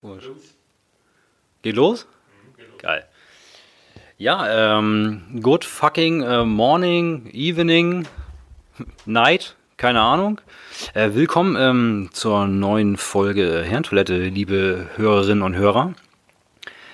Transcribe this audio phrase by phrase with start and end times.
[0.00, 0.26] Komisch.
[1.62, 2.06] Geht los?
[2.80, 3.04] Geil.
[4.16, 8.06] Ja, ähm, good fucking äh, morning, evening,
[9.06, 10.40] night, keine Ahnung.
[10.94, 15.94] Äh, willkommen ähm, zur neuen Folge Herrentoilette, liebe Hörerinnen und Hörer.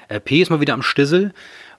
[0.08, 1.34] Äh, P ist mal wieder am Stissel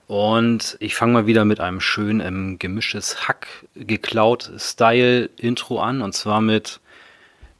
[0.06, 6.02] und ich fange mal wieder mit einem schönen ähm, gemischtes Hack geklaut Style Intro an
[6.02, 6.78] und zwar mit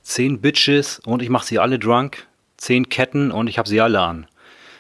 [0.03, 4.01] 10 Bitches und ich mache sie alle drunk, 10 Ketten und ich habe sie alle
[4.01, 4.27] an.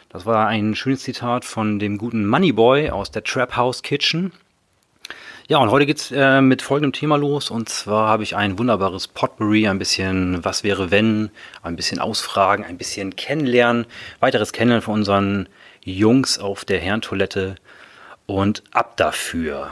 [0.08, 4.32] Das war ein schönes Zitat von dem guten Moneyboy aus der Trap House Kitchen.
[5.48, 7.50] Ja, und heute geht's äh, mit folgendem Thema los.
[7.50, 11.30] Und zwar habe ich ein wunderbares Potpourri, ein bisschen Was wäre wenn,
[11.62, 13.86] ein bisschen Ausfragen, ein bisschen Kennenlernen,
[14.18, 15.48] weiteres Kennenlernen von unseren
[15.84, 17.54] Jungs auf der Herrentoilette.
[18.26, 19.70] Und ab dafür.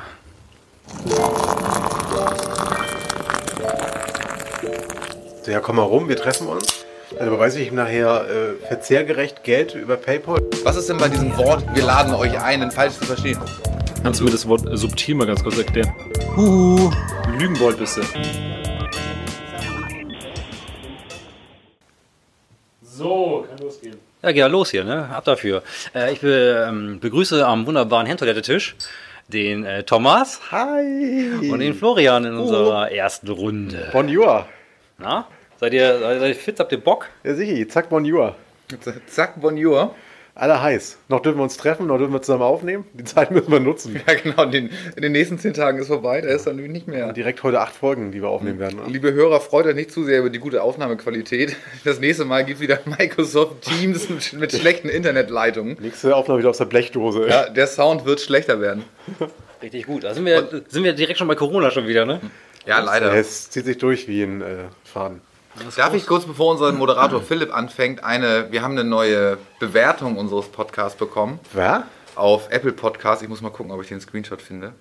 [5.43, 6.84] So, ja, komm mal rum, wir treffen uns.
[7.19, 10.43] Dann überweise ich ihm nachher äh, verzehrgerecht Geld über PayPal.
[10.65, 13.39] Was ist denn bei diesem Wort, wir laden euch ein, denn falsch zu verstehen?
[14.03, 15.93] Kannst du mir das Wort äh, subtil mal ganz kurz erklären?
[16.37, 16.91] Huhu.
[17.39, 18.03] Lügenbold bist du.
[22.83, 23.97] So, kann losgehen.
[24.23, 25.09] Ja, geht ja los hier, ne?
[25.11, 25.63] Ab dafür.
[25.95, 28.75] Äh, ich be ähm, begrüße am wunderbaren Herrentoilette-Tisch
[29.29, 31.51] den äh, Thomas Hi!
[31.51, 33.89] und den Florian in unserer ersten Runde.
[33.93, 34.47] Bonjour.
[34.99, 35.27] Na?
[35.65, 36.61] Seid ihr, seid ihr fit?
[36.61, 37.07] Habt ihr Bock?
[37.25, 38.37] Ja, sicher, zack, Bonjour.
[39.07, 39.95] Zack, bonjour.
[40.35, 40.99] Alle heiß.
[41.09, 42.85] Noch dürfen wir uns treffen, noch dürfen wir zusammen aufnehmen.
[42.93, 43.99] Die Zeit müssen wir nutzen.
[44.07, 47.15] Ja, genau, den, in den nächsten zehn Tagen ist vorbei, da ist dann nicht mehr.
[47.15, 48.81] Direkt heute acht Folgen, die wir aufnehmen werden.
[48.81, 48.83] Ne?
[48.89, 51.57] Liebe Hörer, freut euch nicht zu sehr über die gute Aufnahmequalität.
[51.85, 55.79] Das nächste Mal gibt wieder Microsoft Teams mit, mit schlechten Internetleitungen.
[55.81, 57.27] Nächste Aufnahme wieder aus der Blechdose.
[57.27, 58.85] Ja, der Sound wird schlechter werden.
[59.63, 60.05] Richtig gut.
[60.05, 62.21] Da sind wir, sind wir direkt schon bei Corona schon wieder, ne?
[62.67, 63.15] Ja, leider.
[63.15, 65.23] Es zieht sich durch wie ein äh, Faden.
[65.77, 70.49] Darf ich kurz, bevor unser Moderator Philipp anfängt, eine, wir haben eine neue Bewertung unseres
[70.49, 71.85] Podcasts bekommen Wer?
[72.17, 73.23] auf Apple Podcast.
[73.23, 74.73] Ich muss mal gucken, ob ich den Screenshot finde.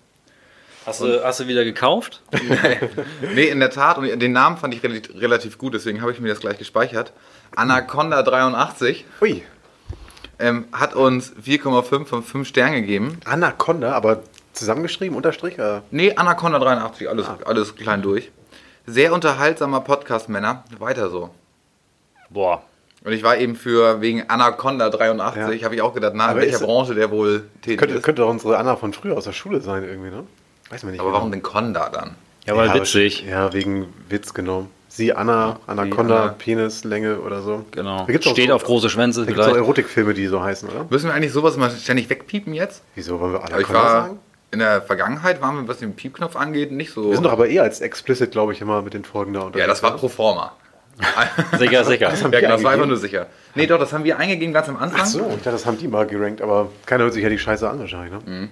[0.86, 2.22] Hast du, hast du wieder gekauft?
[3.36, 3.98] Nee, in der Tat.
[3.98, 7.14] Und den Namen fand ich relativ, gut, deswegen habe ich mir das gleich gespeichert.
[7.56, 9.44] Anaconda83 Ui,
[10.40, 13.20] ähm, hat uns 4,5 von 5 Sternen gegeben.
[13.26, 14.24] Anaconda, aber
[14.54, 15.58] zusammengeschrieben, Unterstrich?
[15.58, 18.32] Äh, Nee, Anaconda83, alles, alles klein durch.
[18.86, 20.64] Sehr unterhaltsamer Podcast, Männer.
[20.78, 21.30] Weiter so.
[22.30, 22.64] Boah.
[23.06, 25.66] Und ich war eben für, wegen Anaconda83, Ja.
[25.66, 28.04] habe ich auch gedacht, na, in welcher Branche der wohl tätig könnte, ist.
[28.04, 30.24] könnte doch unsere Anna von früher aus der Schule sein, irgendwie, ne?
[30.70, 31.00] Weiß man nicht.
[31.02, 31.18] Aber genau.
[31.20, 32.16] warum denn Conda dann?
[32.46, 33.26] Ja, weil Ja, witzig.
[33.26, 34.70] Ja, wegen Witz genommen.
[34.90, 36.34] Sie, Anna, Anaconda, Anna.
[36.34, 37.66] Penislänge oder so.
[37.72, 38.06] Genau.
[38.06, 39.64] Gibt's Steht so, auf große Schwänze Da gibt es auch vielleicht.
[39.64, 40.86] Erotikfilme, die so heißen, oder?
[40.90, 42.84] Müssen wir eigentlich sowas mal ständig wegpiepen jetzt?
[42.96, 44.20] Wieso wollen wir Aber ich Anaconda war, sagen?
[44.54, 47.10] In der Vergangenheit waren wir, was den Piepknopf angeht, nicht so.
[47.10, 49.46] Wir sind doch aber eher als explicit, glaube ich, immer mit den Folgen da ja,
[49.48, 50.54] unterwegs, das war pro forma.
[51.58, 52.14] Sicher, sicher.
[52.14, 53.26] Ja, genau, das war einfach nur sicher.
[53.56, 55.02] Nee, doch, das haben wir eingegeben ganz am Anfang.
[55.02, 57.40] Ach so, ich dachte, das haben die mal gerankt, aber keiner hört sich ja die
[57.40, 58.50] Scheiße an wahrscheinlich, ne?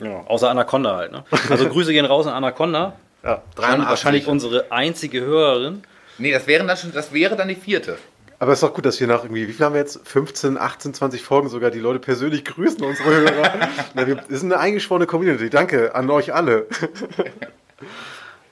[0.00, 1.24] Ja, außer Anaconda halt, ne?
[1.48, 2.96] Also Grüße gehen raus an Anaconda.
[3.22, 3.42] Ja.
[3.54, 3.88] 83.
[3.88, 5.82] Wahrscheinlich unsere einzige Hörerin.
[6.18, 7.96] Nee, das, wären dann schon, das wäre dann die vierte.
[8.38, 10.00] Aber es ist doch gut, dass wir nach irgendwie, wie viel haben wir jetzt?
[10.06, 13.68] 15, 18, 20 Folgen sogar die Leute persönlich grüßen, unsere Hörer.
[13.94, 15.48] Na, wir sind eine eingeschworene Community.
[15.48, 16.66] Danke an euch alle.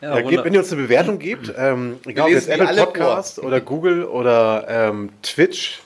[0.01, 3.61] Ja, gebt, wenn ihr uns eine Bewertung gebt, ähm, egal ob jetzt Apple Podcast oder
[3.61, 5.81] Google oder ähm, Twitch,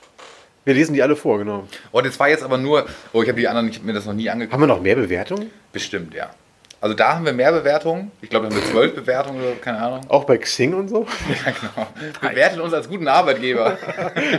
[0.65, 1.67] wir lesen die alle vor, genau.
[1.91, 4.05] Und jetzt war jetzt aber nur, oh, ich habe die anderen, ich habe mir das
[4.05, 4.53] noch nie angeguckt.
[4.53, 5.51] Haben wir noch mehr Bewertungen?
[5.71, 6.31] Bestimmt, ja.
[6.81, 8.11] Also da haben wir mehr Bewertungen.
[8.21, 10.01] Ich glaube, da haben wir zwölf Bewertungen oder keine Ahnung.
[10.07, 11.05] Auch bei Xing und so?
[11.45, 11.87] Ja, genau.
[12.21, 13.77] Bewertet uns als guten Arbeitgeber.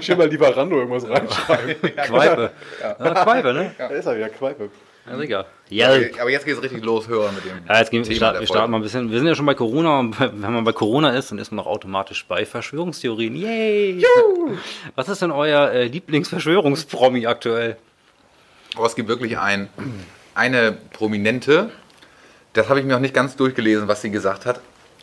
[0.00, 1.76] Schön mal Lieferando irgendwas reinschreiben.
[1.96, 2.50] Quaipe.
[2.80, 2.94] Ja.
[3.24, 3.74] Quaipe, ne?
[3.76, 4.70] Da ist er wieder, Quaipe.
[5.06, 5.46] Ja, sicher.
[5.68, 5.88] Ja.
[6.20, 7.52] Aber jetzt geht es richtig los, Hörer mit dem.
[7.68, 9.10] Ja, jetzt gehen wir, Thema start, der wir starten mal ein bisschen.
[9.10, 11.64] Wir sind ja schon bei Corona und wenn man bei Corona ist, dann ist man
[11.64, 13.36] auch automatisch bei Verschwörungstheorien.
[13.36, 14.04] Yay!
[14.94, 17.76] Was ist denn euer äh, Lieblingsverschwörungspromi aktuell?
[18.76, 19.68] Aber es gibt wirklich ein,
[20.34, 21.70] eine Prominente,
[22.52, 24.60] das habe ich mir noch nicht ganz durchgelesen, was sie gesagt hat.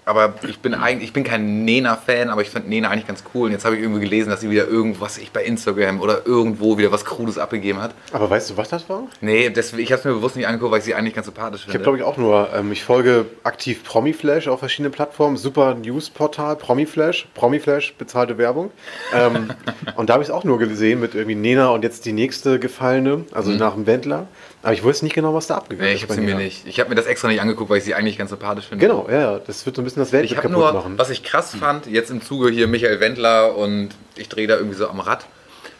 [0.08, 3.48] Aber ich bin eigentlich, ich bin kein Nena-Fan, aber ich fand Nena eigentlich ganz cool.
[3.48, 6.78] Und jetzt habe ich irgendwie gelesen, dass sie wieder irgendwas ich bei Instagram oder irgendwo
[6.78, 7.92] wieder was Krudes abgegeben hat.
[8.14, 9.04] Aber weißt du, was das war?
[9.20, 11.64] Nee, das, ich habe es mir bewusst nicht angeguckt, weil ich sie eigentlich ganz sympathisch
[11.64, 11.84] Ich habe, finde.
[11.84, 17.28] glaube ich, auch nur, ähm, ich folge aktiv Promiflash auf verschiedenen Plattformen, super Newsportal, Promiflash,
[17.34, 18.72] Promiflash, bezahlte Werbung.
[19.14, 19.50] Ähm,
[19.98, 22.60] und da habe ich es auch nur gesehen mit irgendwie Nena und jetzt die nächste
[22.60, 24.30] Gefallene, also nach dem Wendler.
[24.64, 26.04] Aber ich wusste nicht genau, was da abgegangen nee, ist.
[26.04, 26.68] ich habe mir nicht.
[26.68, 28.86] Ich habe mir das extra nicht angeguckt, weil ich sie eigentlich ganz sympathisch finde.
[28.86, 30.98] Genau, ja, das wird so ein bisschen das Weltbild Ich kaputt nur, machen.
[30.98, 34.76] was ich krass fand, jetzt im Zuge hier Michael Wendler und ich drehe da irgendwie
[34.76, 35.26] so am Rad,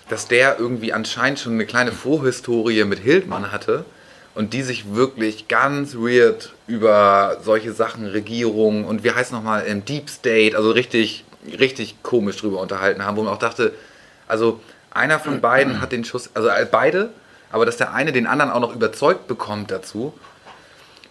[0.10, 3.84] dass der irgendwie anscheinend schon eine kleine Vorhistorie mit Hildmann hatte
[4.36, 9.84] und die sich wirklich ganz weird über solche Sachen, Regierung und wie heißt nochmal, im
[9.84, 11.26] Deep State, also richtig,
[11.60, 13.74] richtig komisch drüber unterhalten haben, wo man auch dachte,
[14.28, 14.60] also
[14.92, 17.10] einer von beiden hat den Schuss, also äh, beide,
[17.52, 20.14] aber dass der eine den anderen auch noch überzeugt bekommt dazu.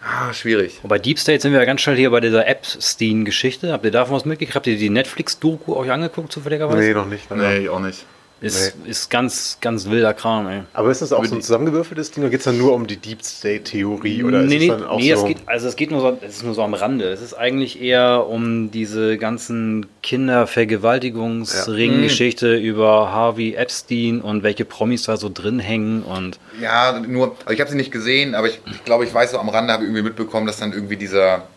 [0.01, 0.79] Ah, schwierig.
[0.83, 3.71] Und bei Deep State sind wir ja ganz schnell hier bei dieser Epstein-Geschichte.
[3.71, 4.55] Habt ihr davon was mitgekriegt?
[4.55, 6.77] Habt ihr die Netflix-Doku euch angeguckt, zufälligerweise?
[6.77, 7.29] Nee, noch nicht.
[7.31, 8.05] Nee, ich auch nicht.
[8.39, 10.61] Ist, ist ganz, ganz wilder Kram, ey.
[10.73, 12.97] Aber ist das auch so ein zusammengewürfeltes Ding oder geht es dann nur um die
[12.97, 14.23] Deep State-Theorie?
[14.23, 15.21] Oder nee, ist nee, es dann auch nee so.
[15.21, 17.05] es geht, also es geht nur so, es ist nur so am Rande.
[17.05, 25.17] Es ist eigentlich eher um diese ganzen Kindervergewaltigungsring-Geschichte über Harvey Epstein und welche Promis da
[25.17, 28.85] so drin hängen und Ja, nur, also ich habe sie nicht gesehen, aber ich, ich
[28.85, 31.47] glaube, ich weiß so am Rande, habe ich irgendwie mitbekommen, dass dann irgendwie dieser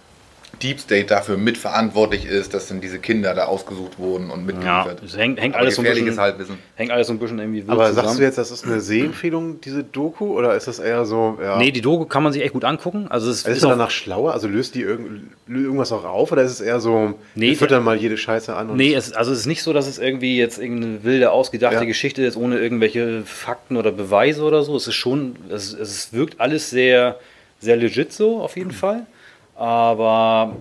[0.63, 5.03] Deep State dafür mitverantwortlich ist, dass dann diese Kinder da ausgesucht wurden und ja, mitgeliefert.
[5.03, 6.59] es hängt, hängt Aber alles so ein gefährliches bisschen, Halbwissen.
[6.77, 8.07] hängt alles so ein bisschen irgendwie wild Aber zusammen.
[8.09, 10.37] sagst du jetzt, das ist eine Sehempfehlung, diese Doku?
[10.39, 11.39] Oder ist das eher so.
[11.43, 13.07] Ja, Nee, die Doku kann man sich echt gut angucken.
[13.09, 14.33] Also es ist ist auch, danach schlauer?
[14.33, 16.31] Also löst die irgend, irgendwas auch auf?
[16.33, 17.15] Oder ist es eher so.
[17.35, 18.71] Nee, füttern mal jede Scheiße an?
[18.71, 21.77] Und Nee, es, also es ist nicht so, dass es irgendwie jetzt irgendeine wilde, ausgedachte
[21.81, 21.85] Ja.
[21.85, 24.77] Geschichte ist, ohne irgendwelche Fakten oder Beweise oder so.
[24.77, 27.19] Es ist schon, es, es wirkt alles sehr,
[27.61, 29.07] sehr legit so, auf jeden Fall.
[29.61, 30.57] Aber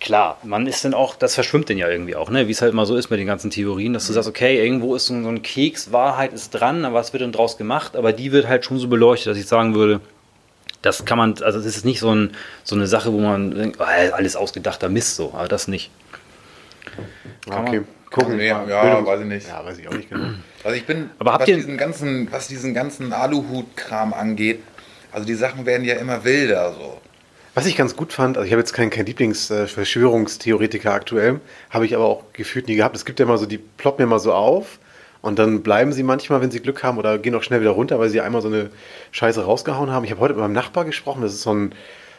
[0.00, 2.46] klar, man ist dann auch, das verschwimmt denn ja irgendwie auch, ne?
[2.46, 4.94] wie es halt immer so ist mit den ganzen Theorien, dass du sagst, okay, irgendwo
[4.94, 7.96] ist so ein, Keks, Wahrheit ist dran, aber was wird denn draus gemacht?
[7.96, 10.00] Aber die wird halt schon so beleuchtet, dass ich sagen würde,
[10.82, 12.32] das kann man, also das ist nicht so, ein,
[12.64, 15.90] so eine Sache, wo man denkt, oh, alles ausgedachter Mist so, aber das nicht.
[17.48, 17.80] Ah, okay.
[18.10, 18.38] Gucken.
[18.40, 19.48] Ja, ja, Bildung- weiß ich nicht.
[19.48, 20.28] Ja, weiß ich auch nicht genau.
[20.64, 24.60] Also ich bin, Aber habt was, ihr- diesen ganzen, was diesen ganzen Aluhut-Kram angeht,
[25.12, 27.00] also die Sachen werden ja immer wilder so.
[27.58, 31.40] Was ich ganz gut fand, also ich habe jetzt keinen kein Lieblingsverschwörungstheoretiker aktuell,
[31.70, 32.94] habe ich aber auch gefühlt nie gehabt.
[32.94, 34.78] Es gibt ja immer so, die ploppen immer so auf
[35.22, 37.98] und dann bleiben sie manchmal, wenn sie Glück haben, oder gehen auch schnell wieder runter,
[37.98, 38.70] weil sie einmal so eine
[39.10, 40.04] Scheiße rausgehauen haben.
[40.04, 41.74] Ich habe heute mit meinem Nachbar gesprochen, das ist so ein,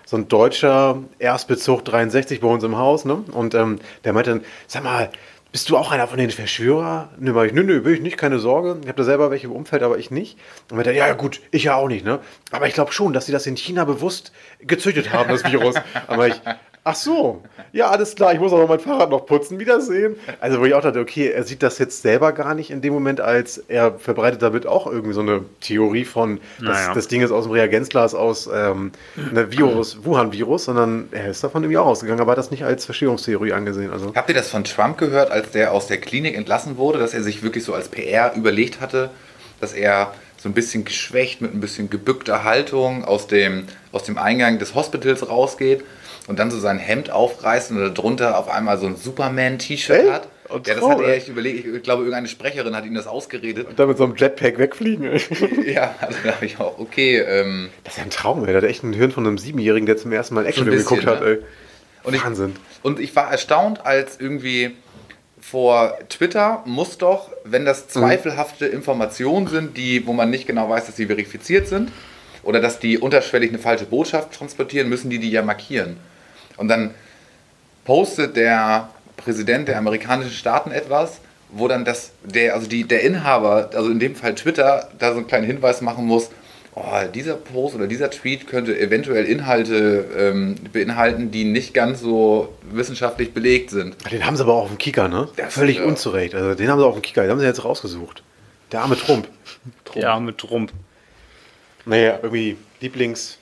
[0.06, 3.24] so ein deutscher Erstbezug 63 bei uns im Haus, ne?
[3.32, 5.10] Und ähm, der meinte dann, sag mal,
[5.52, 7.10] bist du auch einer von den Verschwörer?
[7.18, 8.78] Nö, mach ich, nö, nö, will ich nicht, keine Sorge.
[8.82, 10.38] Ich habe da selber welche im Umfeld, aber ich nicht.
[10.70, 12.20] Und meinte, ja, ja, gut, ich ja auch nicht, ne?
[12.52, 15.76] Aber ich glaube schon, dass sie das in China bewusst gezüchtet haben, das Virus.
[16.08, 16.40] Aber ich,
[16.84, 20.16] ach so, ja, alles klar, ich muss auch noch mein Fahrrad noch putzen, wiedersehen.
[20.40, 22.94] Also, wo ich auch dachte, okay, er sieht das jetzt selber gar nicht in dem
[22.94, 26.94] Moment, als er verbreitet damit auch irgendwie so eine Theorie von, das, Naja.
[26.94, 31.64] das Ding ist aus dem Reagenzglas aus ähm, einem Virus, Wuhan-Virus, sondern er ist davon
[31.64, 33.92] irgendwie auch ausgegangen, aber hat das nicht als Verschwörungstheorie angesehen.
[33.92, 37.14] Also, Habt ihr das von Trump gehört, als der aus der Klinik entlassen wurde, dass
[37.14, 39.10] er sich wirklich so als PR überlegt hatte,
[39.62, 44.18] dass er so ein bisschen geschwächt mit ein bisschen gebückter Haltung aus dem, aus dem
[44.18, 45.84] Eingang des Hospitals rausgeht
[46.30, 50.12] und dann so sein Hemd aufreißt und darunter auf einmal so ein Superman-T-Shirt Echt?
[50.12, 50.28] hat?
[50.48, 51.18] Und Ja, das hat er, ey.
[51.18, 53.68] ich überlege, ich glaube, irgendeine Sprecherin hat ihm das ausgeredet.
[53.76, 55.12] da mit so einem Jetpack wegfliegen.
[55.66, 58.48] Ja, also da habe ich auch, okay, ähm, Das ist ja ein Traum, ey.
[58.54, 61.22] Der hat echt ein Hirn von einem Siebenjährigen, der zum ersten Mal Actionfilm geguckt hat,
[61.22, 61.28] ne?
[61.28, 61.38] ey.
[62.04, 62.56] Und ich- Wahnsinn.
[62.82, 64.72] Und ich war erstaunt, als irgendwie
[65.42, 70.86] vor Twitter muss doch, wenn das zweifelhafte Informationen sind, die, wo man nicht genau weiß,
[70.88, 71.92] dass sie verifiziert sind,
[72.44, 75.98] oder dass die unterschwellig eine falsche Botschaft transportieren, müssen die die ja markieren.
[76.60, 76.92] Und dann
[77.86, 81.20] postet der Präsident der amerikanischen Staaten etwas,
[81.52, 85.18] wo dann das, der, also die, der Inhaber, also in dem Fall Twitter, da so
[85.18, 86.30] einen kleinen Hinweis machen muss,
[86.76, 86.84] oh,
[87.14, 93.34] dieser Post oder dieser Tweet könnte eventuell Inhalte ähm, beinhalten, die nicht ganz so wissenschaftlich
[93.34, 93.96] belegt sind.
[94.12, 95.28] Den haben sie aber auch auf dem Kicker, ne?
[95.38, 95.86] Das- Völlig ja.
[95.86, 96.36] unzurecht.
[96.36, 98.22] Also den haben sie auf dem Kicker, den haben sie jetzt rausgesucht.
[98.72, 99.28] Der arme Trump.
[99.96, 100.72] Ja, mit Trump.
[101.86, 103.39] Naja, irgendwie Lieblings.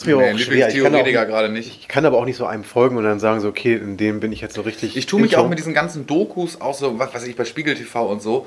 [0.00, 0.68] Ist mir Nee, auch schwer.
[0.74, 1.78] Ich kann, auch, gerade nicht.
[1.80, 4.18] ich kann aber auch nicht so einem folgen und dann sagen so, okay, in dem
[4.20, 4.96] bin ich jetzt so richtig.
[4.96, 7.74] Ich tue mich auch mit diesen ganzen Dokus, auch so, was weiß ich, bei Spiegel
[7.74, 8.46] TV und so.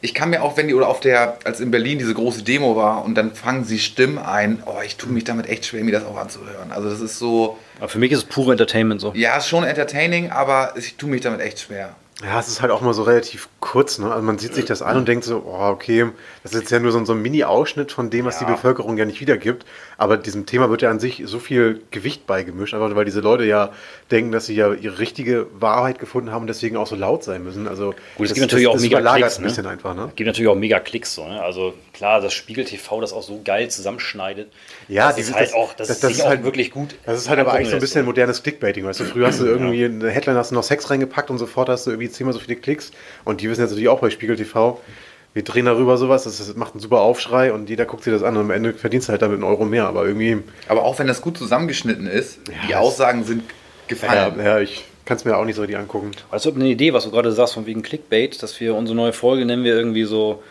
[0.00, 2.76] Ich kann mir auch, wenn die, oder auf der, als in Berlin diese große Demo
[2.76, 5.92] war und dann fangen sie Stimmen ein, oh, ich tue mich damit echt schwer, mir
[5.92, 6.70] das auch anzuhören.
[6.70, 9.12] Also das ist so, Aber für mich ist es pure Entertainment so.
[9.16, 11.96] ja, ist schon entertaining, aber ich tue mich damit echt schwer.
[12.22, 14.08] Ja, es ist halt auch mal so relativ kurz, ne?
[14.10, 16.06] Also man sieht sich das an und denkt so, oh, okay,
[16.44, 18.46] das ist jetzt ja nur so, ein- so ein Mini-Ausschnitt von dem, was Ja.
[18.46, 19.64] die Bevölkerung ja nicht wiedergibt.
[19.96, 23.44] Aber diesem Thema wird ja an sich so viel Gewicht beigemischt, einfach weil diese Leute
[23.44, 23.70] ja
[24.10, 27.44] denken, dass sie ja ihre richtige Wahrheit gefunden haben und deswegen auch so laut sein
[27.44, 27.68] müssen.
[27.68, 29.48] Also Gut, es gibt natürlich das, auch das mega Klicks, ein ne?
[29.48, 30.12] bisschen einfach, ne?
[30.16, 31.40] Gibt natürlich auch mega Klicks so, ne?
[31.42, 34.50] Also klar, das Spiegel TV das auch so geil zusammenschneidet.
[34.88, 36.94] Ja, das die- ist halt das- auch, das, das- ist das ist halt- wirklich gut.
[37.06, 38.06] Das ist halt aber eigentlich so ein bisschen lässt.
[38.06, 39.04] modernes Clickbaiting, weißt du?
[39.04, 41.90] Früher hast du irgendwie eine Headline, hast du noch Sex reingepackt und sofort hast du
[41.90, 42.90] irgendwie zehnmal so viele Klicks.
[43.24, 44.80] Und die wissen jetzt natürlich auch bei Spiegel TV,
[45.34, 48.22] wir drehen darüber sowas, das ist- macht einen super Aufschrei und jeder guckt sich das
[48.22, 49.86] an und am Ende verdienst du halt damit einen Euro mehr.
[49.86, 50.38] Aber irgendwie,
[50.68, 53.48] Aber auch wenn das gut zusammengeschnitten ist, die das- Aussagen sind ja,
[53.88, 54.40] gefallen.
[54.44, 56.12] ja ich kann es mir auch nicht so richtig angucken.
[56.30, 59.44] Also eine Idee, was du gerade sagst, von wegen Clickbait, dass wir unsere neue Folge
[59.44, 60.42] nennen wir irgendwie so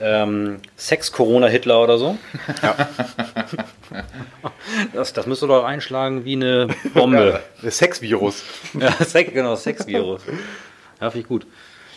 [0.00, 2.16] ähm, Sex-Corona-Hitler oder so.
[4.92, 7.40] Das, das müsste doch einschlagen wie eine Bombe.
[7.62, 8.42] Das Sexvirus.
[8.78, 10.22] Ja, Sex, genau, Sex-Virus.
[11.00, 11.46] Ja, finde ich gut.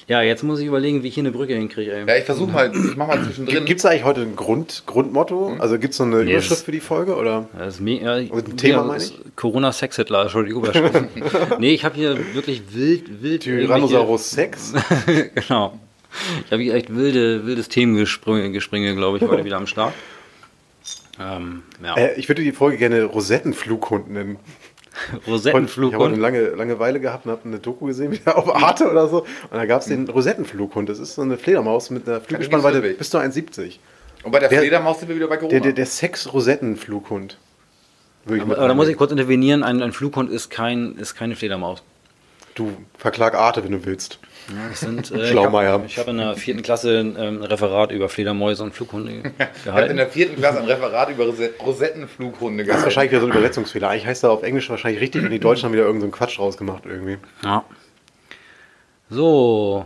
[0.07, 1.93] Ja, jetzt muss ich überlegen, wie ich hier eine Brücke hinkriege.
[1.93, 2.05] ey.
[2.07, 3.65] Ja, ich versuche mal, ich mach mal zwischendrin.
[3.65, 5.55] Gibt es eigentlich heute ein Grund, Grundmotto?
[5.59, 7.15] Also gibt es so eine Nee, Überschrift für die Folge?
[7.15, 7.47] Oder?
[7.57, 8.15] Das ist mega.
[8.15, 9.13] ein Thema, meine ich?
[9.35, 10.63] Corona-Sex-Hitler, Entschuldigung.
[10.65, 11.05] Überschrift.
[11.59, 13.43] nee, ich habe hier wirklich wild, wild.
[13.43, 14.73] Tyrannosaurus Sex?
[15.35, 15.79] genau.
[16.45, 19.93] Ich habe hier echt wilde, wildes Themengespringe, Gespringe, glaube ich, heute wieder am Start.
[21.19, 21.95] Ähm, ja.
[21.95, 24.37] Äh, ich würde die Folge gerne Rosettenflughund nennen.
[25.07, 26.13] Ich habe Rosettenflughund.
[26.13, 29.21] eine lange Langeweile gehabt und habe eine Doku gesehen, wieder auf Arte oder so.
[29.21, 30.87] Und da gab es den Rosettenflughund.
[30.89, 32.97] Das ist so eine Fledermaus mit einer Flügelspannweite Weg.
[32.97, 33.77] bis zu 1,70.
[34.23, 35.49] Und bei der, Der- Fledermaus sind wir wieder bei Corona.
[35.51, 37.37] Der, der, der Sex-Rosettenflughund.
[38.25, 39.63] Aber, aber da muss ich kurz intervenieren.
[39.63, 41.83] Ein, ein Flughund ist, kein, ist keine Fledermaus.
[42.55, 44.19] Du verklag Arte, wenn du willst.
[44.49, 45.81] Ja, das sind, äh, Schlaumeier.
[45.87, 49.23] Ich habe hab in der vierten Klasse ähm, ein Referat über Fledermäuse und Flughunde ich
[49.23, 49.97] habe in gehalten.
[49.97, 52.83] der vierten Klasse ein Referat über Rose- Rosettenflughunde Das ist gehalten.
[52.85, 53.89] wahrscheinlich wieder so ein Übersetzungsfehler.
[53.89, 56.27] Eigentlich heißt er auf Englisch wahrscheinlich richtig und die Deutschen haben wieder irgendeinen so einen
[56.27, 57.17] Quatsch rausgemacht irgendwie.
[57.43, 57.63] Ja.
[59.09, 59.85] So.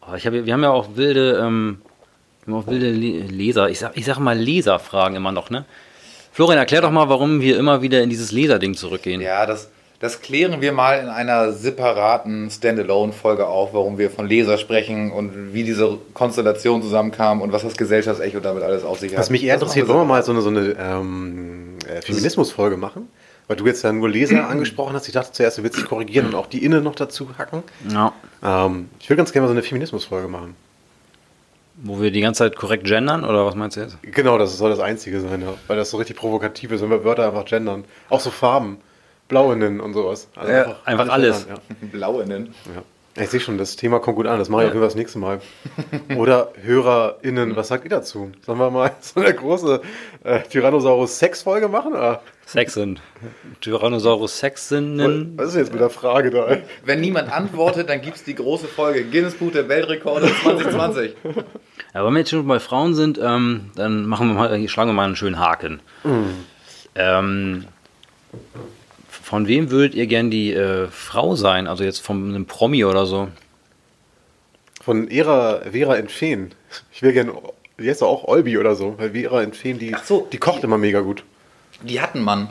[0.00, 1.78] Oh, ich hab, wir haben ja auch wilde, ähm,
[2.44, 3.68] wir haben auch wilde Le Leser.
[3.70, 5.64] Ich sag, ich sag mal Leserfragen immer noch, ne?
[6.32, 9.20] Florian, erklär doch mal, warum wir immer wieder in dieses Leserding zurückgehen.
[9.20, 9.70] Ja, das,
[10.02, 15.54] das klären wir mal in einer separaten Standalone-Folge auf, warum wir von Leser sprechen und
[15.54, 19.20] wie diese Konstellation zusammenkam und was das Gesellschaftsecho damit alles auf sich hat.
[19.20, 22.02] Was mich eher Das interessiert, machen wollen wir mal so eine, so eine ähm, äh,
[22.02, 23.08] Feminismus-Folge machen?
[23.46, 25.06] Weil du jetzt ja nur Leser angesprochen hast.
[25.06, 27.62] Ich dachte zuerst, du willst dich korrigieren und auch die Innen noch dazu hacken.
[27.88, 28.12] Ja.
[28.42, 30.56] Ähm, ich würde ganz gerne mal so eine Feminismus-Folge machen.
[31.76, 33.98] Wo wir die ganze Zeit korrekt gendern, oder was meinst du jetzt?
[34.02, 35.54] Genau, das soll das Einzige sein, ja.
[35.68, 37.84] weil das so richtig provokativ ist, wenn wir Wörter einfach gendern.
[38.10, 38.78] Auch so Farben,
[39.32, 40.28] Blauinnen und sowas.
[40.36, 41.46] Also Ja, einfach alles.
[41.46, 41.88] gendern, wir.
[41.92, 42.54] Blaue nennen.
[42.66, 42.82] Ja.
[43.16, 43.22] Ja.
[43.24, 44.38] Ich sehe schon, das Thema kommt gut an.
[44.38, 45.40] Das mache ich auf jeden Fall das nächste Mal.
[46.16, 48.32] Oder HörerInnen, was sagt ihr dazu?
[48.44, 49.80] Sollen wir mal so eine große
[50.24, 51.94] äh, Tyrannosaurus-Sex-Folge machen?
[51.94, 53.00] Ah, Sexen.
[53.60, 55.32] Tyrannosaurus Sexinnen.
[55.36, 56.58] was ist jetzt mit der Frage da?
[56.84, 61.14] Wenn niemand antwortet, dann gibt es die große Folge Guinness Buch der Weltrekorde 2020.
[61.94, 64.94] Ja, wenn wir jetzt schon bei Frauen sind, ähm, dann machen wir mal, schlagen wir
[64.94, 65.80] mal einen schönen Haken.
[66.94, 67.66] Ähm,
[69.32, 71.66] von wem würdet ihr gern die äh, Frau sein?
[71.66, 73.28] Also jetzt von einem Promi oder so?
[74.82, 76.50] Von Vera, Vera Entfeen.
[76.92, 77.32] Ich will gerne,
[77.78, 80.62] die heißt doch auch Olbi oder so, weil Vera Entfeen, die, Ach so, die kocht
[80.64, 81.24] immer mega gut.
[81.82, 82.50] Die hatten man.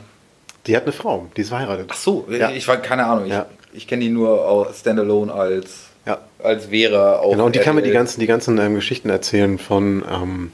[0.66, 1.86] Die hat eine Frau, die ist verheiratet.
[1.92, 2.50] Ach so, Ja.
[2.50, 3.26] ich war keine Ahnung.
[3.26, 3.46] Ich, Ja.
[3.72, 6.18] ich kenne die nur Standalone als, Ja.
[6.42, 7.18] als Vera.
[7.20, 8.00] Auf Genau, und die kann mir die RTL.
[8.00, 10.52] ganzen, die ganzen ähm, Geschichten erzählen von ähm,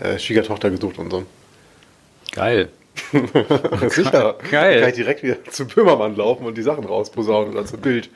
[0.00, 1.24] äh, Schwiegertochter gesucht und so.
[2.30, 2.68] Geil.
[3.88, 4.36] Sicher.
[4.50, 4.74] Geil.
[4.74, 8.10] Dann kann ich direkt wieder zu Böhmermann laufen und die Sachen rausposaunen oder zu Bild.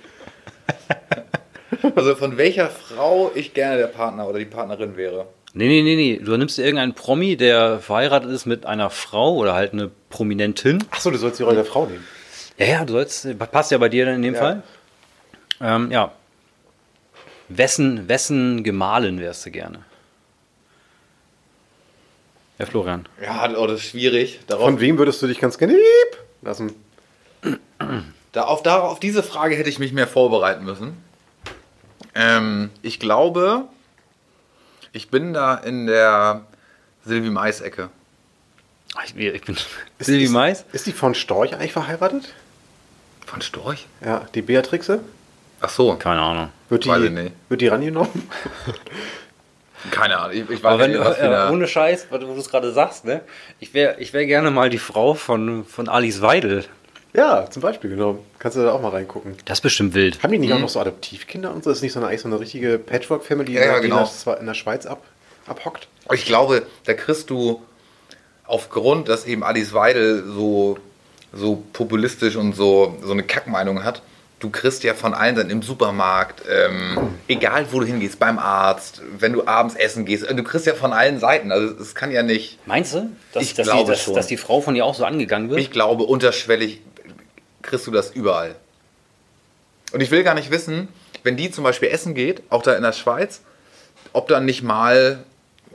[1.94, 5.26] Also von welcher Frau ich gerne der Partner oder die Partnerin wäre.
[5.54, 6.20] Nee, nee, nee, nee.
[6.22, 10.84] Du nimmst dir irgendeinen Promi, der verheiratet ist mit einer Frau oder halt eine Prominentin.
[10.90, 12.04] Achso, du sollst die Rolle der Frau nehmen.
[12.58, 14.40] Ja, ja, du sollst, passt ja bei dir in dem Ja.
[14.40, 14.62] Fall.
[15.60, 16.12] Ähm, ja.
[17.48, 19.80] Wessen, wessen Gemahlin wärst du gerne?
[22.58, 23.06] Ja, Florian.
[23.22, 24.40] Ja, oh, das ist schwierig.
[24.46, 26.72] Darauf, Von wem würdest du dich ganz gerne lieb lassen?
[28.32, 30.96] da, auf, da, auf diese Frage hätte ich mich mehr vorbereiten müssen.
[32.14, 33.64] Ähm, ich glaube,
[34.92, 36.42] ich bin da in der
[37.04, 37.90] Silvi Mais-Ecke.
[38.96, 39.56] Ah, Ich, ich bin
[40.00, 40.64] Silvi ist, Mais.
[40.72, 42.34] Ist die von Storch eigentlich verheiratet?
[43.24, 43.86] Von Storch?
[44.04, 45.00] Ja, die Beatrixe?
[45.60, 46.50] Ach so, Keine Ahnung.
[46.70, 47.32] Wird die, Weiß ich nicht.
[47.48, 48.10] wird die rangenommen?
[49.90, 50.36] keine Ahnung.
[50.36, 52.48] Ich, ich weiß Aber wenn nicht, du, was für äh, ohne Scheiß, was du es
[52.50, 53.20] gerade sagst, ne?
[53.60, 56.64] Ich wäre ich wär gerne mal die Frau von, von Alice Weidel.
[57.14, 58.18] Ja, zum Beispiel, genau.
[58.38, 59.34] Kannst du da auch mal reingucken.
[59.46, 60.22] Das ist bestimmt wild.
[60.22, 61.70] Haben die nicht auch noch so Adoptivkinder und so?
[61.70, 64.00] Ist nicht so eine, eigentlich so eine richtige Patchwork-Family, Ja, ja, die genau.
[64.00, 65.02] in, der, Schwe- in der Schweiz ab,
[65.46, 65.88] abhockt?
[66.12, 67.62] Ich glaube, da kriegst du
[68.44, 70.78] aufgrund, dass eben Alice Weidel so,
[71.32, 74.02] so populistisch und so, so eine Kackmeinung hat,
[74.40, 79.02] du kriegst ja von allen dann im Supermarkt, ähm, egal wo du hingehst, beim Arzt,
[79.18, 81.50] wenn du abends essen gehst, du kriegst ja von allen Seiten.
[81.50, 84.14] Also es kann ja nicht, Meinst du, dass, Ich dass, glaube die, dass, schon.
[84.14, 85.58] dass die Frau von dir auch so angegangen wird?
[85.60, 86.80] ich glaube, unterschwellig
[87.62, 88.54] kriegst du das überall.
[89.92, 90.88] Und ich will gar nicht wissen,
[91.22, 93.40] wenn die zum Beispiel essen geht, auch da in der Schweiz,
[94.12, 95.24] ob dann nicht mal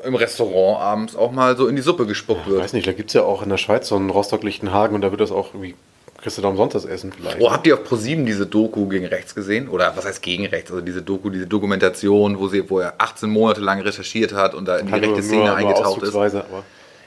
[0.04, 2.62] im Restaurant abends auch mal so in die Suppe gespuckt Ich wird.
[2.64, 5.12] weiß nicht, da gibt es ja auch in der Schweiz so einen Rostock-Lichtenhagen und da
[5.12, 5.76] wird das auch irgendwie,
[6.24, 7.40] kriegst du da umsonst das Essen vielleicht.
[7.42, 9.68] Oh, habt ihr auf ProSieben diese Doku gegen rechts gesehen?
[9.70, 10.72] Oder was heißt gegen rechts?
[10.72, 14.66] Also diese Doku, diese Dokumentation, wo, sie, wo er 18 Monate lang recherchiert hat und
[14.66, 16.16] da in die nur- rechte Szene nur- eingetaucht ist.
[16.16, 16.64] aber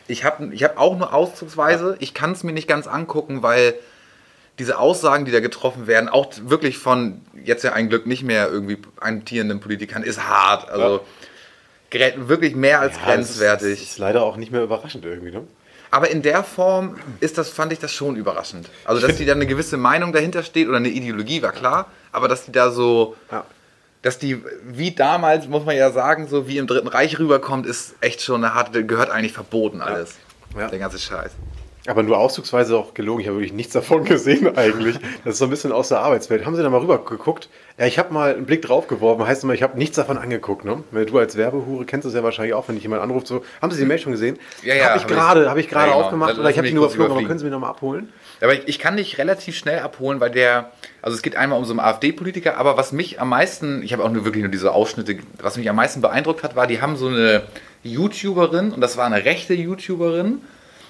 [0.06, 1.96] Ich habe ich hab auch nur auszugsweise.
[1.98, 3.74] Ich kann es mir nicht ganz angucken, weil
[4.58, 8.48] diese Aussagen, die da getroffen werden, auch wirklich von jetzt ja ein Glück nicht mehr
[8.50, 10.70] irgendwie amtierenden Politikern, ist hart.
[10.70, 11.00] Also
[11.90, 13.70] gerät wirklich mehr als Ja, grenzwertig.
[13.72, 15.42] Das ist, ist leider auch nicht mehr überraschend irgendwie, ne?
[15.90, 18.68] Aber in der Form ist das, fand ich das schon überraschend.
[18.84, 22.28] Also, dass die da eine gewisse Meinung dahinter steht oder eine Ideologie, war klar, aber
[22.28, 23.44] dass die da so, Ja.
[24.02, 27.94] dass die, wie damals, muss man ja sagen, so wie im Dritten Reich rüberkommt, ist
[28.00, 30.14] echt schon eine harte, gehört eigentlich verboten alles.
[30.58, 30.68] Ja.
[30.68, 31.32] Der ganze Scheiß.
[31.86, 33.20] Aber nur auszugsweise auch gelogen.
[33.20, 34.96] Ich habe wirklich nichts davon gesehen eigentlich.
[35.24, 36.44] Das ist so ein bisschen aus der Arbeitswelt.
[36.44, 37.48] Haben Sie da mal rüber geguckt?
[37.78, 39.26] Ja, ich habe mal einen Blick drauf geworfen.
[39.26, 40.64] Heißt immer, ich habe nichts davon angeguckt.
[40.64, 40.82] Ne?
[40.90, 43.26] Weil du als Werbehure kennst das ja wahrscheinlich auch, wenn dich jemand anruft.
[43.26, 44.38] So, haben Sie die Mail schon gesehen?
[44.62, 46.04] Ja, ja, Habe ich hab gerade, habe ich gerade Ja, genau.
[46.06, 47.12] aufgemacht Lass oder ich habe die nur überflogen.
[47.12, 48.12] Aber können Sie mich nochmal abholen?
[48.40, 51.64] Aber ich, ich kann dich relativ schnell abholen, weil der, also es geht einmal um
[51.64, 54.72] so einen AfD-Politiker, aber was mich am meisten, ich habe auch nur wirklich nur diese
[54.72, 57.42] Ausschnitte, was mich am meisten beeindruckt hat, war, die haben so eine
[57.82, 60.42] YouTuberin und das war eine rechte YouTuberin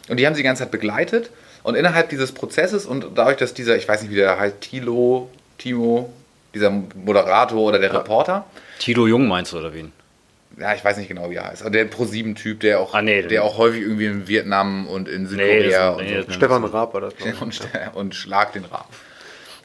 [0.09, 1.31] und die haben sie die ganze Zeit begleitet
[1.63, 5.31] und innerhalb dieses Prozesses und dadurch, dass dieser, ich weiß nicht, wie der heißt, Tilo,
[5.59, 6.13] Timo,
[6.55, 8.45] dieser Moderator oder der Reporter,
[8.79, 9.93] Tilo Jung meinst du, oder wen?
[10.59, 13.23] ja, ich weiß nicht genau, wie er heißt, aber der Pro-7-Typ, der auch, Ah, nee,
[13.23, 16.65] der auch häufig irgendwie in Vietnam und in Nee, Südkorea das- und nee, so Stefan
[16.65, 17.15] Raab war das.
[17.41, 17.61] und,
[17.95, 18.89] und schlag den Rahmen.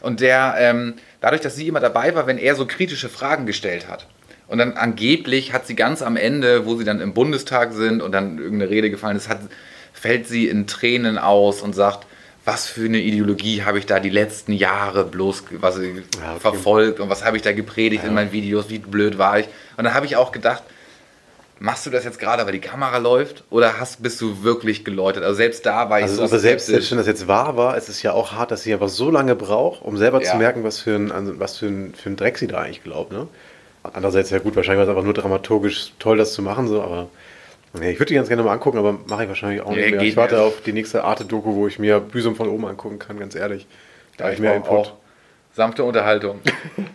[0.02, 3.88] Und der, ähm, dadurch, dass sie immer dabei war, wenn er so kritische Fragen gestellt
[3.88, 4.08] hat.
[4.48, 8.12] Und dann angeblich hat sie ganz am Ende, wo sie dann im Bundestag sind und
[8.12, 9.40] dann irgendeine Rede gefallen ist, hat,
[10.02, 12.08] fällt sie in Tränen aus und sagt,
[12.44, 16.40] was für eine Ideologie habe ich da die letzten Jahre bloß was, Ja, okay.
[16.40, 19.46] verfolgt und was habe ich da gepredigt in meinen Videos, wie blöd war ich.
[19.78, 20.64] Und dann habe ich auch gedacht,
[21.60, 25.22] machst du das jetzt gerade, weil die Kamera läuft oder hast, bist du wirklich geläutet?
[25.24, 27.78] Also selbst da war ich Also, so aber selbst, selbst wenn das jetzt wahr war,
[27.78, 30.32] ist es ja auch hart, dass sie einfach so lange braucht, um selber Ja.
[30.32, 32.84] zu merken, was für ein, also was für ein, für ein Dreck sie da eigentlich
[32.84, 33.12] glaubt.
[33.12, 33.28] Ne?
[33.84, 37.10] Andererseits, ja gut, wahrscheinlich war es einfach nur dramaturgisch toll, das zu machen, so, aber
[37.80, 39.92] nee, ich würde die ganz gerne mal angucken, aber mache ich wahrscheinlich auch Nee, nicht
[39.92, 40.02] mehr.
[40.02, 40.44] Ich warte nicht.
[40.44, 43.68] auf die nächste Arte-Doku, wo ich mir Büsum von oben angucken kann, ganz ehrlich.
[44.18, 44.70] Da habe ich mehr Input.
[44.72, 44.94] auch
[45.54, 46.40] sanfte Unterhaltung.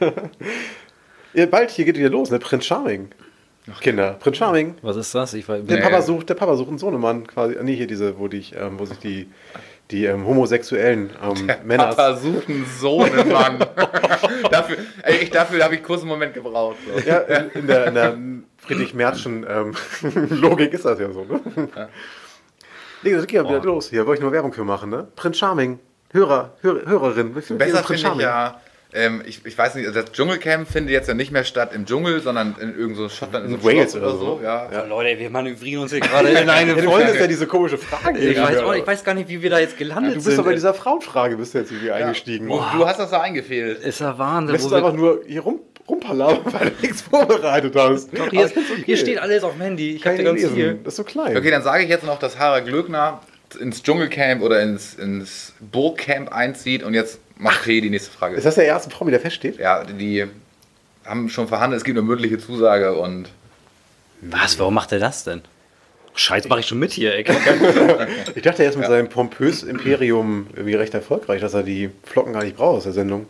[1.50, 2.38] Bald, hier geht wieder los, ne?
[2.38, 3.08] Prinz Charming.
[3.80, 4.76] Kinder, Prinz Charming.
[4.82, 5.34] Was ist das?
[5.34, 5.82] Ich weiß, Der Nee.
[5.82, 7.56] Papa sucht, der Papa sucht einen Sohnemann quasi.
[7.62, 9.28] Nee, hier diese, wo die, ähm, wo sich die,
[9.90, 11.86] die ähm, homosexuellen ähm, Männer.
[11.88, 13.58] Papa sucht einen Sohnemann.
[14.50, 16.76] dafür, ey, ich, dafür habe ich kurz einen Moment gebraucht.
[16.86, 17.08] So.
[17.08, 18.16] Ja, in, in der, in der
[18.66, 19.74] Friedrich Merzschen ähm,
[20.30, 21.40] Logik ist das ja so, ne?
[23.02, 23.64] Nee, das geht ja wieder Oh.
[23.66, 24.06] los hier.
[24.06, 25.06] Wollte ich nur Werbung für machen, ne?
[25.16, 25.78] Prinz Charming.
[26.12, 27.34] Hörer, Hörer Hörerin.
[27.34, 28.60] Besser Prinz finde ich ja,
[28.94, 31.84] ähm, ich, ich weiß nicht, also das Dschungelcamp findet jetzt ja nicht mehr statt im
[31.84, 34.40] Dschungel, sondern in irgendeinem so Schottland, in so In Wales Schloss oder so.
[34.42, 34.70] Ja.
[34.72, 34.84] Ja.
[34.84, 37.28] Leute, wir manövrieren uns hier gerade in eine Ja, du wolltest ja Folge.
[37.28, 38.18] diese komische Frage.
[38.18, 40.38] Ich weiß, auch, ich weiß gar nicht, wie wir da jetzt gelandet du bist sind.
[40.38, 42.48] doch bei dieser Frauenfrage bist du jetzt irgendwie eingestiegen.
[42.50, 43.80] Und du hast das da eingefehlt.
[43.80, 44.52] ist ja Wahnsinn.
[44.54, 48.16] Lässt wo du wir- einfach nur hier rum, rumpalabern, weil du nichts vorbereitet hast.
[48.16, 48.82] Doch, hier, ich find's okay.
[48.84, 49.96] hier steht alles auf dem Handy.
[49.96, 50.54] Ich habe ganz lesen.
[50.54, 50.78] viel.
[50.84, 51.36] Das ist so klein.
[51.36, 53.20] Okay, dann sage ich jetzt noch, dass Harald Glöckner
[53.60, 58.36] ins Dschungelcamp oder ins, ins Burgcamp einzieht und jetzt macht P die nächste Frage.
[58.36, 59.58] Ist das der erste Promi, der feststeht?
[59.58, 60.26] Ja, die
[61.04, 63.28] haben schon verhandelt, es gibt eine mündliche Zusage und
[64.20, 64.58] Was?
[64.58, 65.42] Warum macht er das denn?
[66.14, 67.24] Scheiße, mache ich schon mit hier, ey.
[68.34, 72.32] Ich dachte, er ist mit seinem pompös Imperium irgendwie recht erfolgreich, dass er die Flocken
[72.32, 73.26] gar nicht braucht aus der Sendung.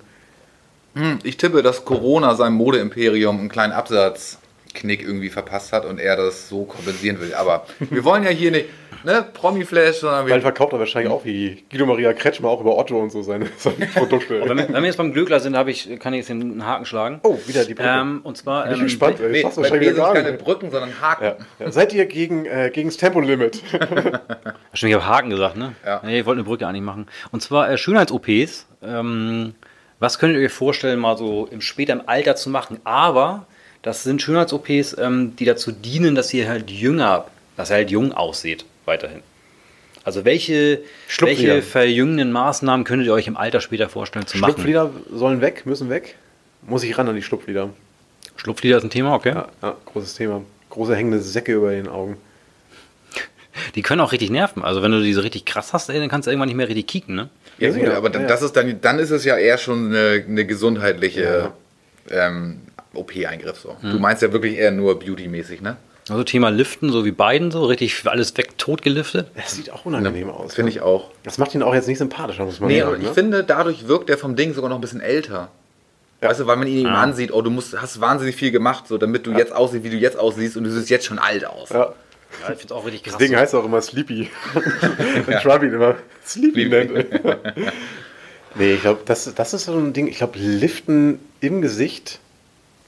[0.97, 6.17] Hm, ich tippe, dass Corona seinem Modeimperium einen kleinen Absatzknick irgendwie verpasst hat und er
[6.17, 7.35] das so kompensieren will.
[7.35, 8.67] Aber wir wollen ja hier nicht
[9.05, 10.41] ne, Promi-Flash, sondern Weil wir.
[10.43, 13.87] verkauft er wahrscheinlich auch wie Guido Maria Kretschmer auch über Otto und so seine, seine
[13.87, 14.41] Produkte.
[14.47, 16.87] Wenn wir, wenn wir jetzt beim Glöckler sind, habe ich, kann ich jetzt den Haken
[16.87, 17.21] schlagen.
[17.23, 17.89] Oh, wieder die Brücke.
[17.89, 18.65] Ähm, und zwar.
[18.65, 19.31] Bin ich Ähm, gespannt, ey.
[19.33, 20.45] Nee, das wahrscheinlich wieder keine nicht.
[20.45, 21.25] Brücken, sondern Haken.
[21.25, 21.37] Ja.
[21.59, 21.71] Ja.
[21.71, 23.63] Seid ihr gegen, äh, gegen das Tempolimit?
[24.73, 25.75] Stimmt, ich habe Haken gesagt, ne?
[25.85, 26.01] Ja.
[26.05, 27.07] Nee, ich wollte eine Brücke eigentlich machen.
[27.33, 28.67] Und zwar äh, Schönheits-OPs.
[28.83, 29.55] Ähm,
[29.99, 32.81] was könntet ihr euch vorstellen, mal so im späteren Alter zu machen?
[32.85, 33.47] Aber
[33.83, 38.13] das sind Schönheits-OPs, ähm, die dazu dienen, dass ihr halt jünger, dass ihr halt jung
[38.13, 39.23] aussieht, weiterhin.
[40.05, 40.83] Also welche,
[41.19, 44.53] welche verjüngenden Maßnahmen könntet ihr euch im Alter später vorstellen zu machen?
[44.53, 46.15] Schlupflider sollen weg, müssen weg.
[46.63, 47.71] Muss ich ran an die Schlupflider.
[48.37, 49.31] Schlupflider ist ein Thema, okay.
[49.31, 50.43] Ja, ja, großes Thema.
[50.71, 52.19] Große hängende Säcke über den Augen.
[53.75, 54.63] Die können auch richtig nerven.
[54.63, 56.69] Also wenn du die so richtig krass hast, ey, dann kannst du irgendwann nicht mehr
[56.69, 57.29] richtig kicken, ne?
[57.59, 58.29] Ja, Ja, gut, aber dann, Ja.
[58.29, 61.53] das ist dann, dann ist es ja eher schon eine, eine gesundheitliche
[62.11, 62.61] ähm,
[62.95, 63.59] OP-Eingriff.
[63.59, 63.77] So.
[63.83, 63.91] Mhm.
[63.93, 65.77] Du meinst ja wirklich eher nur beauty-mäßig, ne?
[66.09, 69.27] Also Thema Liften, so wie beiden, so richtig alles weg tot geliftet.
[69.35, 70.55] Das sieht auch unangenehm aus.
[70.55, 70.77] Finde ne?
[70.77, 71.11] ich auch.
[71.25, 72.89] Das macht ihn auch jetzt nicht sympathischer, muss man Nee, sagen.
[72.93, 73.15] aber ich ne?
[73.15, 75.49] finde, dadurch wirkt er vom Ding sogar noch ein bisschen älter.
[76.21, 77.03] Weißt du, weil man ihn ihm Ah.
[77.03, 79.97] ansieht, oh, du musst, hast wahnsinnig viel gemacht, so damit du jetzt aussiehst, wie du
[79.97, 81.71] jetzt aussiehst und du siehst jetzt schon alt aus.
[81.71, 81.93] ja.
[82.43, 83.17] Ja, ich finde es auch richtig krass.
[83.19, 84.31] Deswegen heißt auch immer Sleepy.
[85.27, 86.93] Wenn Trump ihn immer Sleepy nennt.
[88.55, 90.07] nee, ich glaube, das, das ist so ein Ding.
[90.09, 92.21] Ich glaube, Liften im Gesicht.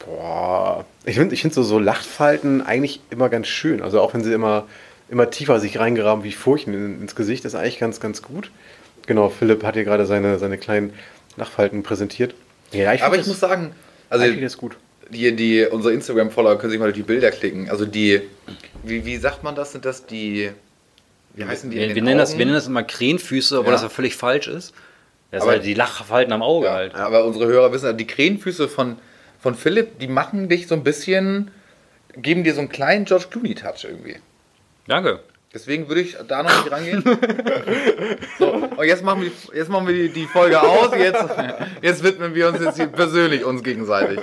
[0.05, 0.85] Boah.
[1.05, 3.83] Ich finde ich find so, so Lachfalten eigentlich immer ganz schön.
[3.83, 4.67] Also auch wenn sie immer,
[5.09, 8.51] immer tiefer sich reingraben wie Furchen in, ins Gesicht, ist eigentlich ganz, ganz gut.
[9.07, 10.93] Genau, Philipp hat hier gerade seine, seine kleinen
[11.37, 12.35] Lachfalten präsentiert.
[12.73, 13.73] Ja, Aber find ich das- muss sagen,
[14.11, 14.77] also ist gut.
[15.11, 17.68] Die, die, unsere Instagram-Follower können sich mal durch die Bilder klicken.
[17.71, 18.23] Also die,
[18.83, 19.73] wie, wie sagt man das?
[19.73, 20.51] Sind das die,
[21.35, 23.77] wie heißen die Wir, wir, nennen das, wir nennen das immer Krähenfüße, obwohl Ja.
[23.77, 24.75] das ja völlig falsch ist.
[25.31, 26.94] Das Aber- ist halt die Lachfalten am Auge Ja, halt.
[26.94, 28.97] aber unsere Hörer wissen, die Krähenfüße von,
[29.40, 31.51] von Philipp, die machen dich so ein bisschen,
[32.16, 34.16] geben dir so einen kleinen George Clooney-Touch irgendwie.
[34.87, 35.21] Danke.
[35.55, 37.03] Deswegen würde ich da noch nicht rangehen.
[38.38, 40.90] So, und jetzt machen wir, die- jetzt machen wir die, die Folge aus.
[40.97, 41.25] Jetzt,
[41.83, 44.18] jetzt widmen wir uns jetzt hier persönlich uns gegenseitig.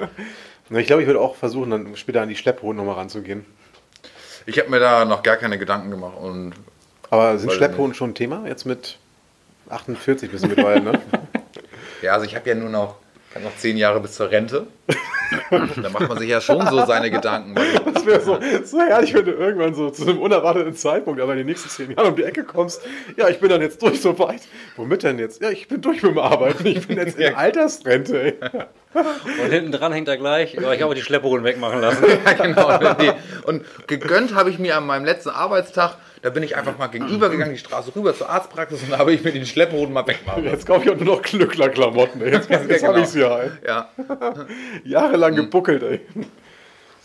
[0.70, 3.46] Ich glaube, ich würde auch versuchen, dann später an die Schlepphoden nochmal ranzugehen.
[4.48, 6.18] Ich habe mir da noch gar keine Gedanken gemacht.
[6.18, 6.54] Und
[7.10, 8.48] Aber sind Schlepphoden schon ein Thema?
[8.48, 8.98] Jetzt mit
[9.70, 11.02] 48 bist du mittlerweile, ne?
[12.02, 12.96] ja, also ich habe ja nur noch,
[13.40, 14.68] ich noch zehn Jahre bis zur Rente.
[15.50, 17.56] Da macht man sich ja schon so seine Gedanken.
[17.94, 21.40] Das wäre so, so herrlich, wenn du irgendwann so zu einem unerwarteten Zeitpunkt, aber in
[21.40, 22.82] den nächsten zehn Jahren um die Ecke kommst.
[23.18, 24.42] Ja, ich bin dann jetzt durch so weit.
[24.76, 25.42] Womit denn jetzt?
[25.42, 26.66] Ja, ich bin durch mit dem Arbeiten.
[26.68, 28.22] Ich bin jetzt in Altersrente.
[28.22, 28.36] Ey.
[29.44, 30.58] Und hinten dran hängt er gleich.
[30.58, 32.06] Aber ich habe die Schlepphoden wegmachen lassen.
[32.26, 32.96] Ja, genau.
[33.46, 37.54] Und gegönnt habe ich mir an meinem letzten Arbeitstag, da bin ich einfach mal gegenübergegangen,
[37.54, 40.44] die Straße rüber zur Arztpraxis und da habe ich mir den Schlepphoden mal wegmachen.
[40.46, 42.22] Jetzt kaufe ich auch nur noch Glückler-Klamotten.
[42.22, 42.32] ey.
[42.34, 42.98] Jetzt, jetzt Ja, habe genau.
[42.98, 43.38] ich es ja.
[43.40, 43.50] Ey.
[43.66, 43.90] Ja.
[44.84, 46.02] Jahrelang gebuckelt, ey.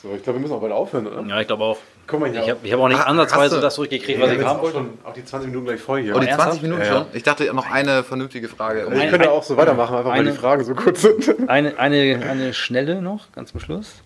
[0.02, 1.22] So, ich glaube, wir müssen auch bald aufhören, oder?
[1.28, 1.78] Ja, ich glaube auch.
[2.06, 2.40] Guck mal hier.
[2.42, 4.78] Ich habe hab auch nicht Ah, ansatzweise das zurückgekriegt, ja, was ich haben auch, wollte.
[4.78, 6.16] schon, auch die 20 Minuten gleich voll hier.
[6.16, 6.52] Oh, die ernsthaft?
[6.52, 6.96] 20 Minuten Ja, schon?
[7.02, 7.06] ja.
[7.12, 8.86] Ich dachte noch eine vernünftige Frage.
[8.90, 11.48] wir können ja auch so weitermachen, einfach weil eine- die Fragen so kurz sind.
[11.48, 13.96] Eine, eine, eine schnelle noch, ganz zum Schluss.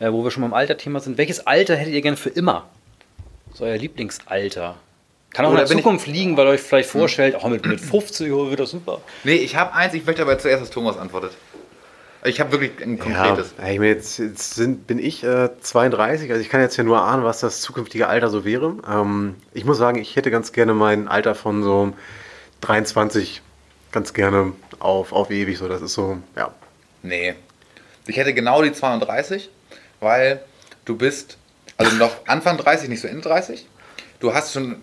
[0.00, 1.16] Äh, wo wir schon beim Alterthema sind.
[1.18, 2.64] Welches Alter hättet ihr gern für immer?
[3.54, 4.76] So euer Lieblingsalter.
[5.30, 7.64] Kann auch Oh, in der ich- Zukunft liegen, weil ihr euch vielleicht vorstellt, oh, mit,
[7.66, 9.00] mit 50 oh, wird das super.
[9.24, 11.32] Nee, ich habe eins, ich möchte aber zuerst, dass Thomas antwortet.
[12.24, 13.52] Ich habe wirklich ein konkretes.
[13.58, 16.84] Ja, ey, mir jetzt, jetzt sind, bin ich äh, 32, also ich kann jetzt ja
[16.84, 18.76] nur ahnen, was das zukünftige Alter so wäre.
[18.88, 21.92] Ähm, ich muss sagen, ich hätte ganz gerne mein Alter von so
[22.60, 23.42] 23
[23.90, 25.58] ganz gerne auf, auf ewig.
[25.58, 26.54] So, das ist so, ja.
[27.02, 27.34] Nee.
[28.06, 29.50] Ich hätte genau die 32,
[29.98, 30.42] weil
[30.84, 31.38] du bist,
[31.84, 33.66] also noch Anfang 30, nicht so Ende 30.
[34.20, 34.76] Du hast schon,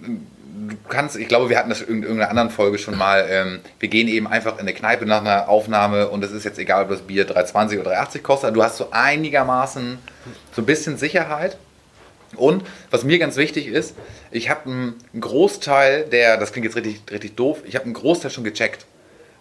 [0.68, 3.90] du kannst, ich glaube, wir hatten das in irgendeiner anderen Folge schon mal, ähm, wir
[3.90, 6.90] gehen eben einfach in eine Kneipe nach einer Aufnahme und es ist jetzt egal, ob
[6.90, 9.98] das Bier 3,20 oder 3,80 kostet, du hast so einigermaßen
[10.56, 11.58] so ein bisschen Sicherheit.
[12.36, 13.96] Und was mir ganz wichtig ist,
[14.30, 18.30] ich habe einen Großteil der, das klingt jetzt richtig, richtig doof, ich habe einen Großteil
[18.30, 18.86] schon gecheckt.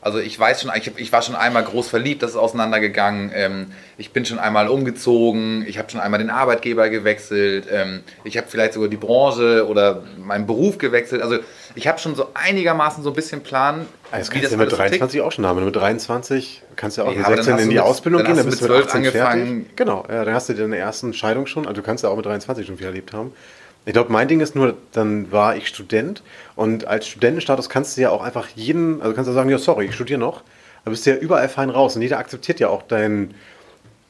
[0.00, 3.32] Also ich weiß schon, ich, hab, ich war schon einmal groß verliebt, das ist auseinandergegangen.
[3.34, 8.37] Ähm, ich bin schon einmal umgezogen, ich habe schon einmal den Arbeitgeber gewechselt, ähm, ich
[8.37, 11.20] habe vielleicht sogar die Branche oder meinen Beruf gewechselt.
[11.20, 11.38] Also
[11.74, 14.70] ich habe schon so einigermaßen so ein bisschen Plan, Das kannst du ja mit alles
[14.70, 14.90] so tickt.
[14.92, 15.64] 23 auch schon haben.
[15.64, 17.84] Mit 23 kannst du ja auch Ja, mit aber dann 16 hast in die mit-
[17.84, 19.20] Ausbildung gehen, dann bist du mit 12 18 fertig.
[19.20, 19.70] angefangen.
[19.74, 21.66] Genau, ja, dann hast du deine ersten Scheidung schon.
[21.66, 23.32] Also du kannst ja auch mit 23 schon viel erlebt haben.
[23.88, 26.22] Ich glaube, mein Ding ist nur, dann war ich Student
[26.57, 29.87] und als Studentenstatus kannst du ja auch einfach jeden, also kannst du sagen, ja sorry,
[29.87, 30.42] ich studiere noch.
[30.85, 33.33] Da bist du ja überall fein raus und jeder akzeptiert ja auch dein,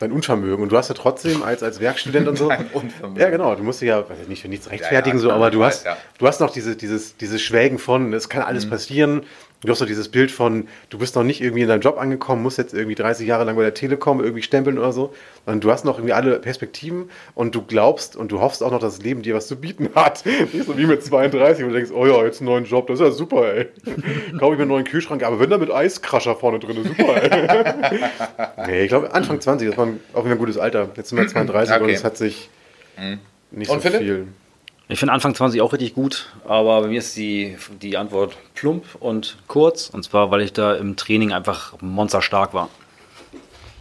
[0.01, 0.65] dein Unvermögen.
[0.65, 2.49] Und du hast ja trotzdem als, als Werkstudent und so.
[2.49, 3.23] Dein Unvermögen.
[3.23, 3.55] Ja, genau.
[3.55, 5.85] Du musst dich ja weiß ich nicht für nichts rechtfertigen, ja, so, aber du hast,
[5.85, 5.97] ja.
[6.19, 8.71] du hast noch diese, dieses, dieses Schwägen von, es kann alles Mhm.
[8.71, 9.23] passieren.
[9.65, 12.45] Du hast noch dieses Bild von, du bist noch nicht irgendwie in deinem Job angekommen,
[12.45, 15.13] musst jetzt irgendwie 30 Jahre lang bei der Telekom irgendwie stempeln oder so.
[15.47, 18.79] Und du hast noch irgendwie alle Perspektiven und du glaubst und du hoffst auch noch,
[18.79, 20.25] dass das Leben dir was zu bieten hat.
[20.53, 23.01] Nicht so wie mit 32, wo du denkst, oh ja, jetzt einen neuen Job, das
[23.01, 23.67] ist ja super, ey.
[24.39, 27.21] Kaufe ich mir einen neuen Kühlschrank, aber wenn da mit Eiskrascher vorne drin ist, super,
[27.21, 27.99] ey.
[28.69, 30.91] nee, ich glaube, Anfang 20, das war ein- auch wieder ein gutes Alter.
[30.95, 31.93] Jetzt sind wir 32 und Okay.
[31.95, 32.49] es hat sich
[33.51, 34.01] nicht Und so Philipp?
[34.03, 34.27] viel.
[34.91, 38.85] Ich finde Anfang 20 auch richtig gut, aber bei mir ist die, die Antwort plump
[39.01, 39.91] und kurz.
[39.91, 42.71] Und zwar, weil ich da im Training einfach monsterstark war.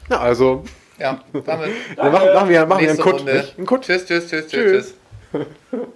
[0.10, 0.66] Ja, also,
[1.00, 1.72] Ja, damit.
[1.96, 3.20] dann machen, machen wir, machen wir einen Nächste Kut.
[3.20, 3.34] Runde.
[3.36, 3.58] Nicht?
[3.58, 3.82] Einen Kut.
[3.84, 4.94] Tschüss, tschüss, tschüss, Tschüss.
[5.32, 5.46] tschüss.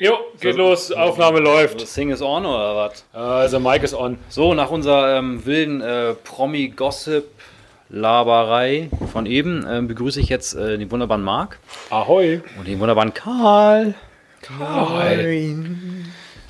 [0.00, 1.80] Jo, geht los, Aufnahme läuft.
[1.80, 3.04] Das Thing is on oder was?
[3.12, 4.18] Also Mike ist on.
[4.28, 6.14] So, nach unserer ähm, wilden äh,
[7.90, 11.58] Promi-Gossip-Laberei von eben ähm, begrüße ich jetzt äh, den wunderbaren Marc
[11.90, 12.40] Ahoi.
[12.58, 13.94] und den wunderbaren Karl.
[14.58, 15.56] Hi.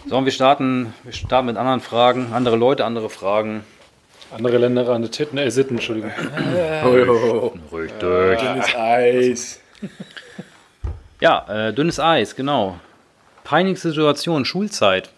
[0.06, 3.64] So, und wir starten, wir starten mit anderen Fragen, andere Leute, andere Fragen.
[4.30, 6.10] Andere Länder an der Titten, äh, Sitten, Entschuldigung.
[7.72, 8.00] Richtig.
[8.00, 9.60] Dünnes Eis.
[11.20, 12.78] Ja, äh, dünnes Eis, genau.
[13.44, 15.10] Peinigste Situation, Schulzeit.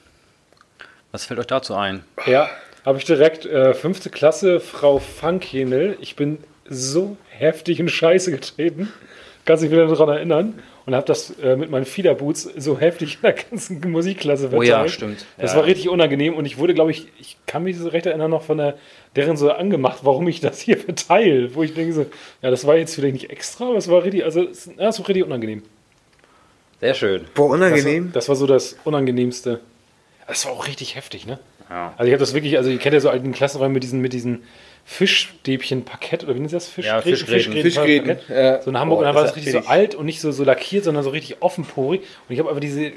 [1.12, 2.04] Was fällt euch dazu ein?
[2.26, 2.48] Ja,
[2.86, 5.98] habe ich direkt äh, fünfte Klasse, Frau Funkhähnel.
[6.00, 8.90] Ich bin so heftig in Scheiße getreten.
[9.44, 10.62] Kann sich wieder daran erinnern.
[10.86, 14.74] Und habe das äh, mit meinen Fiederboots so heftig in der ganzen Musikklasse Oh ja,
[14.76, 14.90] verteilt.
[14.92, 15.26] stimmt.
[15.36, 15.58] Das Ja.
[15.58, 18.42] war richtig unangenehm und ich wurde, glaube ich, ich kann mich so recht erinnern, noch
[18.44, 18.76] von der,
[19.16, 21.56] deren so angemacht, warum ich das hier verteile.
[21.56, 22.06] Wo ich denke so,
[22.40, 25.08] ja, das war jetzt vielleicht nicht extra, aber es war richtig, also es, ja, war
[25.08, 25.64] richtig unangenehm.
[26.80, 27.24] Sehr schön.
[27.34, 28.12] Boah, Das, unangenehm.
[28.12, 29.58] das war so das Unangenehmste.
[30.28, 31.40] Das war auch richtig heftig, ne?
[31.68, 31.94] Ja.
[31.96, 34.12] Also ich habe das wirklich, also ihr kennt ja so alten Klassenräume mit diesen, mit
[34.12, 34.44] diesen
[34.84, 36.74] Fischstäbchen-Parkett oder wie nennt ihr das?
[36.76, 37.52] Ja, Fischgräten.
[37.52, 38.28] Fischgräten, Parkett.
[38.28, 38.62] ja.
[38.62, 40.30] So in Hamburg Oh, und dann war das das richtig so alt und nicht so,
[40.32, 42.02] so lackiert, sondern so richtig offenporig.
[42.28, 42.92] Und ich habe aber diese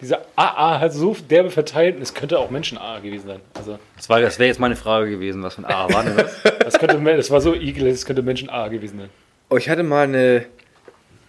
[0.00, 3.40] dieser AA hat so derbe verteilt und es könnte auch Menschen-AA gewesen sein.
[3.52, 6.16] Also, Das, war- das wäre jetzt meine Frage gewesen, was für ein A war denn
[6.16, 6.42] das?
[6.58, 9.10] das, könnte, das war so ekel, es könnte Menschen-AA gewesen sein.
[9.50, 10.46] Oh, ich hatte mal eine.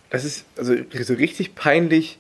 [0.10, 2.18] Das ist also so richtig peinlich.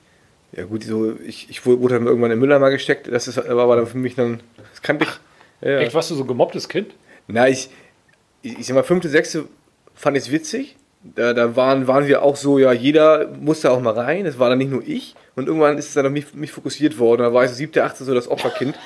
[0.53, 3.07] Ja, gut, so, ich, ich wurde dann irgendwann in den Mülleimer gesteckt.
[3.11, 4.41] Das ist, war aber dann für mich dann.
[4.71, 5.67] Das kannte ich.
[5.67, 5.79] Ja.
[5.79, 6.93] Echt, warst du so ein gemobbtes Kind?
[7.27, 7.69] Na, ich,
[8.41, 9.45] ich, ich sag mal, fünfte, sechste
[9.95, 10.75] fand ich es witzig.
[11.03, 14.25] Da, da waren, waren wir auch so, ja, jeder musste auch mal rein.
[14.25, 15.15] Das war dann nicht nur ich.
[15.35, 17.21] Und irgendwann ist es dann auf mich, mich fokussiert worden.
[17.21, 18.77] Da war ich so siebte, achte, so das Opferkind.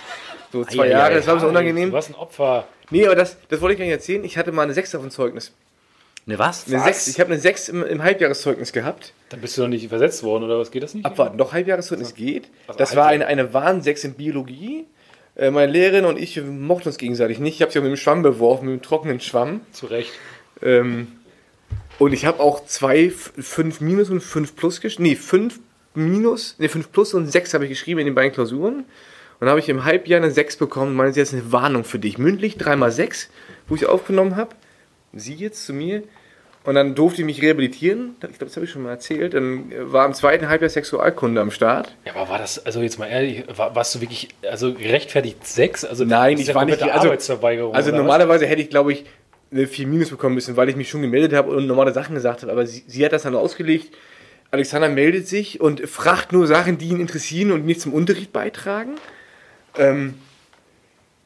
[0.51, 1.89] So zwei Ei, ei, Jahre, das war so unangenehm.
[1.89, 2.67] Du warst ein Opfer.
[2.91, 4.23] Nee, aber das, das wollte ich gar nicht erzählen.
[4.23, 5.51] Ich hatte mal eine Sechs auf dem Zeugnis.
[6.27, 6.65] Ne, was?
[6.67, 9.13] Eine Sechs, ich habe eine Sechs im, im Halbjahreszeugnis gehabt.
[9.29, 10.71] Dann bist du doch nicht versetzt worden, oder was?
[10.71, 11.05] Geht das nicht?
[11.05, 12.47] Abwarten, doch Halbjahreszeugnis geht.
[12.67, 14.85] Also Das war eine, eine Warnsechs in Biologie.
[15.35, 17.55] Äh, Meine Lehrerin und ich mochten uns gegenseitig nicht.
[17.55, 19.61] Ich habe sie auch mit dem Schwamm beworfen, mit dem trockenen Schwamm.
[19.71, 20.11] Zu Recht.
[20.63, 21.07] Ähm,
[21.99, 25.03] und ich habe auch zwei, f- fünf Minus und fünf Plus geschrieben.
[25.09, 25.59] Nee, fünf
[25.93, 28.79] Minus, nee, fünf Plus und sechs habe ich geschrieben in den beiden Klausuren.
[28.79, 28.85] Und
[29.41, 30.91] dann habe ich im Halbjahr eine sechs bekommen.
[30.91, 32.17] Und meinte, jetzt eine Warnung für dich.
[32.17, 33.29] Mündlich, dreimal sechs,
[33.67, 34.55] wo ich aufgenommen habe.
[35.15, 36.03] Sie jetzt zu mir.
[36.63, 38.15] Und dann durfte ich mich rehabilitieren.
[38.15, 39.35] Ich glaube, das habe ich schon mal erzählt.
[39.35, 41.95] Dann äh, war im zweiten Halbjahr Sexualkunde am Start.
[42.05, 45.85] Ja, aber war das, also jetzt mal ehrlich, war, warst du wirklich, also gerechtfertigt sechs?
[45.85, 47.75] Also Nein, ich ja war nicht- also- Arbeitsverweigerung.
[47.75, 48.03] Also oder was?
[48.03, 49.05] normalerweise hätte ich, glaube ich,
[49.51, 52.41] eine 4 Minus bekommen müssen, weil ich mich schon gemeldet habe und normale Sachen gesagt
[52.41, 52.51] habe.
[52.51, 53.95] Aber sie, sie hat das dann ausgelegt.
[54.49, 58.95] Alexander meldet sich und fragt nur Sachen, die ihn interessieren und nicht zum Unterricht beitragen.
[59.77, 60.15] Ähm,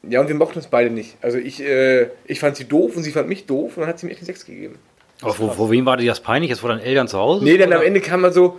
[0.08, 1.16] ja, und wir mochten uns beide nicht.
[1.22, 3.98] Also ich, äh, ich fand sie doof und sie fand mich doof und dann hat
[3.98, 4.78] sie mir echt eine 6 gegeben.
[5.22, 6.48] Aber vor, vor wem war dir das peinlich?
[6.50, 7.44] Jetzt vor deinen Eltern zu Hause?
[7.44, 7.78] Nee, dann Oder?
[7.80, 8.58] am Ende kam man so,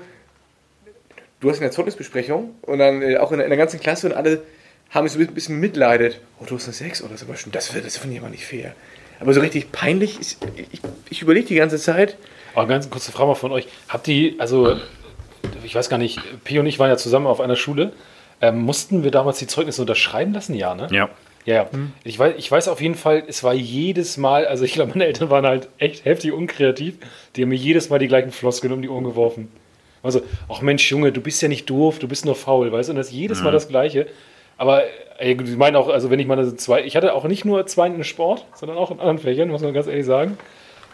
[1.39, 4.13] du hast eine Zeugnisbesprechung und dann äh, auch in, der- in der ganzen Klasse und
[4.13, 4.41] alle
[4.91, 6.19] haben mich so ein bisschen mitleidet.
[6.39, 8.29] Oh, du hast eine 6, oh, das ist aber schon, das, das finde ich aber
[8.29, 8.75] nicht fair.
[9.19, 12.17] Aber so richtig peinlich, ist, ich, ich überlege die ganze Zeit.
[12.53, 13.67] Aber ganz kurze Frage mal von euch.
[13.87, 14.77] Habt ihr, also,
[15.63, 17.93] ich weiß gar nicht, P und ich waren ja zusammen auf einer Schule.
[18.41, 20.55] Ähm, mussten wir damals die Zeugnisse unterschreiben lassen?
[20.55, 20.87] Ja, ne?
[20.91, 21.09] Ja.
[21.45, 21.69] Ja, ja.
[22.03, 25.05] Ich, weiß, ich weiß auf jeden Fall, es war jedes Mal, also ich glaube, meine
[25.05, 26.95] Eltern waren halt echt heftig unkreativ.
[27.35, 29.51] Die haben mir jedes Mal die gleichen Floskeln um die Ohren geworfen.
[30.03, 32.93] Also, ach Mensch, Junge, du bist ja nicht doof, du bist nur faul, weißt du?
[32.93, 34.07] Und das ist jedes Mal das Gleiche.
[34.57, 34.83] Aber
[35.19, 37.65] ey, ich meine auch, also wenn ich mal so zwei, ich hatte auch nicht nur
[37.67, 40.37] zwei in Sport, sondern auch in anderen Fächern, muss man ganz ehrlich sagen.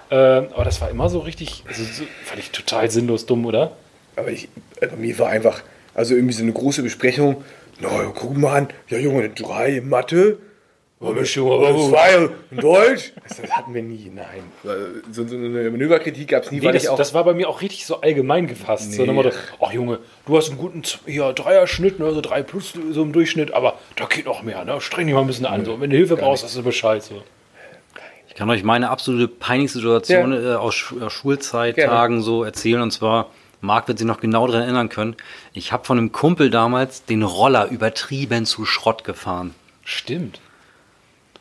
[0.09, 3.73] Ähm, aber das war immer so richtig, also so, fand ich total sinnlos dumm, oder?
[4.15, 4.47] Aber ich,
[4.79, 5.61] bei mir war einfach,
[5.93, 7.43] also irgendwie so eine große Besprechung.
[7.79, 10.37] Na, ja, guck mal an, ja Junge, 3 in Mathe.
[10.99, 13.11] Aber- zwei in Deutsch?
[13.27, 14.41] Das, hatten wir nie, nein.
[15.11, 16.97] So, so eine Manöverkritik gab es nie, Nee, weil das, ich auch.
[16.97, 18.93] das war bei mir auch richtig so allgemein gefasst.
[18.93, 19.07] So Nee.
[19.09, 19.29] dem Motto,
[19.61, 23.53] ach Junge, du hast einen guten ja, Dreierschnitt, ne, so drei plus so im Durchschnitt,
[23.53, 24.81] aber da geht noch mehr, ne?
[24.81, 25.65] Streng dich mal ein bisschen an.
[25.65, 25.79] So.
[25.79, 27.03] Wenn du Hilfe brauchst, hast du Bescheid.
[27.03, 27.21] So.
[28.27, 32.81] Ich kann euch meine absolute Peinlichsituation äh, aus, Sch aus Schulzeittagen so erzählen.
[32.81, 33.29] Und zwar,
[33.61, 35.15] Marc wird sich noch genau daran erinnern können.
[35.57, 39.55] Ich habe von einem Kumpel damals den Roller übertrieben zu Schrott gefahren.
[39.83, 40.39] Stimmt.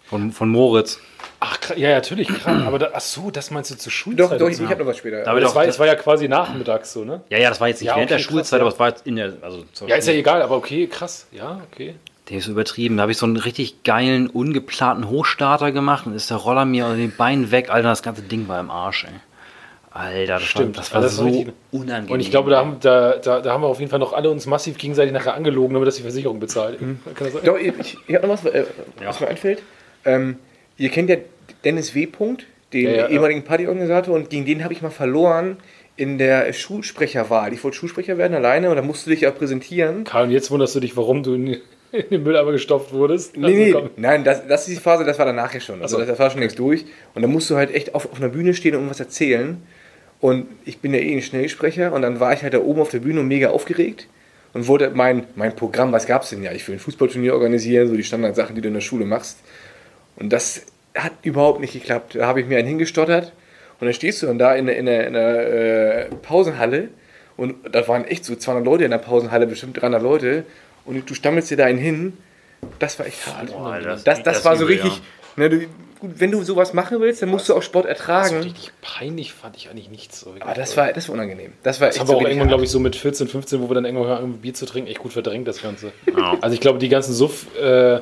[0.06, 1.00] Von, von Moritz.
[1.40, 2.62] Ach, ja, natürlich, krass.
[2.64, 4.30] Aber da, ach so, das meinst du zur Schulzeit?
[4.32, 5.26] doch, doch, ich, ich habe noch was später.
[5.28, 7.20] Aber das, doch, war, das- das war ja quasi nachmittags so, ne?
[7.28, 8.64] Ja, ja, das war jetzt nicht Ja, während okay, der krass, Schulzeit, ja.
[8.64, 9.32] aber es war jetzt in der.
[9.42, 11.26] Also Ja, ist ja egal, aber okay, krass.
[11.32, 11.96] Ja, okay.
[12.30, 12.96] Der ist übertrieben.
[12.96, 16.86] Da habe ich so einen richtig geilen, ungeplanten Hochstarter gemacht und ist der Roller mir
[16.86, 17.68] aus den Beinen weg.
[17.70, 19.10] Alter, das ganze Ding war im Arsch, ey.
[19.96, 22.12] Alter, das Stimmt, war, das war das war so richtig- unangenehm.
[22.12, 24.30] Und ich glaube, da haben, da, da, da haben wir auf jeden Fall noch alle
[24.30, 26.80] uns massiv gegenseitig nachher angelogen, damit das die Versicherung bezahlt.
[26.80, 27.00] Mhm.
[27.14, 27.42] Kann das sein?
[27.44, 28.64] Doch, ich, ich habe noch was, äh,
[29.04, 29.62] was mir einfällt.
[30.04, 30.36] Ähm,
[30.76, 31.16] ihr kennt ja
[31.64, 32.06] Dennis W.
[32.06, 33.08] Punkt, den Ja, ja, ja.
[33.08, 35.56] ehemaligen Partyorganisator, und gegen den habe ich mal verloren
[35.96, 37.52] in der Schulsprecherwahl.
[37.54, 40.04] Ich wollte Schulsprecher werden alleine und da musst du dich ja präsentieren.
[40.04, 41.46] Karl, und jetzt wunderst du dich, warum du in,
[41.92, 43.36] in den Mülleimer gestopft wurdest?
[43.36, 43.88] Nee, nee, komm.
[43.96, 45.80] nein, das, das ist die Phase, das war danach ja schon.
[45.80, 46.04] Also so.
[46.04, 46.84] das war schon längst durch.
[47.14, 49.62] Und dann musst du halt echt auf, auf einer Bühne stehen und irgendwas erzählen.
[50.20, 52.90] Und ich bin ja eh ein Schnellsprecher und dann war ich halt da oben auf
[52.90, 54.08] der Bühne und mega aufgeregt
[54.54, 56.52] und wollte mein, mein Programm, was gab es denn ja?
[56.52, 59.38] Ich will ein Fußballturnier organisieren, so die Standardsachen, die du in der Schule machst.
[60.16, 60.62] Und das
[60.94, 62.14] hat überhaupt nicht geklappt.
[62.14, 63.32] Da habe ich mir einen hingestottert
[63.78, 66.88] und dann stehst du dann da in, der- in der, in der äh, Pausenhalle
[67.36, 70.44] und da waren echt so 200 Leute in der Pausenhalle, bestimmt 300 Leute
[70.86, 72.14] und du stammelst dir da einen hin.
[72.78, 73.54] Das war echt hart.
[73.54, 75.02] Alter, das- das, das, das war so richtig.
[75.36, 75.66] Ne, du,
[76.00, 78.38] wenn du sowas machen willst, dann musst du auch Sport So ertragen.
[78.38, 80.20] richtig peinlich fand ich eigentlich nichts.
[80.20, 81.52] So Aber das war, das war unangenehm.
[81.62, 83.68] Das war Das echt haben wir auch irgendwann, glaube ich, so mit 14, 15, wo
[83.70, 85.92] wir dann irgendwann haben, Bier zu trinken, echt gut verdrängt, das Ganze.
[86.40, 88.00] Also ich glaube, die ganzen Suff, äh,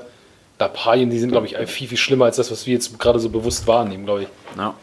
[0.58, 3.28] Lappalien, die sind, glaube ich, viel, viel schlimmer als das, was wir jetzt gerade so
[3.28, 4.28] bewusst wahrnehmen, glaube ich.
[4.56, 4.74] Ja.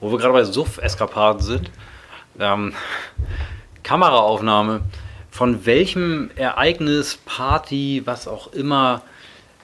[0.00, 1.70] Wo wir gerade bei Suff-Eskapaden sind.
[2.38, 2.74] Ähm,
[3.82, 4.82] Kameraaufnahme.
[5.30, 9.02] Von welchem Ereignis, Party, was auch immer,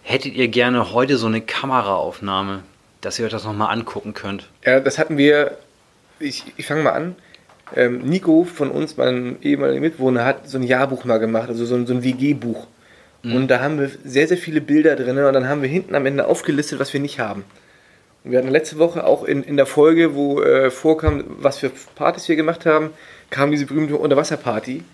[0.02, 2.62] hättet ihr gerne heute so eine Kameraaufnahme,
[3.04, 4.48] dass ihr euch das nochmal angucken könnt?
[4.64, 5.58] Ja, das hatten wir.
[6.18, 7.16] Ich, ich fange mal an.
[7.74, 11.74] ähm, Nico von uns, mein ehemaliger Mitwohner, hat so ein Jahrbuch mal gemacht, also so
[11.74, 12.66] ein, so ein WG-Buch.
[13.24, 16.04] Und da haben wir sehr, sehr viele Bilder drin und dann haben wir hinten am
[16.04, 17.44] Ende aufgelistet, was wir nicht haben.
[18.22, 21.70] Und wir hatten letzte Woche auch in, in der Folge, wo äh, vorkam, was für
[21.94, 22.90] Partys wir gemacht haben,
[23.30, 24.84] kam diese berühmte Unterwasserparty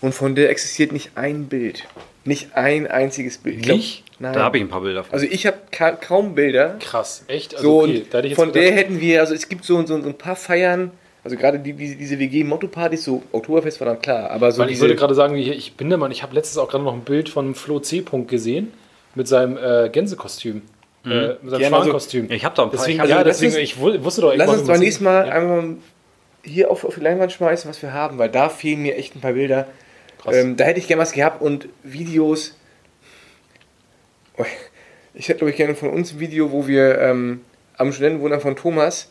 [0.00, 1.86] und von der existiert nicht ein Bild.
[2.24, 3.56] Nicht ein einziges Bild.
[3.56, 4.04] Ich glaub, Nicht?
[4.18, 4.34] Nein.
[4.34, 5.14] Da habe ich ein paar Bilder von.
[5.14, 6.76] Also ich habe ka kaum Bilder.
[6.80, 7.54] Krass, echt?
[7.56, 10.08] Also, So, okay, ich von der gedacht- hätten wir, also es gibt so, so, so
[10.08, 10.90] ein paar Feiern,
[11.24, 14.80] also gerade die, die, diese WG-Motto-Partys, so Oktoberfest war dann klar, aber so Weil ich
[14.80, 17.28] würde gerade sagen, ich bin der Mann, ich habe letztens auch gerade noch ein Bild
[17.30, 18.04] von Flo C.
[18.26, 18.72] gesehen
[19.14, 20.62] mit seinem äh, Gänsekostüm.
[21.06, 22.30] Äh, mit seinem Ja, also- Schwankostüm.
[22.30, 22.78] Ich habe da ein paar.
[22.78, 24.74] Deswegen, ich ja, also das deswegen, ist- ich wu- wusste doch lass irgendwann, uns mal
[24.74, 25.32] was- nächstes Mal Ja.
[25.32, 25.64] einmal
[26.42, 29.20] hier auf, auf die Leinwand schmeißen, was wir haben, weil da fehlen mir echt ein
[29.22, 29.66] paar Bilder.
[30.26, 32.56] Ähm, da hätte ich gerne was gehabt und Videos.
[35.14, 37.40] Ich hätte, glaube ich, gerne von uns ein Video, wo wir ähm,
[37.76, 39.10] am Studentenwohnheim von Thomas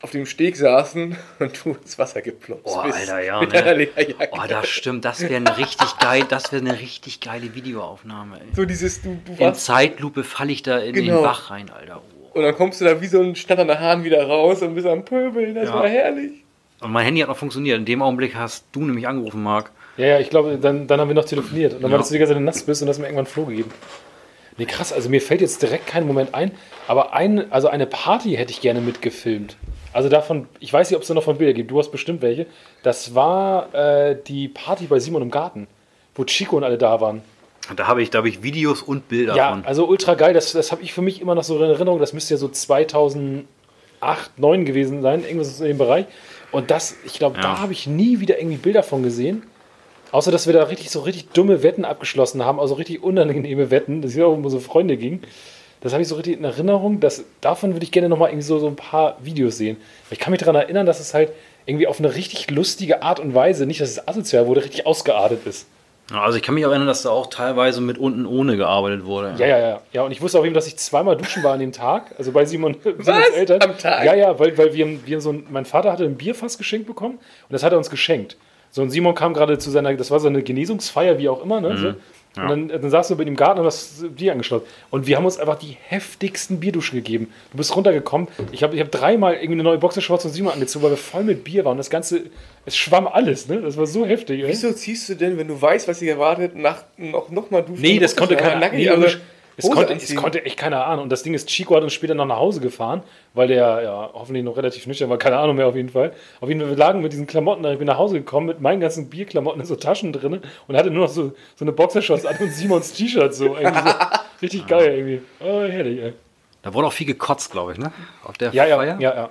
[0.00, 2.98] auf dem Steg saßen und du ins Wasser geplumpst Oh, bist.
[2.98, 3.88] Alter, ja, ne?
[4.32, 5.04] oh, das stimmt.
[5.04, 8.36] Das wäre eine richtig geil, das wäre eine richtig geile Videoaufnahme.
[8.40, 8.46] Ey.
[8.54, 11.16] So dieses, du, du In Zeitlupe falle ich da in Genau.
[11.16, 12.02] den Bach rein, Alter.
[12.02, 12.38] Oh.
[12.38, 15.04] Und dann kommst du da wie so ein schnatternder Hahn wieder raus und bist am
[15.04, 15.54] Pöbeln.
[15.54, 15.74] Das Ja.
[15.74, 16.43] war herrlich.
[16.84, 17.78] Und mein Handy hat noch funktioniert.
[17.78, 19.70] In dem Augenblick hast du nämlich angerufen, Marc.
[19.96, 21.72] Ja, ja, ich glaube, dann, dann haben wir noch telefoniert.
[21.74, 21.96] Und dann Ja.
[21.96, 23.70] war das die ganze Zeit nass bist und hast mir irgendwann Flo gegeben.
[24.58, 26.52] Nee, krass, also mir fällt jetzt direkt kein Moment ein,
[26.86, 29.56] aber ein, also eine Party hätte ich gerne mitgefilmt.
[29.92, 32.22] Also davon, ich weiß nicht, ob es da noch von Bilder gibt, du hast bestimmt
[32.22, 32.46] welche.
[32.84, 35.66] Das war äh, die Party bei Simon im Garten,
[36.14, 37.22] wo Chico und alle da waren.
[37.76, 39.64] Da habe ich, da habe ich Videos und Bilder Ja, von.
[39.64, 42.12] also ultra geil, das, das habe ich für mich immer noch so in Erinnerung, das
[42.12, 43.46] müsste ja so 2008,
[44.00, 46.06] 2009 gewesen sein, irgendwas in dem Bereich.
[46.54, 47.42] Und das, ich glaube, Ja.
[47.42, 49.42] da habe ich nie wieder irgendwie Bilder von gesehen.
[50.12, 54.00] Außer, dass wir da richtig so richtig dumme Wetten abgeschlossen haben, also richtig unangenehme Wetten,
[54.00, 55.20] dass es ja auch um so Freunde ging.
[55.80, 57.00] Das habe ich so richtig in Erinnerung.
[57.00, 59.76] Dass, davon würde ich gerne nochmal irgendwie so, so ein paar Videos sehen.
[60.10, 61.32] Ich kann mich daran erinnern, dass es halt
[61.66, 65.46] irgendwie auf eine richtig lustige Art und Weise, nicht, dass es asozial wurde, richtig ausgeartet
[65.46, 65.66] ist.
[66.12, 69.34] Also ich kann mich auch erinnern, dass da auch teilweise mit unten ohne gearbeitet wurde.
[69.38, 69.80] Ja, ja, ja.
[69.92, 72.14] Ja, und ich wusste auch eben, dass ich zweimal duschen war an dem Tag.
[72.18, 73.62] Also bei Simon, Simons Eltern.
[73.62, 74.04] Am Tag?
[74.04, 77.14] Ja, ja, weil, weil wir, wir so ein, mein Vater hatte ein Bierfass geschenkt bekommen
[77.14, 78.36] und das hat er uns geschenkt.
[78.70, 81.60] So, und Simon kam gerade zu seiner, das war so eine Genesungsfeier, wie auch immer,
[81.60, 81.76] ne?
[81.78, 81.94] So.
[82.36, 84.66] Und dann, dann saß du bei ihm im Garten und hast Bier angeschlossen.
[84.90, 87.32] Und wir haben uns einfach die heftigsten Bierduschen gegeben.
[87.52, 88.26] Du bist runtergekommen.
[88.50, 91.22] Ich habe ich hab dreimal irgendwie eine neue Boxershorts von Simon angezogen, weil wir voll
[91.22, 91.72] mit Bier waren.
[91.72, 92.22] Und das Ganze,
[92.66, 93.60] es schwamm alles, ne?
[93.60, 94.42] Das war so heftig.
[94.42, 94.48] ey.
[94.48, 97.82] Wieso ziehst du denn, wenn du weißt, was dich erwartet, nach, noch, noch mal duschen?
[97.82, 98.68] Nee, das konnte keiner.
[98.70, 99.16] Nee, also,
[99.56, 101.02] es, Hose konnte, es konnte echt keiner ahnen.
[101.02, 103.02] Und das Ding ist, Chico hat uns später noch nach Hause gefahren,
[103.34, 106.12] weil der ja hoffentlich noch relativ nüchtern war, keine Ahnung mehr auf jeden Fall.
[106.40, 108.60] Auf jeden Fall, wir lagen mit diesen Klamotten, da ich bin nach Hause gekommen mit
[108.60, 112.26] meinen ganzen Bierklamotten in so Taschen drin und hatte nur noch so, so eine Boxershorts
[112.26, 113.44] an und Simons T-Shirt so.
[113.44, 113.54] So.
[114.42, 115.20] Richtig geil irgendwie.
[115.40, 116.12] Oh, herrlich, ey.
[116.62, 117.92] Da wurde auch viel gekotzt, glaube ich, ne?
[118.24, 118.84] Auf der ja, Feier.
[118.84, 119.14] ja, ja.
[119.14, 119.30] Ja,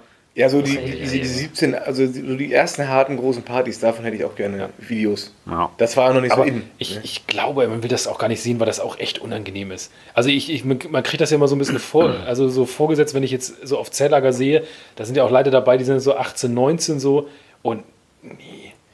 [0.50, 1.24] so die, ey, diese ey.
[1.26, 5.32] 17, also die- so die ersten harten großen Partys, davon hätte ich auch gerne Videos.
[5.46, 5.72] Ja.
[5.78, 6.64] Das war noch nicht Aber so in.
[6.80, 9.70] ich, ich glaube, man will das auch gar nicht sehen, weil das auch echt unangenehm
[9.72, 9.92] ist.
[10.16, 13.14] Also ich, ich, man kriegt das ja immer so ein bisschen vor, also so vorgesetzt,
[13.14, 14.64] wenn ich jetzt so auf Zelllager sehe,
[14.96, 17.28] da sind ja auch Leute dabei, die sind so 18, 19 so
[17.62, 17.84] und
[18.24, 18.38] nee.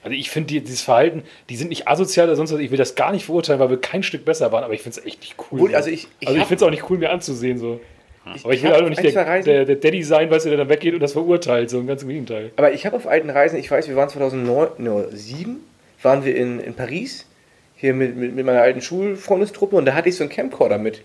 [0.01, 2.77] Also ich finde die, dieses Verhalten, die sind nicht asozial oder sonst was, ich will
[2.77, 5.19] das gar nicht verurteilen, weil wir kein Stück besser waren, aber ich finde es echt
[5.19, 5.59] nicht cool.
[5.59, 5.75] Gut, so.
[5.77, 7.79] also ich- ich also ich finde es auch nicht cool, mir anzusehen so.
[8.25, 10.93] Aber ich will auch nicht der, der, der Daddy sein, weißt du, der dann weggeht
[10.93, 12.51] und das verurteilt, so im ganzen Gegenteil.
[12.57, 15.57] Aber ich habe auf alten Reisen, ich weiß, wir waren 2007,
[16.01, 17.25] waren wir in, in Paris,
[17.75, 21.03] hier mit, mit, mit meiner alten Schulfreundestruppe und da hatte ich so einen Camcorder mit.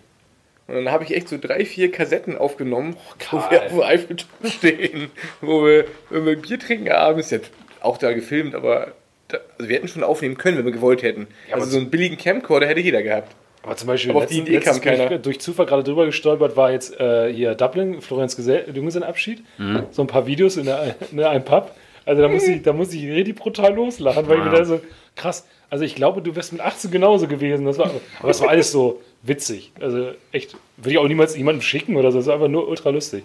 [0.66, 2.96] Und dann habe ich echt so drei, vier Kassetten aufgenommen,
[3.31, 7.38] wo wir auf dem Eiffelturm stehen, wo wir, wenn wir Bier trinken abends, ja
[7.81, 8.92] auch da gefilmt, aber
[9.29, 11.27] da, also wir hätten schon aufnehmen können, wenn wir gewollt hätten.
[11.50, 13.35] aber also so einen billigen Camcorder hätte jeder gehabt.
[13.64, 15.18] Aber zum Beispiel, Aber die letzten- Idee kam keiner.
[15.18, 19.42] durch Zufall gerade drüber gestolpert, war jetzt äh, hier Dublin, Florenz Junggesellenabschied.
[19.90, 21.72] So ein paar Videos in, der, in einem Pub.
[22.05, 24.81] Also da muss ich, da muss ich richtig brutal loslachen, weil ich mir da so,
[25.16, 27.64] krass, also ich glaube, du wärst mit 18 genauso gewesen.
[27.64, 29.72] Das war, aber es war alles so witzig.
[29.81, 32.18] Also echt, würde ich auch niemals jemandem schicken oder so.
[32.18, 33.24] Es war einfach nur ultra lustig.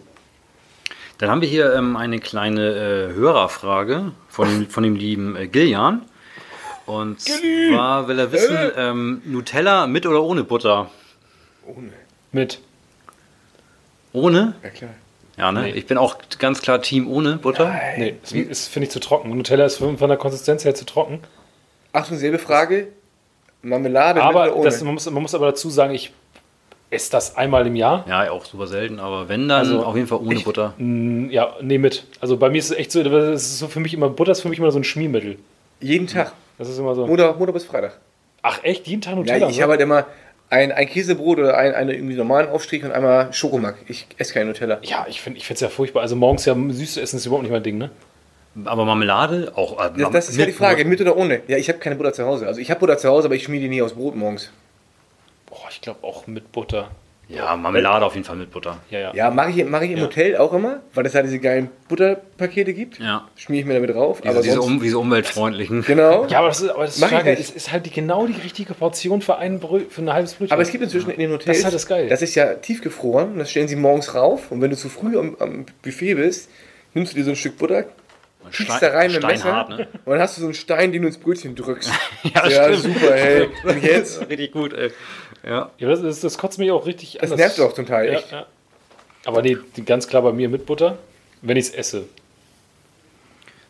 [1.18, 6.04] Dann haben wir hier ähm, eine kleine äh, Hörerfrage von, von dem lieben äh, Giljan.
[6.90, 10.90] Und zwar will er wissen, ähm, Nutella mit oder ohne Butter?
[11.68, 11.92] Ohne.
[12.32, 12.60] Mit.
[14.12, 14.56] Ohne?
[14.64, 14.90] Ja klar.
[15.38, 15.62] Ja, ne?
[15.64, 15.72] Nee.
[15.72, 17.74] Ich bin auch ganz klar Team ohne Butter.
[17.98, 19.30] Nee, das ist, finde ich, zu trocken.
[19.36, 21.20] Nutella ist von, der Konsistenz her zu trocken.
[21.94, 22.88] Achtung, selbe Frage.
[23.62, 24.66] Marmelade Aber mit oder ohne?
[24.70, 26.12] das, man, muss, man muss aber dazu sagen, ich
[26.90, 28.04] esse das einmal im Jahr.
[28.08, 30.74] Ja, auch super selten, aber wenn dann Also, auf jeden Fall ohne ich- Butter.
[30.78, 32.06] Mm, Ja, nee, mit.
[32.20, 34.42] Also bei mir ist es echt so, das ist so für mich immer, Butter ist
[34.42, 35.38] für mich immer so ein Schmiermittel.
[35.82, 36.34] Jeden Tag.
[36.60, 37.08] Das ist immer so.
[37.08, 37.98] Montag, Montag bis Freitag.
[38.44, 39.38] Ach echt, jeden Tag Nutella?
[39.46, 40.06] Ja, ich habe halt immer
[40.52, 43.78] ein, ein Käsebrot oder ein, einen irgendwie normalen Aufstrich und einmal Schokomack.
[43.88, 44.78] Ich esse kein Nutella.
[44.84, 46.02] ja, ich finde es ja furchtbar.
[46.02, 47.90] Also morgens ja süß zu essen ist überhaupt nicht mein Ding, ne?
[48.66, 49.80] Aber Marmelade auch.
[49.84, 51.42] Äh, Das, das ist ja die Frage, mit oder ohne?
[51.48, 52.48] Ja, ich habe keine Butter zu Hause.
[52.48, 54.52] Also ich habe Butter zu Hause, aber ich schmier die nie aus Brot morgens.
[55.46, 56.90] Boah, ich glaube auch mit Butter.
[57.30, 58.80] Ja, Marmelade auf jeden Fall mit Butter.
[58.90, 59.14] Ja, ja.
[59.14, 62.74] Ja, mache ich, mach ich im Hotel auch immer, weil es da diese geilen Butterpakete
[62.74, 62.98] gibt.
[62.98, 63.28] Ja.
[63.36, 64.22] Schmier ich mir damit drauf.
[64.22, 65.84] Diese, aber diese, sonst, um, diese umweltfreundlichen.
[65.84, 66.26] genau.
[66.26, 68.74] Ja, aber das ist, aber das ist, Frage, es ist halt die, genau die richtige
[68.74, 70.54] Portion für, ein Brö für ein halbes Brötchen.
[70.54, 72.10] Aber es gibt inzwischen in den Hotels, Das ist halt das Geil.
[72.10, 75.36] das ist ja tiefgefroren, das stellen sie morgens rauf und wenn du zu früh am,
[75.40, 76.50] am Buffet bist,
[76.96, 77.86] nimmst du dir so ein Stück Butter,
[78.52, 79.88] Stein- da rein mit Messer ne?
[80.06, 81.92] und dann hast du so einen Stein, den du ins Brötchen drückst.
[82.34, 82.96] Ja, stimmt.
[82.96, 83.50] super, hey.
[83.64, 84.92] Und jetzt, Richtig gut, ey.
[85.46, 85.72] Ja.
[85.78, 87.38] ja, das, ist, das kotzt mich auch richtig das an.
[87.38, 88.32] nervt auch zum Teil Ja, echt.
[88.32, 88.46] ja.
[89.26, 90.98] Aber nee, die- ganz klar bei mir mit Butter,
[91.42, 92.06] wenn ich es esse.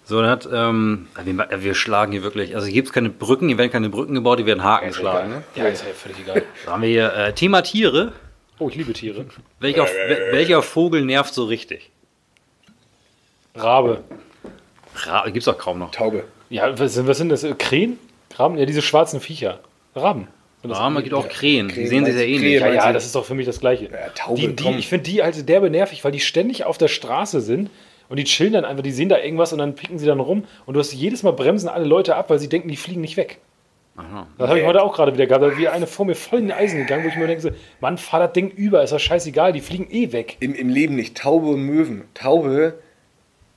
[0.06, 3.48] So, dann hat, ähm, wir, wir schlagen hier wirklich, also hier gibt es keine Brücken,
[3.48, 5.28] hier werden keine Brücken gebaut, hier werden Haken Ist geschlagen.
[5.30, 5.44] egal, ne?
[5.56, 6.42] Ja, ist ja völlig egal.
[6.66, 8.14] Da haben wir hier äh, Thema Tiere.
[8.58, 9.26] Oh, ich liebe Tiere.
[9.60, 11.92] Welcher, wel- welcher Vogel nervt so richtig?
[13.56, 14.04] Rabe.
[15.06, 15.92] Ra gibt's doch kaum noch.
[15.92, 16.24] Taube.
[16.50, 17.44] Ja, was sind, was sind das?
[17.44, 17.98] Äh, Krähen?
[18.36, 18.58] Raben?
[18.58, 19.60] Ja, diese schwarzen Viecher.
[19.96, 20.28] Raben.
[20.64, 21.70] Raben gibt auch Krähen.
[21.70, 22.54] Die Krähen sehen sich sehr ähnlich.
[22.54, 22.94] Ja, Krähen ja, du?
[22.94, 23.86] das ist doch für mich das Gleiche.
[23.86, 26.90] Ja, Taube, die, die, ich finde die halt derbe nervig, weil die ständig auf der
[26.90, 27.70] Straße sind
[28.10, 30.44] und die chillen dann einfach, die sehen da irgendwas und dann picken sie dann rum
[30.66, 33.16] und du hast jedes Mal bremsen alle Leute ab, weil sie denken, die fliegen nicht
[33.16, 33.40] weg.
[33.96, 34.28] Aha.
[34.38, 35.44] Das habe ich heute auch gerade wieder gehabt.
[35.44, 37.50] Da ist eine vor mir voll in den Eisen gegangen, wo ich mir denke, so,
[37.82, 40.38] Mann, fahr das Ding über, ist doch scheißegal, die fliegen eh weg.
[40.40, 41.18] Im, Im Leben nicht.
[41.18, 42.04] Taube und Möwen.
[42.14, 42.76] Taube,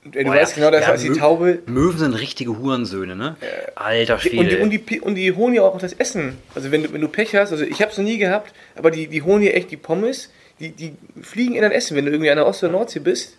[0.05, 0.69] du Boah, weißt ja.
[0.69, 1.59] genau, das Ja, ist die Taube.
[1.65, 3.35] Möwen sind richtige Hurensöhne, ne?
[3.75, 4.55] Alter Und Schwede.
[4.55, 6.37] die, und, die, und die holen ja auch das Essen.
[6.55, 8.91] Also wenn du, wenn du Pech hast, also ich habe es noch nie gehabt, aber
[8.91, 10.29] die, die holen hier echt die Pommes,
[10.59, 11.95] die, die fliegen in dein Essen.
[11.97, 13.37] Wenn du irgendwie an der Ost- oder Nordsee bist,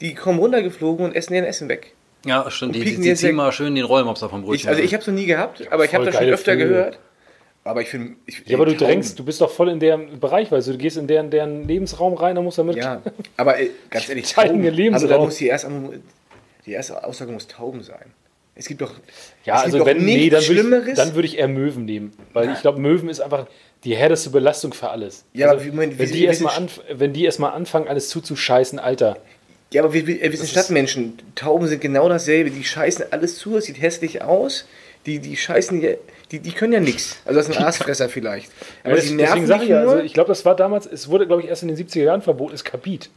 [0.00, 1.92] die kommen runtergeflogen und essen dir dein Essen weg.
[2.24, 2.74] ja, stimmt.
[2.74, 4.56] Die, die, die jetzt ziehen mal schön den Rollmopser vom Brötchen.
[4.64, 6.68] Ich, also ich habe es noch nie gehabt, aber ich habe das schon öfter Vögel.
[6.68, 6.98] gehört.
[7.66, 8.14] Aber ich finde...
[8.26, 10.72] Ich, Ja, aber du Tauben- drängst, du bist doch voll in deren Bereich, weißt du,
[10.72, 12.76] du gehst in deren, deren Lebensraum rein, dann musst du damit.
[12.76, 13.02] Ja,
[13.36, 15.68] aber äh, ganz ehrlich, ihr Also da muss die erste,
[16.64, 18.06] die erste Aussage muss Tauben sein.
[18.54, 18.92] Es gibt doch,
[19.44, 22.12] Ja, also wenn, nee, dann würde ich, dann würd ich eher Möwen nehmen.
[22.32, 23.46] Weil ich glaube, Möwen ist einfach
[23.84, 25.24] die härteste Belastung für alles.
[25.34, 28.78] Ja, also, aber wie- wenn, wie- die erstmal anf wenn die erstmal anfangen, alles zuzuscheißen,
[28.78, 29.18] Alter.
[29.72, 31.18] Ja, aber wir, wir, sind Stadtmenschen.
[31.34, 32.50] Tauben sind genau dasselbe.
[32.50, 34.66] Die scheißen alles zu, es sieht hässlich aus.
[35.04, 35.94] Die, die scheißen, ja-
[36.32, 37.16] die, die können ja nichts.
[37.24, 38.50] Also das ist ein Aasfresser vielleicht.
[38.82, 39.92] Aber das, die deswegen nerven sage mich ich ja, nur.
[39.92, 42.22] also ich glaube, das war damals, es wurde, glaube ich, erst in den 70er Jahren
[42.22, 43.10] verboten, ist Kapit.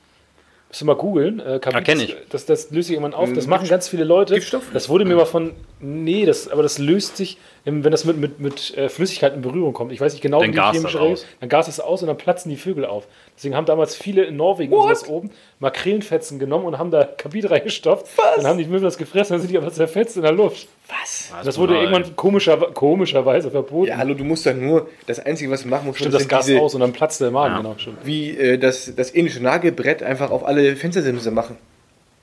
[0.68, 1.40] Musst du mal googeln.
[1.40, 2.16] Äh, Kapit, Ja, kenn ich.
[2.30, 3.34] Das, das löst sich irgendwann auf.
[3.34, 4.36] Das Ähm, machen ganz viele Leute.
[4.36, 4.64] Giftstoff?
[4.72, 5.54] Das wurde mir aber von.
[5.80, 9.74] Nee, das, aber das löst sich, wenn das mit, mit, mit äh, Flüssigkeit in Berührung
[9.74, 9.92] kommt.
[9.92, 11.16] Ich weiß nicht genau, Dann wie die chemische.
[11.40, 13.08] Dann gast es aus und dann platzen die Vögel auf.
[13.36, 18.08] Deswegen haben damals viele in Norwegen sowas oben Makrelenfetzen genommen und haben da Kapit reingestopft.
[18.36, 20.68] Dann haben die Möwen das gefressen, dann sind die aber zerfetzt in der Luft.
[20.88, 21.32] Was?
[21.46, 23.90] Das wurde irgendwann komischer, komischerweise verboten.
[23.90, 26.48] Ja, hallo, du musst dann nur, das Einzige, was du machen musst, Stimmt, das Gas
[26.48, 27.56] diese- aus und dann platzt der Magen.
[27.56, 27.62] Ja.
[27.62, 27.98] Genau, stimmt.
[28.04, 31.58] wie äh, das, das indische Nagelbrett einfach auf alle Fenstersimse machen.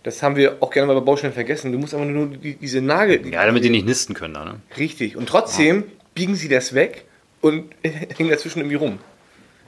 [0.06, 1.72] Das haben wir auch gerne mal bei Baustellen vergessen.
[1.72, 3.26] Du musst einfach nur die, diese Nagel.
[3.26, 4.60] Ja, damit die nicht nisten können da, ne?
[4.78, 5.16] Richtig.
[5.16, 5.82] Und trotzdem
[6.14, 7.06] biegen sie das weg
[7.40, 8.98] und hängen dazwischen irgendwie rum.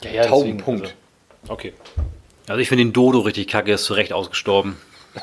[0.01, 0.95] Ja, ja, Tauben, deswegen, Punkt.
[1.41, 1.73] Also, okay.
[2.47, 4.77] Also ich finde den Dodo richtig kacke, ist zu Recht ausgestorben.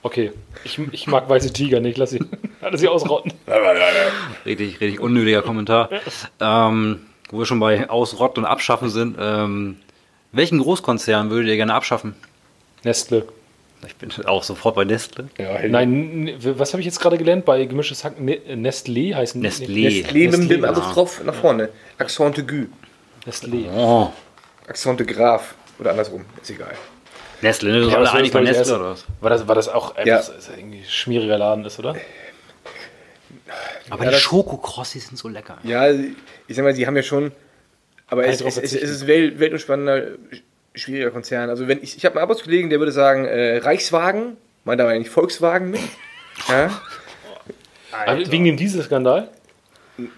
[0.00, 0.30] Okay,
[0.62, 2.20] ich, ich mag weiße Tiger nicht, lass sie,
[2.60, 3.32] lass sie ausrotten.
[4.46, 5.90] Richtig, richtig unnötiger Kommentar.
[6.38, 7.00] Ähm,
[7.30, 9.16] wo wir schon bei Ausrott und Abschaffen sind.
[9.20, 9.76] Ähm,
[10.30, 12.14] welchen Großkonzern würdet ihr gerne abschaffen?
[12.84, 13.26] Nestle.
[13.86, 15.28] Ich bin auch sofort bei Nestle.
[15.38, 18.20] Ja, Nein, was habe ich jetzt gerade gelernt bei gemischtes Hack?
[18.20, 19.86] Ne, Nestlé heißt Nestlé.
[19.88, 21.68] Nestlé mit dem Nestlé, Apostroph nach vorne.
[21.96, 22.66] Accent aigu.
[23.24, 23.68] Nestlé.
[23.72, 24.10] Oh,
[24.66, 25.54] Accent de Graf.
[25.78, 26.24] Oder andersrum.
[26.42, 26.74] Ist egal.
[27.40, 27.80] Nestle, ne?
[27.82, 29.04] Du Ja, einig bei das Nestle oder was?
[29.20, 30.22] War das, war das auch Ja.
[30.56, 31.94] irgendwie schmieriger Laden ist, oder?
[33.90, 35.58] Aber Ja, die Schokokrossis sind so lecker.
[35.62, 37.32] Ja, ich sag mal, die haben ja schon.
[38.08, 40.16] Aber es, drauf es, es, ist welt, weltumspannender,
[40.78, 41.50] schwieriger Konzern.
[41.50, 45.10] Also wenn ich, ich habe einen Arbeitskollegen, der würde sagen, äh, Reichswagen, meint aber eigentlich
[45.10, 45.80] Volkswagen mit.
[46.48, 46.70] Ja?
[48.06, 49.28] Aber wegen dem Dieselskandal?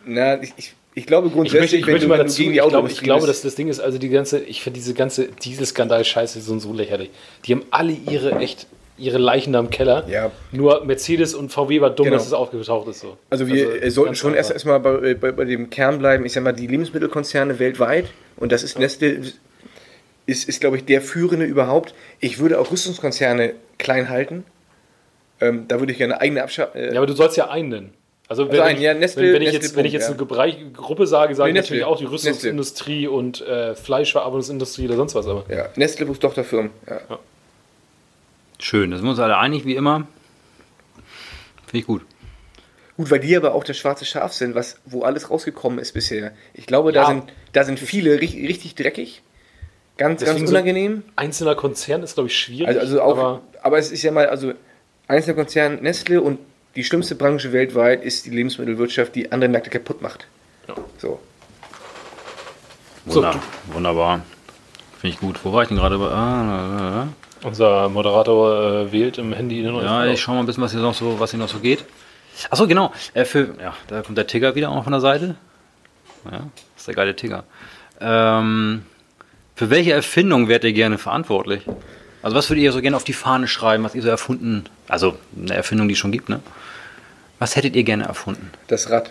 [0.04, 2.36] Na, ich, ich, ich glaube Ich grundsätzlich, möchte, ich wenn möchte du, mal wenn dazu,
[2.38, 4.62] gegen ich die glaube, ich Autoindustrie glaube, dass das Ding ist, also die ganze, ich
[4.62, 7.10] finde diese ganze Dieselskandal-Scheiße so, so lächerlich.
[7.46, 8.66] Die haben alle ihre, echt,
[8.98, 10.04] ihre Leichen da im Keller.
[10.08, 10.30] Ja.
[10.52, 12.16] Nur Mercedes und VW war dumm, Genau.
[12.18, 13.00] dass es aufgetaucht ist.
[13.00, 13.16] So.
[13.30, 16.26] Also wir Also, äh, sollten schon erst erstmal bei, bei, bei dem Kern bleiben.
[16.26, 18.06] Ich sag mal, die Lebensmittelkonzerne weltweit,
[18.36, 19.22] und das ist Nestle,
[20.30, 21.94] ist, ist glaube ich, der führende überhaupt.
[22.20, 24.44] Ich würde auch Rüstungskonzerne klein halten.
[25.40, 26.80] Ähm, da würde ich gerne eigene Abschaffung.
[26.80, 27.94] Äh, Ja, aber du sollst ja einen nennen.
[28.28, 30.08] Also, wenn, Also einen, ich, ja, Nestle- wenn, wenn, ich Nestle jetzt, wenn ich jetzt
[30.08, 30.14] ja.
[30.14, 31.92] eine Bereich, Gruppe sage, sage Nee, ich natürlich Nestle.
[31.94, 35.26] auch die Rüstungsindustrie und äh, Fleischverarbeitungsindustrie oder sonst was.
[35.26, 36.70] Aber ja, Nestle plus Tochterfirmen.
[36.88, 37.00] Ja.
[38.60, 40.06] Schön, da sind wir uns alle einig, wie immer.
[41.66, 42.02] Finde ich gut.
[42.96, 46.32] Gut, weil die aber auch das schwarze Schaf sind, was, wo alles rausgekommen ist bisher.
[46.52, 47.08] Ich glaube, da, Ja.
[47.08, 49.22] sind, da sind viele richtig, richtig dreckig.
[50.00, 51.02] Ganz, Deswegen ganz so- unangenehm.
[51.14, 52.68] einzelner Konzern ist, glaube ich, schwierig.
[52.68, 54.54] Also, also auch, aber aber, es ist ja mal, also
[55.08, 56.38] einzelner Konzern Nestle und
[56.74, 60.26] die schlimmste Branche weltweit ist die Lebensmittelwirtschaft, die andere Märkte kaputt macht.
[60.96, 61.20] So.
[63.04, 63.34] Wunder,
[63.66, 64.22] wunderbar.
[65.00, 65.38] Finde ich gut.
[65.44, 65.96] Wo war ich denn gerade?
[65.98, 67.08] Ah.
[67.42, 70.80] Unser Moderator äh, wählt im Handy den Ja, ich schau mal ein bisschen, was hier
[70.80, 71.84] noch so, was hier noch so geht.
[72.48, 72.90] Achso, genau.
[73.12, 75.34] Äh, für, ja, da kommt der Tigger wieder auch von der Seite.
[76.24, 76.42] Ja, das
[76.78, 77.44] ist der geile Tigger.
[78.00, 78.86] Ähm,
[79.60, 81.66] für welche Erfindung wärt ihr gerne verantwortlich?
[82.22, 85.18] Also was würdet ihr so gerne auf die Fahne schreiben, was ihr so erfunden, also
[85.36, 86.40] eine Erfindung, die es schon gibt, ne?
[87.38, 88.50] Was hättet ihr gerne erfunden?
[88.68, 89.10] Das Rad.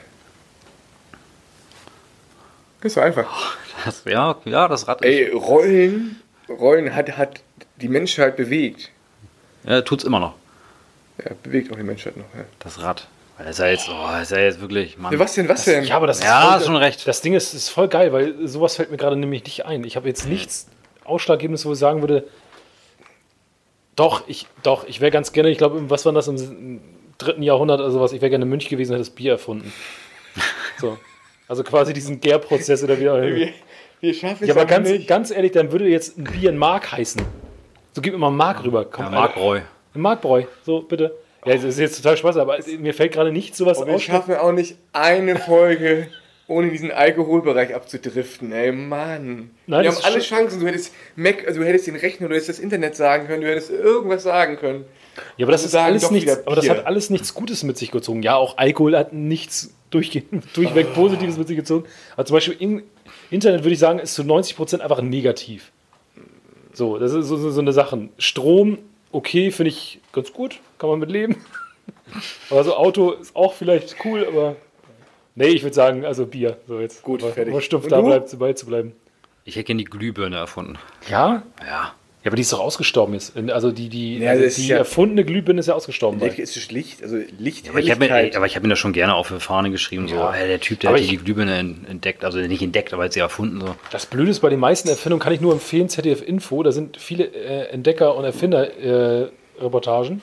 [2.82, 3.58] Ist so einfach.
[3.86, 6.20] Das, ja, ja, das Rad ist, Ey, Rollen,
[6.50, 7.42] Rollen hat, hat
[7.80, 8.90] die Menschheit bewegt.
[9.66, 10.34] ja, tut's immer noch.
[11.24, 12.26] Ja, bewegt auch die Menschheit noch.
[12.34, 12.46] Ja.
[12.58, 13.08] Das Rad.
[13.40, 15.14] Das ist ja jetzt, oh, das ist ja jetzt wirklich, Mann.
[15.14, 15.84] Ja, was denn, was denn?
[15.86, 17.08] Ja, aber das Ja, voll, hast schon recht.
[17.08, 19.84] Das Ding ist, ist voll geil, weil sowas fällt mir gerade nämlich nicht ein.
[19.86, 20.68] Ich habe jetzt nichts
[21.06, 22.28] Ausschlaggebendes, wo ich sagen würde,
[23.96, 26.82] doch, ich, doch, ich wäre ganz gerne, ich glaube, was war das im,
[27.18, 29.72] dritten Jahrhundert oder sowas, ich wäre gerne Mönch gewesen, hätte das Bier erfunden.
[30.80, 30.98] So.
[31.50, 33.22] Also quasi diesen Gärprozess oder wieder.
[33.22, 33.50] wir,
[34.00, 35.10] wir schaffen es Ja, aber ganz, nicht.
[35.10, 37.22] ganz ehrlich, dann würde jetzt ein Bier ein Mark heißen.
[37.92, 38.86] So gib mir mal Mark rüber.
[38.86, 39.12] Komm, Ja.
[39.12, 39.60] Markbräu.
[39.94, 41.14] Ein Markbräu, so bitte.
[41.46, 44.04] Ja, das ist jetzt total Spaß, aber mir fällt gerade nicht sowas wir aus.
[44.04, 46.08] schaffen auch nicht eine Folge,
[46.48, 48.52] ohne diesen Alkoholbereich abzudriften.
[48.52, 49.52] Ey, Mann.
[49.68, 50.60] Nein, wir haben alle Chancen.
[50.60, 53.48] Du hättest Mac, also du hättest den Rechner, du hättest das Internet sagen können, du
[53.48, 54.86] hättest irgendwas sagen können.
[55.38, 57.92] Ja, aber das Wir ist alles nichts, aber das hat alles nichts Gutes mit sich
[57.92, 58.22] gezogen.
[58.24, 61.86] Ja, auch Alkohol hat nichts durchweg Positives mit sich gezogen.
[62.14, 62.84] Aber zum Beispiel im
[63.32, 65.72] Internet würde ich sagen, ist zu 90% einfach negativ.
[66.74, 68.10] So, das ist so, so, so eine Sache.
[68.18, 68.78] Strom,
[69.12, 71.36] okay, finde ich ganz gut, kann man mit leben.
[72.50, 74.56] Aber so Auto ist auch vielleicht cool, aber
[75.36, 76.58] nee, ich würde sagen, also Bier.
[76.68, 77.04] So jetzt.
[77.04, 77.54] Gut, aber, fertig.
[77.54, 78.94] Aber stumpf da bleibt, dabei zu bleiben.
[79.46, 80.78] Ich hätte gerne die Glühbirne erfunden.
[81.10, 81.44] Ja?
[81.62, 81.94] Ja.
[82.22, 83.38] Ja, aber die ist doch ausgestorben jetzt.
[83.38, 86.20] Also die, die, Ja, also ist die ja- erfundene Glühbirne ist ja ausgestorben.
[86.20, 86.34] bald.
[86.38, 89.14] Elektrisch Licht, also Licht, Aber ich habe mir, aber ich hab mir das schon gerne
[89.16, 90.08] auf die Fahne geschrieben.
[90.10, 90.34] So, Ja.
[90.34, 92.26] ey, der Typ, der Aber hat ich- die Glühbirne en- entdeckt.
[92.26, 93.62] Also nicht entdeckt, aber hat sie erfunden.
[93.62, 93.76] So.
[93.92, 96.98] Das Blöde ist, bei den meisten Erfindungen kann ich nur empfehlen, ZDF Info, da sind
[96.98, 100.22] viele äh, Entdecker- und Erfinder-Reportagen.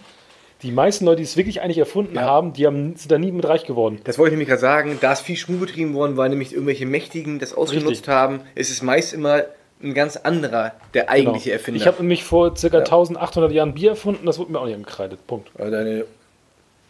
[0.66, 3.46] Die meisten Leute, die es wirklich eigentlich erfunden haben, die haben, sind da nie mit
[3.46, 4.00] reich geworden.
[4.04, 6.84] Das wollte ich nämlich gerade sagen, da ist viel Schmuh betrieben worden, weil nämlich irgendwelche
[6.86, 8.08] Mächtigen das ausgenutzt Richtig.
[8.08, 8.40] haben.
[8.54, 9.44] Es ist meist immer
[9.82, 11.58] ein ganz anderer, der eigentliche Genau.
[11.58, 11.80] Erfinder.
[11.80, 12.66] Ich habe nämlich vor ca.
[12.78, 15.26] 1800 Jahren Bier erfunden, das wurde mir auch nicht angekreidet.
[15.26, 15.50] Punkt.
[15.58, 16.04] Aber deine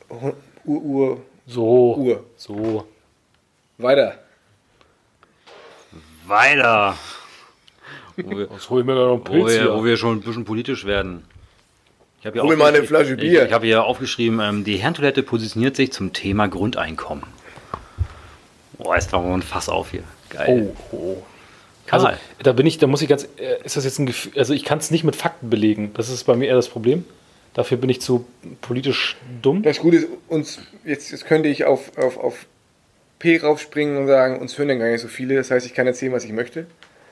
[0.08, 1.96] Ur, Ur, So.
[1.96, 2.24] Uhr.
[2.36, 2.84] So.
[3.78, 4.14] Weiter.
[6.26, 6.96] Weiter.
[8.16, 9.74] Wo wir, Jetzt hol ich mir da noch einen wo, Pilz wir, hier.
[9.74, 11.24] wo wir schon ein bisschen politisch werden.
[12.26, 13.42] Ich habe hier Hol mir mal eine aufgeschrieben- Flasche Bier.
[13.42, 17.22] Ich, ich habe hier aufgeschrieben, ähm, die Herrentoilette positioniert sich zum Thema Grundeinkommen.
[18.78, 20.02] Boah, ist doch mal ein Fass auf hier.
[20.30, 20.74] Geil.
[20.90, 21.22] Oh, oh.
[21.86, 22.04] Karl.
[22.04, 24.54] Also, da bin ich, da muss ich ganz, äh, ist das jetzt ein Gefühl, also
[24.54, 25.92] ich kann es nicht mit Fakten belegen.
[25.94, 27.04] Das ist bei mir eher das Problem.
[27.54, 28.26] Dafür bin ich zu
[28.60, 29.62] politisch dumm.
[29.62, 32.46] Das Gute ist, uns, jetzt, jetzt könnte ich auf, auf, auf
[33.20, 35.36] P raufspringen und sagen, uns hören dann gar nicht so viele.
[35.36, 36.66] Das heißt, ich kann erzählen, was ich möchte.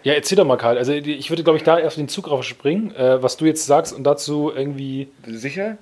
[0.04, 0.76] Ja, erzähl doch mal, Karl.
[0.78, 3.94] Also ich würde, glaube ich, da erst den Zug raufspringen, äh, was du jetzt sagst
[3.94, 5.08] und dazu irgendwie.
[5.26, 5.78] Sicher?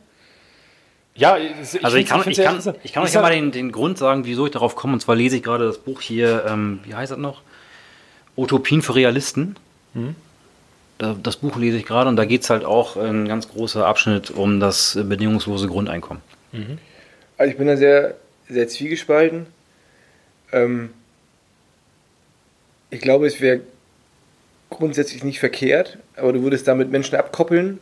[1.15, 3.99] Ja, ich, Also ich kann, ich kann, ich kann euch ja mal den, den Grund
[3.99, 4.95] sagen, wieso ich darauf komme.
[4.95, 7.43] Und zwar lese ich gerade das Buch hier, ähm, wie heißt das noch?
[8.37, 9.57] Utopien für Realisten.
[10.97, 13.85] Da, das Buch lese ich gerade und da geht es halt auch ein ganz großer
[13.85, 16.23] Abschnitt um das bedingungslose Grundeinkommen.
[17.37, 18.15] Also ich bin da sehr,
[18.49, 19.47] sehr zwiegespalten.
[20.53, 20.91] Ähm,
[22.89, 23.61] ich glaube, es wäre
[24.79, 27.79] grundsätzlich nicht verkehrt, aber du würdest damit Menschen abkoppeln,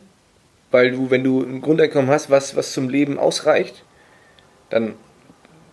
[0.71, 3.83] weil du, wenn du ein Grundeinkommen hast, was, was zum Leben ausreicht,
[4.69, 4.93] dann,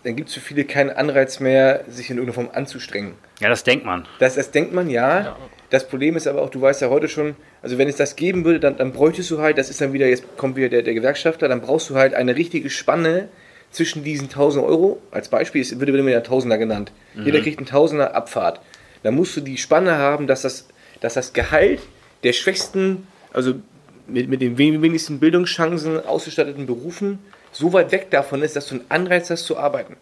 [0.02, 3.14] dann gibt es für viele keinen Anreiz mehr, sich in irgendeiner Form anzustrengen.
[3.40, 4.06] Ja, das denkt man.
[4.18, 5.36] Das, das denkt man ja.
[5.70, 8.44] Das Problem ist aber auch, du weißt ja heute schon, also wenn es das geben
[8.44, 10.94] würde, dann, dann bräuchtest du halt, das ist dann wieder, jetzt kommt wieder der, der
[10.94, 13.28] Gewerkschafter, dann brauchst du halt eine richtige Spanne
[13.70, 15.00] zwischen diesen 1000 Euro.
[15.10, 16.90] Als Beispiel es wird immer der Tausender genannt.
[17.14, 18.60] Jeder kriegt einen Tausender Abfahrt.
[19.02, 20.68] Dann musst du die Spanne haben, dass das,
[21.00, 21.80] dass das Gehalt
[22.24, 23.54] der schwächsten, also
[24.06, 27.18] mit, mit den wen- wenigsten Bildungschancen ausgestatteten Berufen
[27.52, 29.96] so weit weg davon ist, dass du einen Anreiz hast zu arbeiten.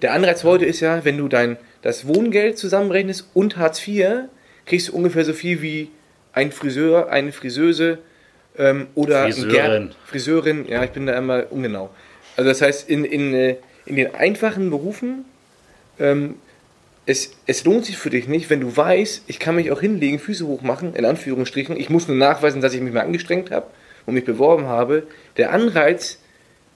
[0.00, 4.06] Der Anreiz heute ist ja, wenn du dein das Wohngeld zusammenrechnest und Hartz IV,
[4.64, 5.90] kriegst du ungefähr so viel wie
[6.32, 7.98] ein Friseur, eine Friseuse
[8.56, 9.50] ähm, oder Friseurin.
[9.52, 10.66] Gär- Friseurin.
[10.68, 11.90] Ja, ich bin da immer ungenau.
[12.36, 15.26] Also das heißt, in, in, äh, in den einfachen Berufen,
[16.00, 16.36] ähm,
[17.08, 20.18] es, es lohnt sich für dich nicht, wenn du weißt, ich kann mich auch hinlegen,
[20.18, 21.74] Füße hochmachen, in Anführungsstrichen.
[21.78, 23.66] Ich muss nur nachweisen, dass ich mich mal angestrengt habe
[24.04, 25.06] und mich beworben habe.
[25.38, 26.18] Der Anreiz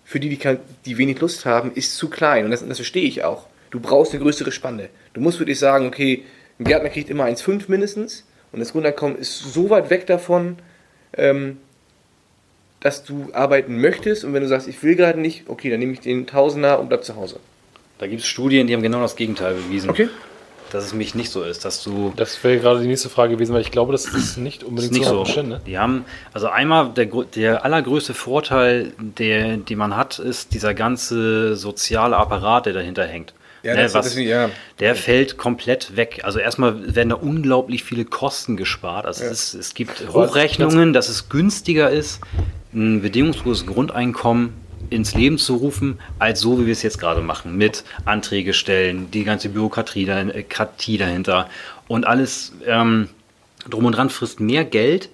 [0.04, 2.46] für die, die, kein- die wenig Lust haben, ist zu klein.
[2.46, 3.46] Und das, das verstehe ich auch.
[3.70, 4.88] Du brauchst eine größere Spanne.
[5.12, 6.24] Du musst wirklich sagen, okay,
[6.58, 10.56] ein Gärtner kriegt immer 1,5 mindestens und das Grundeinkommen ist so weit weg davon,
[11.14, 11.58] ähm,
[12.80, 15.92] dass du arbeiten möchtest und wenn du sagst, ich will gerade nicht, okay, dann nehme
[15.92, 17.38] ich den Tausender und bleib zu Hause.
[18.02, 19.88] Da gibt es Studien, die haben genau das Gegenteil bewiesen.
[19.88, 20.08] Okay.
[20.72, 22.12] Dass es mich nicht so ist, dass du.
[22.16, 24.98] Das wäre gerade die nächste Frage gewesen, weil ich glaube, das ist nicht unbedingt ist
[24.98, 25.24] nicht so.
[25.24, 25.60] Stände.
[25.68, 31.54] Die haben, also einmal der, der allergrößte Vorteil, der, den man hat, ist dieser ganze
[31.54, 33.34] soziale Apparat, der dahinter hängt.
[33.62, 34.50] Ja, Ne, das- was, das- ja.
[34.80, 36.22] Der fällt komplett weg.
[36.24, 39.06] Also erstmal werden da unglaublich viele Kosten gespart.
[39.06, 42.20] Also es, ist, es gibt Hochrechnungen, dass es günstiger ist,
[42.74, 44.54] ein bedingungsloses Grundeinkommen
[44.90, 49.10] ins Leben zu rufen, als so, wie wir es jetzt gerade machen, mit Anträge stellen,
[49.10, 51.48] die ganze Bürokratie äh, dahinter
[51.88, 53.08] und alles ähm,
[53.68, 55.08] drum und dran frisst mehr Geld,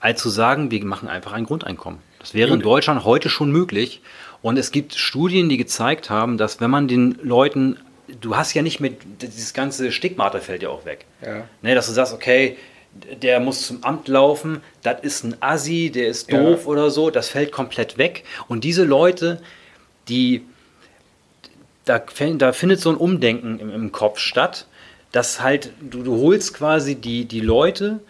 [0.00, 2.00] als zu sagen, wir machen einfach ein Grundeinkommen.
[2.18, 4.00] Das wäre in Deutschland heute schon möglich.
[4.42, 7.76] Und es gibt Studien, die gezeigt haben, dass wenn man den Leuten,
[8.20, 11.06] du hast ja nicht mehr, dieses ganze Stigmata fällt ja auch weg.
[11.24, 11.44] Ja.
[11.62, 12.56] Ne, dass du sagst, okay,
[13.20, 16.42] der muss zum Amt laufen, das ist ein Assi, der ist Ja.
[16.42, 18.24] doof oder so, das fällt komplett weg.
[18.48, 19.40] Und diese Leute,
[20.08, 20.44] die,
[21.84, 22.02] da,
[22.36, 24.66] da findet so ein Umdenken im, im Kopf statt,
[25.10, 28.00] dass halt, du, du holst quasi die, die Leute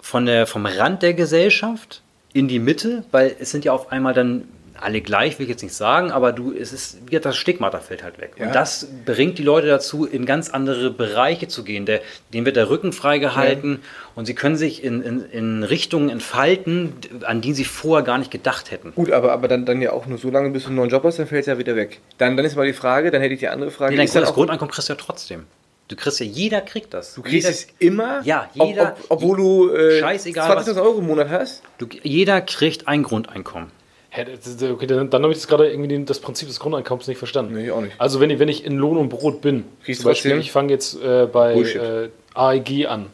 [0.00, 2.02] von der, vom Rand der Gesellschaft
[2.32, 4.48] in die Mitte, weil es sind ja auf einmal dann
[4.80, 8.02] alle gleich, will ich jetzt nicht sagen, aber du, es ist, wie das Stigmata fällt
[8.02, 8.32] halt weg.
[8.38, 8.46] Ja.
[8.46, 11.86] Und das bringt die Leute dazu, in ganz andere Bereiche zu gehen.
[11.86, 12.00] Der,
[12.32, 13.80] denen wird der Rücken freigehalten
[14.14, 16.92] und sie können sich in, in, in Richtungen entfalten,
[17.24, 18.92] an die sie vorher gar nicht gedacht hätten.
[18.94, 21.04] Gut, aber, aber dann, dann ja auch nur so lange, bis du einen neuen Job
[21.04, 22.00] hast, dann fällt es ja wieder weg.
[22.18, 23.92] Dann, dann ist mal die Frage, dann hätte ich die andere Frage.
[23.96, 25.44] Nee, dein das Grundeinkommen kriegst du ja trotzdem.
[25.88, 27.14] Du kriegst ja, jeder kriegt das.
[27.14, 30.98] Du kriegst jeder, es immer, Ja, ob- jeder- ob, obwohl du äh, Scheißegal, 20.000 Euro
[30.98, 31.62] im Monat hast.
[31.78, 33.70] du, jeder kriegt ein Grundeinkommen.
[34.10, 37.06] Hä, das ist- Okay, dann, dann habe ich das gerade irgendwie das Prinzip des Grundeinkommens
[37.08, 37.54] nicht verstanden.
[37.54, 37.94] Nee, ich auch nicht.
[37.98, 40.72] Also wenn ich, wenn ich in Lohn und Brot bin, Kriegst zum Beispiel, ich fange
[40.72, 43.06] jetzt äh, bei äh, AEG an,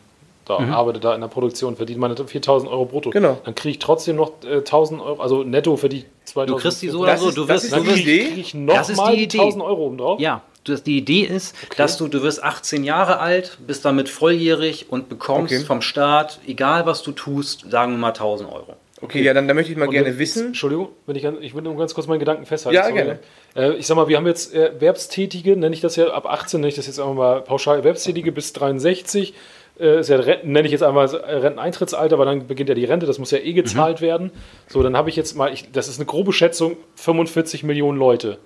[0.45, 3.11] da arbeite da in der Produktion, verdiene meine 4000 Euro brutto.
[3.11, 3.39] Genau.
[3.45, 6.83] Dann kriege ich trotzdem noch äh, 1000 Euro, also netto für die 2000 Du kriegst
[6.83, 8.25] die so Das oder so, ist- du wirst, du die wirst, Idee.
[8.27, 9.39] kriege ich Das ist nochmal die Idee.
[9.41, 10.21] 1000 Euro oben drauf.
[10.21, 14.87] Ja, du, die Idee ist, dass du, du wirst 18 Jahre alt, bist damit volljährig
[14.91, 15.65] und bekommst Okay.
[15.65, 18.75] vom Staat, egal was du tust, sagen wir mal 1000 Euro.
[19.05, 20.49] Okay, ja, dann, dann möchte ich mal Und gerne wissen.
[20.49, 22.75] Entschuldigung, wenn ich, ganz- ich will nur ganz kurz meinen Gedanken festhalten.
[22.77, 22.95] Ja, sorry.
[22.95, 23.19] gerne.
[23.55, 26.61] Äh, ich sag mal, wir haben jetzt äh, Erwerbstätige, nenne ich das ja ab 18,
[26.61, 29.35] nenne ich das jetzt einfach mal pauschal Erwerbstätige bis 63.
[29.79, 33.07] Äh, ist ja nenne ich jetzt einmal das Renteneintrittsalter, weil dann beginnt ja die Rente,
[33.07, 34.31] das muss ja eh gezahlt werden.
[34.69, 38.39] So, dann habe ich jetzt mal, ich, das ist eine grobe Schätzung, 45 Millionen Leute.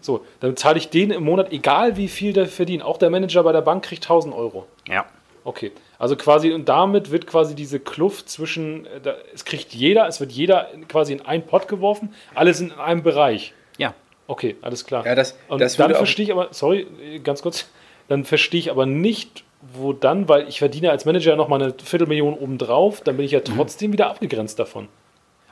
[0.00, 2.82] So, dann zahle ich denen im Monat, egal wie viel der verdient.
[2.82, 4.66] Auch der Manager bei der Bank kriegt 1000 Euro.
[4.88, 5.04] Ja.
[5.44, 10.06] Okay, also quasi, und damit wird quasi diese Kluft zwischen, äh, da, es kriegt jeder,
[10.08, 13.54] es wird jeder quasi in einen Pott geworfen, alle sind in einem Bereich.
[13.78, 13.94] Ja.
[14.26, 15.06] Okay, alles klar.
[15.06, 17.68] Ja, das- und das dann verstehe ich aber, sorry, äh, ganz kurz,
[18.08, 19.44] dann verstehe ich aber nicht,
[19.74, 23.32] wo dann, weil ich verdiene als Manager ja nochmal eine Viertelmillion obendrauf, dann bin ich
[23.32, 23.44] ja Mhm.
[23.56, 24.88] trotzdem wieder abgegrenzt davon.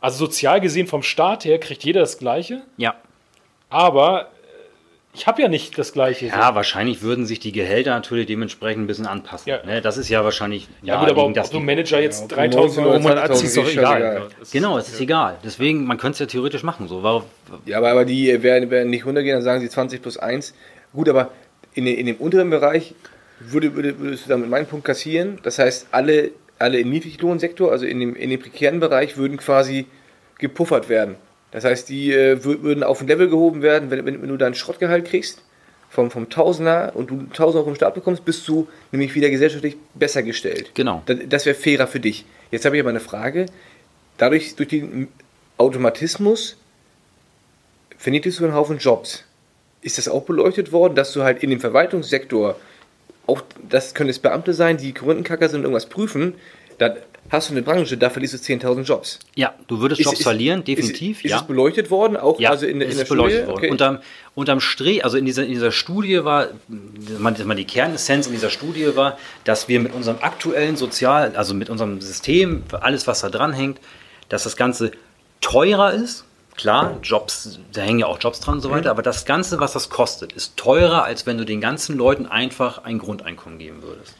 [0.01, 2.95] Also sozial gesehen vom Staat her kriegt jeder das Gleiche, Ja.
[3.71, 4.29] aber
[5.15, 6.27] ich habe ja nicht das Gleiche.
[6.27, 9.49] Ja, wahrscheinlich würden sich die Gehälter natürlich dementsprechend ein bisschen anpassen.
[9.49, 9.65] Ja.
[9.65, 12.87] Ne, das ist ja wahrscheinlich ja, gut, aber ob, ob du Manager jetzt du 3000
[12.87, 14.29] Euro im 19 oder Monat anziehst, ist doch 20.000, egal.
[14.41, 15.37] Das- Genau, es ist egal.
[15.45, 16.89] Deswegen, man könnte es ja theoretisch machen.
[16.89, 17.03] So.
[17.03, 17.25] Warum-
[17.65, 20.55] Ja, aber, aber die werden, werden nicht runtergehen, dann sagen sie 20 plus 1.
[20.93, 21.31] Gut, aber
[21.75, 22.95] in, in dem unteren Bereich
[23.41, 25.39] würde, würde, würdest du damit meinen Punkt kassieren.
[25.43, 29.87] Das heißt, alle, alle im Niedriglohnsektor, also in dem, in dem prekären Bereich, würden quasi
[30.39, 31.17] gepuffert werden.
[31.55, 34.37] Das heißt, die äh, wür- würden auf ein Level gehoben werden, wenn, wenn, wenn du
[34.37, 35.41] dein Schrottgehalt kriegst,
[35.89, 39.77] vom, vom Tausender und du 1000 Euro vom Staat bekommst, bist du nämlich wieder gesellschaftlich
[39.95, 40.73] besser gestellt.
[40.75, 41.05] Genau.
[41.07, 42.25] Das, das wäre fairer für dich.
[42.51, 43.47] Jetzt habe ich aber eine Frage.
[44.19, 45.07] Dadurch, durch den
[45.57, 46.57] Automatismus,
[47.97, 49.23] vernichtest du einen Haufen Jobs.
[49.81, 52.57] Ist das auch beleuchtet worden, dass du halt in dem Verwaltungssektor,
[53.29, 56.35] auch das können es Beamte sein, die Gründenkacker sind und irgendwas prüfen,
[56.79, 56.97] dann
[57.31, 59.19] hast du eine Branche, da verlierst du 10.000 Jobs.
[59.35, 61.25] Ja, du würdest Ist- Jobs ist- verlieren, ist, definitiv.
[61.25, 61.39] Ist, ja.
[61.39, 63.53] es beleuchtet worden, auch Ja, also in, der- in es der ist beleuchtet Studie?
[63.63, 63.71] worden.
[63.71, 63.99] Unterm,
[64.35, 66.49] unterm Strich, also in dieser, in dieser Studie war,
[67.19, 71.71] man, die Kernessenz in dieser Studie war, dass wir mit unserem aktuellen Sozial, also mit
[71.71, 73.79] unserem System, alles was da dran hängt,
[74.29, 74.93] dass das Ganze
[75.41, 76.25] teurer ist.
[76.57, 79.73] Klar, Jobs, da hängen ja auch Jobs dran und so weiter, aber das Ganze, was
[79.73, 84.15] das kostet, ist teurer, als wenn du den ganzen Leuten einfach ein Grundeinkommen geben würdest.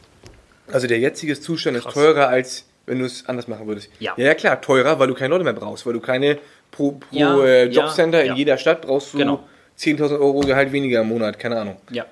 [0.69, 3.89] Also der jetzige Zustand ist teurer, als wenn du es anders machen würdest.
[3.99, 4.13] Ja.
[4.17, 6.37] ja, klar, teurer, weil du keine Leute mehr brauchst, weil du keine
[6.71, 8.35] pro, pro Ja, äh, ja, Jobcenter in ja.
[8.35, 9.43] jeder Stadt brauchst du Genau.
[9.79, 11.77] 10.000 Euro Gehalt weniger im Monat, keine Ahnung.
[11.91, 12.05] Ja.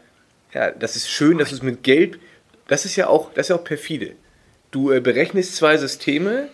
[0.54, 2.20] Ja, das ist schön, dass du es mit Geld,
[2.68, 4.12] das ist ja auch, das ist ja auch perfide.
[4.72, 6.50] Du äh, berechnest zwei Systeme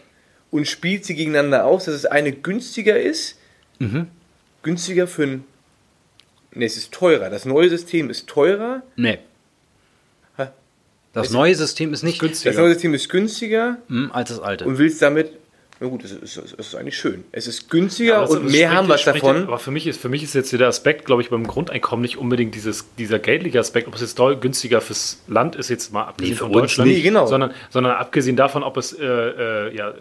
[0.51, 3.37] und spielst sie gegeneinander aus, dass es eine günstiger ist,
[3.79, 4.07] Mhm.
[4.63, 5.43] günstiger für ein,
[6.53, 7.29] ne, es ist teurer.
[7.29, 9.19] Das neue System ist teurer, Nee.
[11.13, 14.65] Das neue System ist nicht das neue System ist günstiger mm, als das alte.
[14.65, 15.31] und willst damit
[15.81, 17.23] Na gut, es ist, es ist eigentlich schön.
[17.31, 19.43] Es ist günstiger das- und mehr haben wir davon.
[19.43, 22.17] Aber für mich ist, für mich ist jetzt der Aspekt, glaube ich, beim Grundeinkommen nicht
[22.17, 26.03] unbedingt dieses, dieser geldliche Aspekt, ob es jetzt doll günstiger fürs Land ist, jetzt mal
[26.03, 26.97] abgesehen Nee, von Deutschland, nicht.
[26.97, 27.27] Nee, genau.
[27.27, 29.93] sondern, sondern abgesehen davon, ob es äh, äh, ja,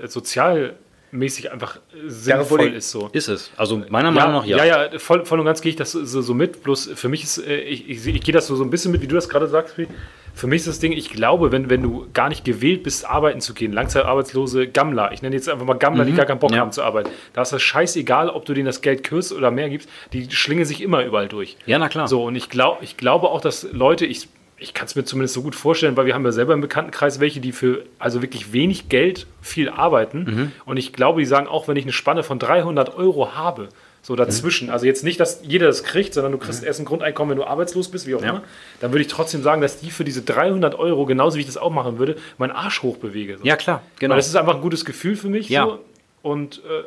[1.11, 2.91] sozialmäßig einfach äh, sinnvoll ich- ist.
[2.91, 3.09] So.
[3.13, 3.51] Ist es.
[3.57, 4.65] Also meiner Meinung nach ja.
[4.65, 6.63] ja, ja, voll, voll und ganz gehe ich das so, so mit.
[6.63, 9.03] Bloß für mich ist, äh, ich, ich, ich gehe das so, so ein bisschen mit,
[9.03, 9.75] wie du das gerade sagst.
[9.75, 9.89] Fried.
[10.35, 13.41] Für mich ist das Ding, ich glaube, wenn, wenn du gar nicht gewählt bist, arbeiten
[13.41, 16.59] zu gehen, Langzeitarbeitslose Gammler, ich nenne jetzt einfach mal Gammler, die gar keinen Bock Ja.
[16.59, 19.69] haben zu arbeiten, da ist das scheißegal, ob du denen das Geld kürzt oder mehr
[19.69, 21.57] gibst, die schlingen sich immer überall durch.
[21.67, 22.07] Ja, na klar.
[22.07, 24.29] So, und ich, glaub, ich glaube auch, dass Leute, ich,
[24.61, 27.21] ich kann es mir zumindest so gut vorstellen, weil wir haben ja selber im Bekanntenkreis
[27.21, 30.19] welche, die für also wirklich wenig Geld viel arbeiten.
[30.25, 30.53] Mhm.
[30.65, 33.69] Und ich glaube, die sagen auch, wenn ich eine Spanne von 300 Euro habe,
[34.03, 37.31] so dazwischen, also jetzt nicht, dass jeder das kriegt, sondern du kriegst erst ein Grundeinkommen,
[37.33, 38.25] wenn du arbeitslos bist, wie auch Mhm.
[38.27, 38.31] Ja.
[38.31, 38.43] immer,
[38.81, 41.57] dann würde ich trotzdem sagen, dass die für diese 300 Euro, genauso wie ich das
[41.57, 43.39] auch machen würde, meinen Arsch hochbewege.
[43.39, 43.45] So.
[43.45, 44.13] Ja, klar, genau.
[44.13, 45.49] Weil das ist einfach ein gutes Gefühl für mich.
[45.49, 45.65] Ja.
[45.67, 45.85] So.
[46.23, 46.85] Und äh,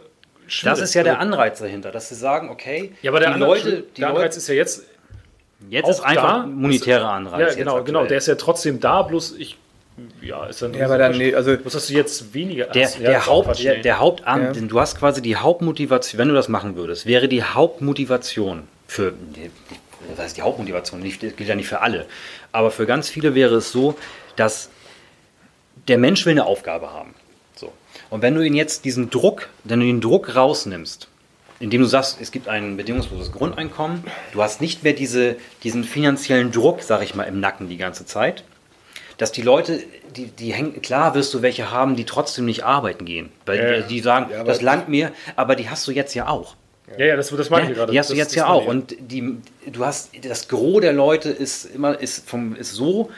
[0.64, 3.40] Das ist ja der Also- Anreiz dahinter, dass sie sagen, okay, Ja, aber der, die
[3.40, 4.84] Leute, die der Anreiz ist ja jetzt
[5.70, 7.40] jetzt auch ist einfach da, monetärer das- Anreiz.
[7.40, 8.06] Ja, jetzt genau, genau.
[8.06, 9.58] Der ist ja trotzdem da, bloß ich.
[10.22, 10.74] Ja, ist dann.
[10.74, 12.66] Ja, aber dann, nee, also Was hast du jetzt weniger?
[12.68, 14.52] Der, ja, der, auch Haupt, der, der Hauptan, Ja.
[14.54, 19.14] denn du hast quasi die Hauptmotivation, wenn du das machen würdest, wäre die Hauptmotivation für,
[20.16, 21.02] was ist die Hauptmotivation?
[21.02, 22.06] Nicht, das gilt ja nicht für alle,
[22.52, 23.96] aber für ganz viele wäre es so,
[24.38, 24.70] dass
[25.88, 27.14] der Mensch will eine Aufgabe haben.
[27.56, 27.72] So.
[28.10, 31.10] Und wenn du ihn jetzt diesen Druck, wenn du den Druck rausnimmst,
[31.62, 34.04] indem du sagst, es gibt ein bedingungsloses Grundeinkommen,
[34.34, 38.06] du hast nicht mehr diese, diesen finanziellen Druck, sag ich mal, im Nacken die ganze
[38.06, 38.44] Zeit,
[39.18, 39.80] dass die Leute,
[40.16, 43.32] die, die hängen, klar wirst du welche haben, die trotzdem nicht arbeiten gehen.
[43.46, 46.28] Weil Ja, die, die sagen, Ja, das langt mir, aber die hast du jetzt ja
[46.28, 46.56] auch.
[46.98, 47.92] Ja, ja, das, das meine ich Ja, gerade.
[47.94, 48.66] die hast du Das- jetzt das ja auch.
[48.66, 49.38] Und die,
[49.72, 53.12] du hast, das Gros der Leute ist immer, ist vom, ist so,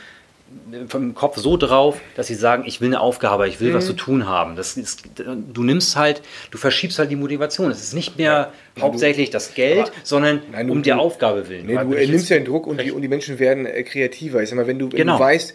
[0.87, 3.75] vom Kopf so drauf, dass sie sagen, ich will eine Aufgabe, ich will Mhm.
[3.75, 4.55] was zu tun haben.
[4.55, 7.69] Das ist, du nimmst halt, du verschiebst halt die Motivation.
[7.71, 11.67] Es ist nicht mehr hauptsächlich das Geld, sondern Nein, du- um der du- Aufgabe willen.
[11.67, 14.41] Nee, du nimmst ja den Druck und die, und die Menschen werden äh, kreativer.
[14.41, 15.17] Ich sag mal, wenn du, wenn Genau.
[15.17, 15.53] du weißt,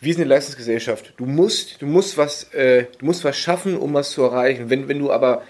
[0.00, 3.94] wir sind eine Leistungsgesellschaft, du musst, du musst was, äh, du musst was schaffen, um
[3.94, 4.68] was zu erreichen.
[4.70, 5.42] Wenn, wenn du aber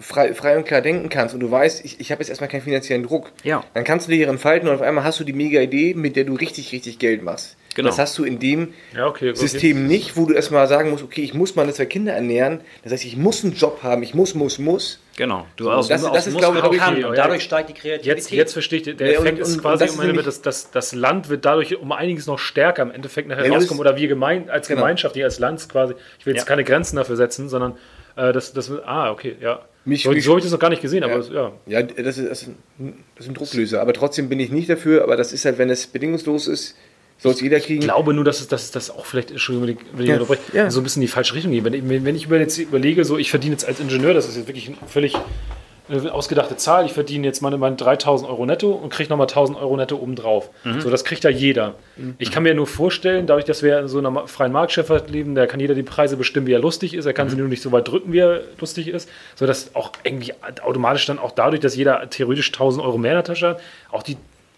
[0.00, 2.62] frei, frei und klar denken kannst und du weißt, ich, ich habe jetzt erstmal keinen
[2.62, 3.62] finanziellen Druck, Ja.
[3.74, 6.16] dann kannst du dich hier entfalten und auf einmal hast du die mega Idee, mit
[6.16, 7.56] der du richtig, richtig Geld machst.
[7.74, 7.88] Genau.
[7.88, 9.38] Das hast du in dem Ja, okay, okay.
[9.38, 12.60] System nicht, wo du erstmal sagen musst, okay, ich muss meine zwei Kinder ernähren.
[12.82, 14.98] Das heißt, ich muss einen Job haben, ich muss, muss, muss.
[15.16, 15.46] Genau.
[15.56, 17.04] Du aus, das- aus das ist, glaube ich, kann.
[17.04, 18.06] Und dadurch steigt die Kreativität.
[18.16, 20.42] Jetzt, jetzt verstehe ich, der Ja, und- Effekt ist und- und quasi das ist das,
[20.42, 23.80] das, das Land wird dadurch um einiges noch stärker im Endeffekt nachher Ja, rauskommen.
[23.84, 24.80] ist- Oder wir gemein, als Genau.
[24.82, 25.94] Gemeinschaft, nicht als Land quasi.
[26.18, 26.48] Ich will jetzt Ja.
[26.48, 27.74] keine Grenzen dafür setzen, sondern
[28.16, 29.60] äh, das, das, ah, okay, ja.
[29.86, 31.18] Mich- so mich- so habe ich das noch gar nicht gesehen, aber Ja.
[31.18, 31.52] das, ja.
[31.66, 32.48] Ja, das ist, das, ist
[32.78, 33.80] ein, das ist ein Drucklöser.
[33.80, 35.02] Aber trotzdem bin ich nicht dafür.
[35.02, 36.76] Aber das ist halt, wenn es bedingungslos ist,
[37.22, 37.80] soll es jeder kriegen.
[37.80, 40.08] Ich glaube nur, dass es dass das auch vielleicht, Entschuldigung, wenn ich-
[40.52, 41.64] Ja, so ein bisschen in die falsche Richtung geht.
[41.64, 44.36] Wenn, ich- wenn ich mir jetzt überlege, so ich verdiene jetzt als Ingenieur, das ist
[44.36, 45.14] jetzt wirklich eine völlig
[45.88, 49.58] eine ausgedachte Zahl, ich verdiene jetzt meine, meine 3000 Euro netto und kriege nochmal 1000
[49.58, 50.48] Euro netto obendrauf.
[50.80, 51.74] So, das kriegt ja jeder.
[52.18, 55.46] Ich kann mir nur vorstellen, dadurch, dass wir in so einer freien Marktschifffahrt leben, da
[55.46, 57.04] kann jeder die Preise bestimmen, wie er lustig ist.
[57.04, 59.08] Er kann sie nur nicht so weit drücken, wie er lustig ist.
[59.34, 63.16] So dass auch irgendwie automatisch dann auch dadurch, dass jeder theoretisch 1000 Euro mehr in
[63.16, 63.60] der Tasche hat,
[63.90, 64.16] auch die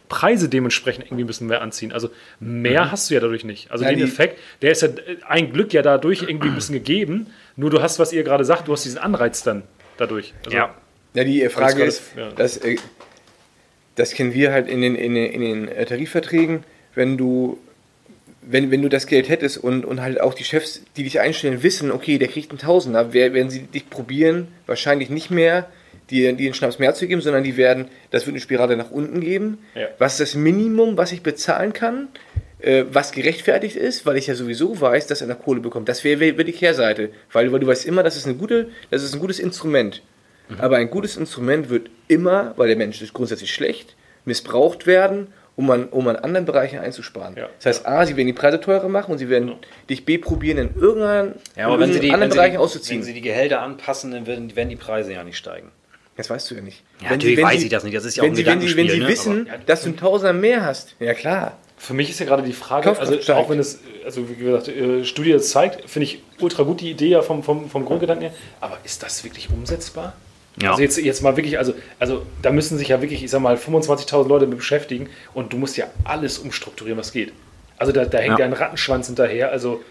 [0.09, 1.93] Preise dementsprechend irgendwie ein bisschen mehr anziehen.
[1.93, 3.71] Also mehr hast du ja dadurch nicht.
[3.71, 4.89] Also Ja, den Effekt, der ist ja
[5.29, 7.29] ein Glück ja dadurch irgendwie ein bisschen gegeben.
[7.57, 9.63] Nur du hast, was ihr gerade sagt, du hast diesen Anreiz dann
[9.97, 10.35] dadurch.
[10.45, 10.75] Also, Ja.
[11.15, 12.31] Ja, die Frage ist, ja.
[12.33, 12.77] dass, äh,
[13.95, 16.65] das kennen wir halt in den, in den, in den äh, Tarifverträgen,
[16.97, 17.59] wenn du,
[18.43, 21.63] wenn, wenn du das Geld hättest und, und halt auch die Chefs, die dich einstellen,
[21.63, 25.67] wissen, okay, der kriegt einen Tausender, wer- werden sie dich probieren, wahrscheinlich nicht mehr,
[26.11, 28.91] dir, dir den Schnaps mehr zu geben, sondern die werden, das wird eine Spirale nach
[28.91, 29.59] unten geben.
[29.75, 29.89] Ja.
[29.99, 32.09] Was ist das Minimum, was ich bezahlen kann?
[32.65, 35.89] äh, was gerechtfertigt ist, weil ich ja sowieso weiß, dass er eine Kohle bekommt.
[35.89, 39.03] Das wäre wär die Kehrseite, weil, weil du weißt immer, das ist, eine gute, das
[39.03, 40.03] ist ein gutes Instrument.
[40.49, 40.61] Mhm.
[40.61, 45.71] Aber ein gutes Instrument wird immer, weil der Mensch ist grundsätzlich schlecht, missbraucht werden, um
[45.71, 47.37] an, um an anderen Bereichen einzusparen.
[47.37, 47.49] Ja.
[47.59, 49.53] Das heißt, A, sie werden die Preise teurer machen und sie werden
[49.89, 53.01] dich B probieren, in irgendeinem Ja, sie die, anderen Bereichen die, auszuziehen.
[53.01, 55.71] wenn sie die Gehälter anpassen, dann werden, werden die Preise ja nicht steigen.
[56.17, 56.83] Das weißt du ja nicht.
[57.03, 57.97] Ja, natürlich weiß ich das nicht.
[57.97, 59.09] Das ist ja auch wenn ein sie, wenn sie, wenn sie ne?
[59.09, 61.59] wissen, dass du einen Tausender mehr hast, ja klar.
[61.77, 63.39] Für mich ist ja gerade die Frage, also steigt.
[63.39, 66.91] auch wenn es, also wie gesagt, äh, Studie das zeigt, finde ich ultra gut die
[66.91, 70.15] Idee ja vom, vom, vom Grundgedanken her, aber ist das wirklich umsetzbar?
[70.63, 70.71] Ja.
[70.71, 73.57] Also jetzt, jetzt mal wirklich, also, also da müssen sich ja wirklich, ich sag mal,
[73.57, 77.33] 25.000 Leute mit beschäftigen und du musst ja alles umstrukturieren, was geht.
[77.77, 78.45] Also da, da hängt Ja.
[78.45, 79.83] ja, ein Rattenschwanz hinterher, also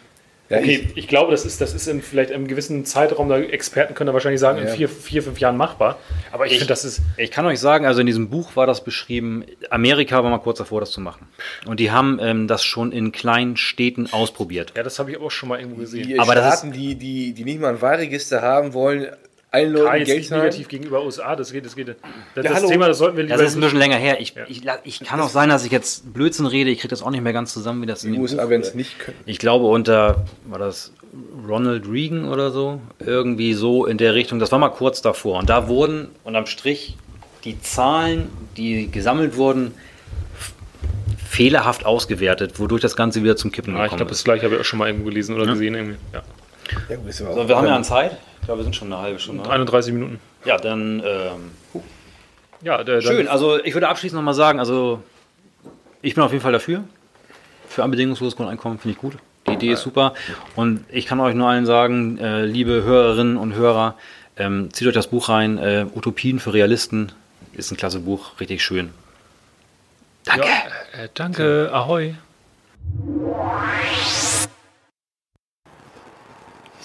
[0.54, 3.94] Ja, Okay, ich glaube, das ist, das ist in vielleicht einem gewissen Zeitraum, da Experten
[3.96, 4.74] können da wahrscheinlich sagen, in Ja.
[4.74, 5.98] vier, vier, fünf Jahren machbar.
[6.32, 7.02] Aber ich, Ich- finde, das ist.
[7.18, 10.58] Ich kann euch sagen, also in diesem Buch war das beschrieben, Amerika war mal kurz
[10.60, 11.28] davor, das zu machen.
[11.66, 14.74] Und die haben ähm, das schon in kleinen Städten ausprobiert.
[14.78, 16.08] Ja, das habe ich auch schon mal irgendwo gesehen.
[16.08, 19.08] Die Aber das Staaten, die, die, die nicht mal ein Wahlregister haben wollen,
[19.54, 20.42] allen Leuten jetzt Geld zahlen.
[20.44, 21.88] negativ gegenüber USA, das geht, das geht.
[21.90, 21.96] Das,
[22.36, 22.68] das hallo.
[22.70, 23.38] Thema, das sollten wir lieber.
[23.38, 24.20] Das ist ein bisschen länger her.
[24.20, 26.70] Ich, ich, la- ich kann auch sein, dass ich jetzt Blödsinn rede.
[26.72, 28.50] Ich kriege das auch nicht mehr ganz zusammen, wie das in Die dem USA Buch
[28.50, 29.18] werden es nicht können.
[29.26, 30.92] Ich glaube unter, war das
[31.48, 32.82] Ronald Reagan oder so?
[33.00, 34.40] Irgendwie so in der Richtung.
[34.40, 35.40] Das war mal kurz davor.
[35.40, 36.98] Und da wurden unterm Strich
[37.44, 39.74] die Zahlen, die gesammelt wurden,
[41.28, 44.24] fehlerhaft ausgewertet, wodurch das Ganze wieder zum Kippen Ah, ich gekommen glaube, das ist.
[44.24, 45.74] gleiche habe ich auch schon mal irgendwo gelesen oder gesehen.
[45.76, 45.98] Irgendwie.
[46.14, 46.22] Ja.
[46.90, 48.18] Ja, gut, So, wir haben ja an Zeit.
[48.40, 49.50] Ich glaube, wir sind schon eine halbe Stunde.
[49.50, 50.20] 31 Minuten.
[50.46, 51.82] Ja, dann ähm,
[52.62, 53.18] Ja, der, schön.
[53.18, 55.02] Dann, Also ich würde abschließend nochmal sagen, also
[56.02, 56.84] ich bin auf jeden Fall dafür.
[57.70, 59.14] Für ein bedingungsloses Grundeinkommen finde ich gut.
[59.48, 60.14] Die Idee ist super.
[60.56, 63.96] Und ich kann euch nur allen sagen, äh, liebe Hörerinnen und Hörer,
[64.38, 65.58] ähm, zieht euch das Buch rein.
[65.58, 67.12] Äh, Utopien für Realisten
[67.54, 68.92] ist ein klasse Buch, richtig schön.
[70.26, 70.48] Danke.
[70.48, 72.16] ja, äh, danke, ahoi.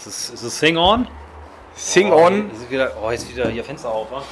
[0.09, 1.07] Ist es, ist es Sing On?
[1.77, 2.51] Sing Oh, on.
[2.51, 4.23] Ist wieder, oh, jetzt wieder hier Fenster auf, wa?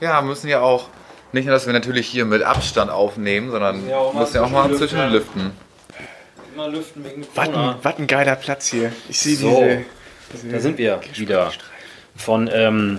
[0.00, 0.86] Ja, müssen ja auch,
[1.32, 4.50] nicht nur, dass wir natürlich hier mit Abstand aufnehmen, sondern Ja, auch müssen ja auch
[4.50, 5.06] mal zwischenlüften, zwischen ja.
[5.08, 5.50] lüften.
[6.54, 8.92] Immer lüften wegen Was ein, was ein geiler Platz hier.
[9.08, 9.48] Ich sehe So.
[9.48, 9.84] diese,
[10.32, 10.48] diese.
[10.50, 11.50] Da sind wir wieder.
[12.14, 12.98] Von ähm,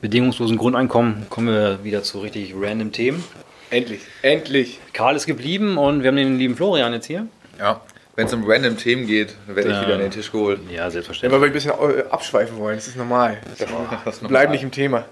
[0.00, 3.22] bedingungslosen Grundeinkommen kommen wir wieder zu richtig random Themen.
[3.70, 4.00] Endlich.
[4.22, 4.80] Endlich.
[4.92, 7.28] Karl ist geblieben und wir haben den lieben Florian jetzt hier.
[7.60, 7.80] Ja,
[8.16, 9.82] wenn es um random Themen geht, werde ich Ja.
[9.82, 10.60] wieder an den Tisch geholt.
[10.68, 11.32] Ja, Ja, selbstverständlich.
[11.40, 12.76] weil wir ein bisschen äh, abschweifen wollen.
[12.76, 13.38] Das ist normal.
[13.58, 14.28] Das ist normal.
[14.28, 15.04] Bleib nicht im Thema.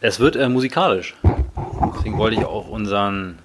[0.00, 1.14] Es wird äh, musikalisch.
[1.96, 3.38] Deswegen wollte ich auch unseren,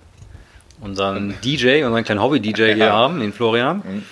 [0.80, 4.04] unseren DJ, unseren kleinen Hobby-DJ hier haben, den Florian.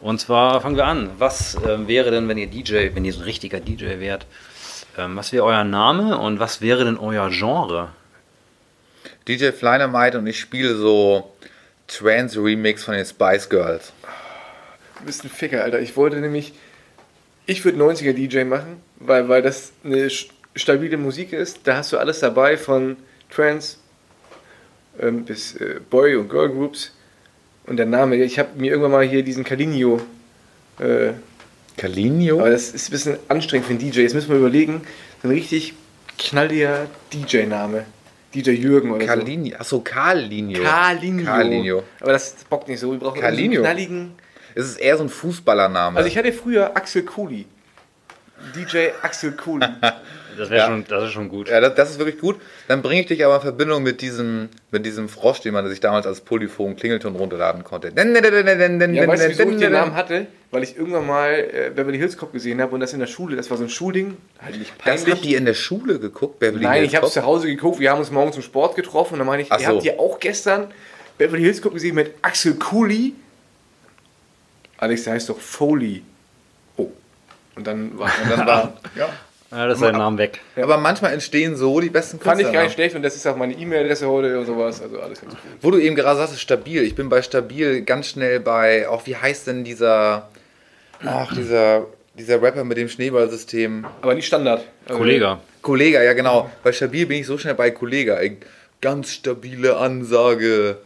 [0.00, 1.10] Und zwar fangen wir an.
[1.18, 4.26] Was ähm, wäre denn, wenn ihr DJ, wenn ihr so ein richtiger DJ wärt,
[4.98, 7.88] ähm, was wäre euer Name und was wäre denn euer Genre?
[9.26, 11.32] DJ Fleinermite und ich spiele so
[11.88, 13.92] Trance-Remix von den Spice Girls.
[14.98, 15.80] Du bist ein Ficker, Alter.
[15.80, 16.52] Ich wollte nämlich.
[17.48, 21.60] Ich würde 90er DJ machen, weil, weil das eine stabile Musik ist.
[21.64, 22.96] Da hast du alles dabei, von
[23.30, 23.76] Trance
[25.00, 26.92] ähm, bis äh, Boy- und Girl Groups.
[27.66, 30.00] Und der Name, ich habe mir irgendwann mal hier diesen Calinio.
[30.78, 31.12] Äh,
[31.76, 32.40] Calinio?
[32.40, 34.00] aber das ist ein bisschen anstrengend für einen DJ.
[34.00, 34.82] Jetzt müssen wir überlegen,
[35.22, 35.74] so ein richtig
[36.18, 37.84] knalliger DJ-Name.
[38.36, 39.56] DJ Jürgen oder Calinio.
[39.58, 40.58] Achso, Carlinio.
[40.58, 40.64] so.
[40.64, 41.24] Calinio.
[41.24, 41.82] Calinio.
[42.00, 42.92] Aber das bockt nicht so.
[42.92, 44.12] Wir brauchen so einen knalligen.
[44.54, 45.96] Es ist eher so ein Fußballername.
[45.96, 47.46] Also ich hatte früher Axel Cooley.
[48.54, 49.68] DJ Axel Cooley.
[50.36, 50.66] Das wäre Ja.
[50.66, 51.48] schon, das ist schon gut.
[51.48, 52.36] ja, das, das ist wirklich gut.
[52.68, 55.80] Dann bringe ich dich aber in Verbindung mit diesem, mit diesem Frosch, den man sich
[55.80, 57.88] damals als Polyphon Klingelton runterladen konnte.
[57.88, 60.26] Ja, weißt du, wieso ich den Namen hatte?
[60.50, 63.36] Weil ich irgendwann mal äh, Beverly Hills Cop gesehen habe und das in der Schule,
[63.36, 64.16] das war so ein Schulding.
[64.40, 65.14] Halt nicht Das peinlich.
[65.14, 67.80] habt ihr in der Schule geguckt, Beverly Nein, Hills ich habe es zu Hause geguckt.
[67.80, 69.74] Wir haben uns morgens zum Sport getroffen und dann meine ich, Ach ihr so.
[69.74, 70.68] habt ja auch gestern
[71.18, 73.14] Beverly Hills Cop gesehen mit Axel Cooley.
[74.78, 76.02] Alex, der heißt doch Foley.
[76.76, 76.88] Oh.
[77.56, 79.08] Und dann war, und dann war Ja.
[79.56, 80.40] Ja, das ist sein Name weg.
[80.56, 83.36] Aber manchmal entstehen so die besten fand ich gar nicht schlecht und das ist auch
[83.36, 84.82] meine E-Mail-Adresse heute und sowas.
[84.82, 85.42] Also alles ganz gut.
[85.62, 86.82] Wo du eben gerade sagst, stabil.
[86.82, 90.28] Ich bin bei stabil ganz schnell bei, auch wie heißt denn dieser,
[91.04, 93.86] ach, dieser, dieser Rapper mit dem Schneeballsystem?
[94.02, 94.62] Aber nicht Standard.
[94.84, 95.38] Also, Kollege.
[95.62, 96.50] Kollega, ja genau.
[96.62, 98.16] Bei stabil bin ich so schnell bei Kollega.
[98.16, 98.38] Ey,
[98.80, 100.78] Ganz stabile Ansage.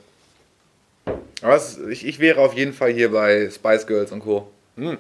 [1.43, 4.51] Aber es, ich, ich wäre auf jeden Fall hier bei Spice Girls und Co.
[4.77, 4.99] Hm.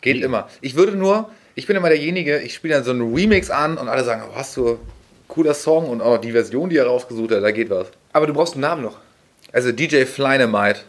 [0.00, 0.48] Geht immer.
[0.60, 3.88] Ich würde nur, ich bin immer derjenige, ich spiele dann so einen Remix an und
[3.88, 4.78] alle sagen, oh, hast du
[5.26, 7.88] cooler Song und auch die Version, die er rausgesucht hat, da geht was.
[8.12, 8.98] Aber du brauchst einen Namen noch.
[9.52, 10.82] Also DJ Fleinemite.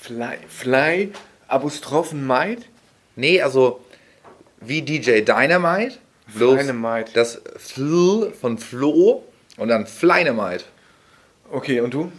[0.00, 1.12] Fly, Fly,
[1.48, 2.60] Apostrophen Might.
[3.16, 3.80] Nee, also
[4.62, 5.98] wie DJ Dynamite.
[6.34, 7.12] bloß Dynamite.
[7.12, 9.24] Das Fl von Flo
[9.58, 10.64] und dann Fleinemite.
[11.50, 12.10] Okay, und du?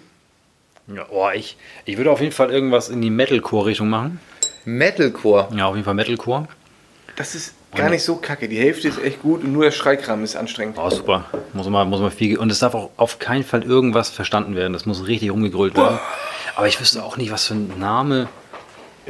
[0.93, 4.19] Ja, oh, ich, ich würde auf jeden Fall irgendwas in die Metalcore-Richtung machen.
[4.63, 5.47] Metalcore.
[5.55, 6.47] Ja, auf jeden Fall Metalcore.
[7.17, 8.47] Das ist gar nicht so kacke.
[8.47, 10.77] Die Hälfte ist echt gut und nur der Schreikram ist anstrengend.
[10.79, 11.25] Oh, super.
[11.53, 12.37] Muss man, muss man viel.
[12.37, 14.73] Und es darf auch auf keinen Fall irgendwas verstanden werden.
[14.73, 15.99] Das muss richtig rumgegrölt werden.
[16.55, 18.29] Aber ich wüsste auch nicht, was für ein Name.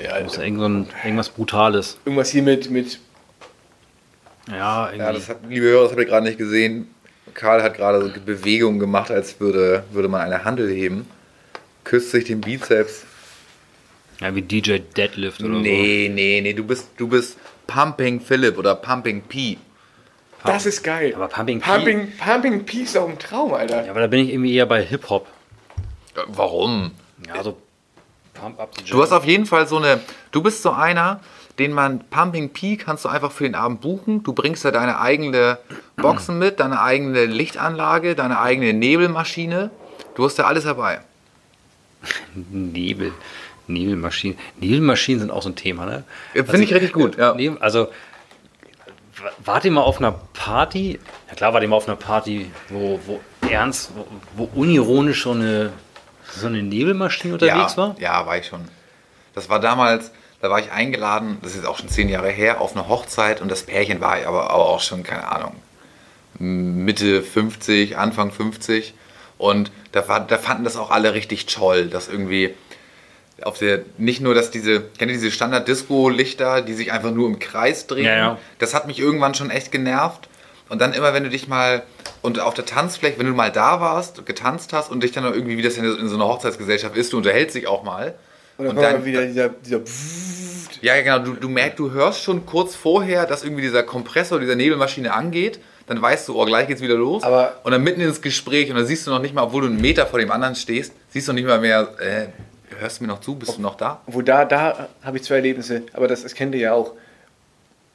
[0.01, 1.97] Ja, Muss irgend so ein, irgendwas Brutales.
[2.05, 2.99] Irgendwas hier mit, mit
[4.49, 4.99] Ja, irgendwie.
[4.99, 6.87] Ja, das hat, liebe Hörer, das habt ihr gerade nicht gesehen.
[7.33, 11.07] Karl hat gerade so Bewegungen gemacht, als würde, würde man eine Handel heben.
[11.83, 13.03] Küsst sich den Bizeps.
[14.21, 17.37] ja, wie DJ Deadlift oder Nee, nee, nee, du bist, du bist
[17.67, 19.57] Pumping Philip oder Pumping P.
[20.45, 21.13] Das ist geil.
[21.15, 23.83] Aber Pumping P- Pumping, Pumping P ist auch ein Traum, Alter.
[23.85, 25.27] Ja, aber da bin ich irgendwie eher bei Hip-Hop.
[26.27, 26.91] Warum?
[27.27, 27.57] Ja, so
[28.33, 29.99] Pump up the Du hast auf jeden Fall so eine.
[30.31, 31.19] Du bist so einer,
[31.59, 34.23] den man Pumping P kannst du einfach für den Abend buchen.
[34.23, 35.57] Du bringst da deine eigene
[35.95, 39.71] Boxen mit, deine eigene Lichtanlage, deine eigene Nebelmaschine.
[40.15, 41.01] Du hast da alles dabei.
[42.35, 43.11] Nebel.
[43.67, 44.37] Nebelmaschinen.
[44.59, 46.03] Nebelmaschinen sind auch so ein Thema, ne?
[46.33, 47.33] Ja, Finde ich richtig gut, ja.
[47.33, 47.87] Nebel- Also,
[49.43, 50.99] wart ihr mal auf einer Party?
[51.29, 54.05] Ja klar, wart ihr mal auf einer Party, wo, wo ernst, wo,
[54.35, 55.71] wo unironisch so eine,
[56.35, 57.95] so eine Nebelmaschine unterwegs ja, war?
[57.99, 58.61] Ja, war ich schon.
[59.33, 60.11] Das war damals,
[60.41, 63.49] da war ich eingeladen, das ist auch schon zehn Jahre her, auf eine Hochzeit und
[63.49, 65.55] das Pärchen war ich aber, aber auch schon, keine Ahnung,
[66.39, 68.93] Mitte 50, Anfang 50.
[69.37, 72.55] Und da, war, da fanden das auch alle richtig toll, dass irgendwie
[73.43, 77.39] auf der, nicht nur, dass diese, kennt ihr diese Standard-Disco-Lichter, die sich einfach nur im
[77.39, 78.05] Kreis drehen?
[78.05, 78.37] Ja, ja.
[78.59, 80.27] Das hat mich irgendwann schon echt genervt.
[80.69, 81.83] Und dann immer, wenn du dich mal,
[82.21, 85.57] und auf der Tanzfläche, wenn du mal da warst, getanzt hast und dich dann irgendwie,
[85.57, 88.15] wie das in so einer Hochzeitsgesellschaft ist, du unterhältst dich auch mal.
[88.57, 89.81] Und dann Und kommt dann- wieder dieser, dieser
[90.81, 91.19] Ja, ja, genau.
[91.19, 95.59] Du, du merkst, du hörst schon kurz vorher, dass irgendwie dieser Kompressor dieser Nebelmaschine angeht.
[95.85, 97.23] Dann weißt du, oh, gleich geht's wieder los.
[97.23, 99.67] Aber- und dann mitten ins Gespräch und dann siehst du noch nicht mal, obwohl du
[99.67, 102.25] einen Meter vor dem anderen stehst, siehst du noch nicht mal mehr, äh,
[102.79, 103.35] hörst du mir noch zu?
[103.35, 104.01] Bist du noch da?
[104.07, 106.93] Wo da, da habe ich zwei Erlebnisse, aber das, das kennt ihr ja auch.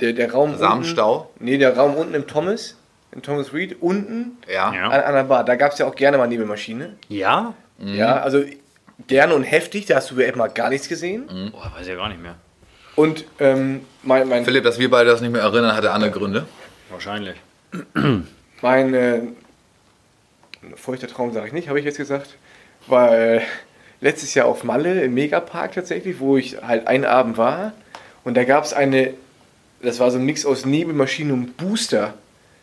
[0.01, 1.31] Der, der Raum Samenstau?
[1.35, 2.77] Unten, nee, der Raum unten im Thomas,
[3.13, 4.73] im Thomas Reed, unten Ja.
[4.75, 4.89] Ja.
[4.89, 6.95] an, an der Bar, da gab es ja auch gerne mal Nebelmaschine.
[7.09, 7.55] Ja?
[7.79, 8.45] Ja, also
[9.07, 11.51] gerne und heftig, da hast du echt mal gar nichts gesehen.
[11.53, 12.37] Boah, weiß ich ja gar nicht mehr.
[12.95, 16.47] Und ähm, mein, mein, Philipp, dass wir beide das nicht mehr erinnern, hatte andere Gründe.
[16.91, 17.37] Wahrscheinlich.
[18.61, 19.21] mein äh,
[20.77, 22.37] feuchter Traum sage ich nicht, habe ich jetzt gesagt,
[22.87, 23.43] weil
[24.03, 27.73] letztes Jahr auf Malle im Megapark tatsächlich, wo ich halt einen Abend war
[28.25, 29.15] und da gab es eine,
[29.81, 32.15] das war so ein Mix aus Nebelmaschine und Booster.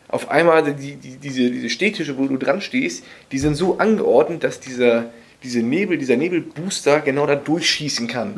[0.08, 4.44] Auf einmal die, die, diese, diese Stehtische, wo du dran stehst, die sind so angeordnet,
[4.44, 5.10] dass dieser,
[5.42, 8.34] diese Nebel, dieser Nebelbooster genau da durchschießen kann.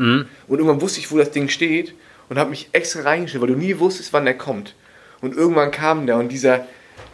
[0.48, 1.94] Und irgendwann wusste ich, wo das Ding steht
[2.28, 4.74] und habe mich extra reingestellt, weil du nie wusstest, wann der kommt.
[5.20, 6.66] Und irgendwann kam der und dieser,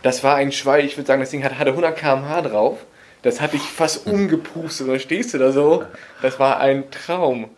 [0.03, 2.79] das war ein Schwein, ich würde sagen, das Ding hat, hatte 100 km/h drauf.
[3.23, 4.87] Das hatte ich fast umgepustet.
[4.87, 5.85] Und dann stehst du da so.
[6.23, 7.51] Das war ein Traum.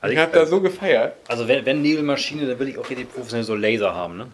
[0.00, 1.14] Also ich ich- habe da so gefeiert.
[1.28, 4.26] Also wenn, wenn Nebelmaschine, dann will ich auch richtig professionell so Laser haben, ne?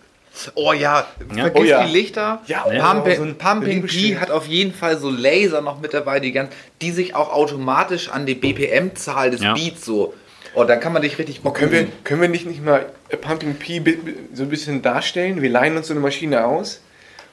[0.54, 1.42] Oh ja, Ja.
[1.44, 1.84] vergiss Oh ja.
[1.84, 2.40] die Lichter.
[2.46, 5.92] Ja, Pumping, oh, so ein Pumping P hat auf jeden Fall so Laser noch mit
[5.92, 9.54] dabei, die, ganz, die sich auch automatisch an die BPM-Zahl des Ja.
[9.54, 10.14] Beats so.
[10.54, 12.86] Oh, dann kann man dich richtig Oh, können, wir, können wir nicht, nicht mal
[13.20, 13.82] Pumping P
[14.32, 15.42] so ein bisschen darstellen?
[15.42, 16.80] Wir leihen uns so eine Maschine aus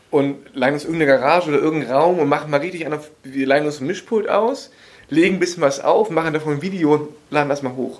[0.09, 2.99] und leihen uns irgendeine Garage oder irgendeinen Raum und machen mal richtig an.
[3.23, 4.71] Wir leihen uns ein Mischpult aus,
[5.09, 7.99] legen ein bisschen was auf, machen davon ein Video und laden das mal hoch.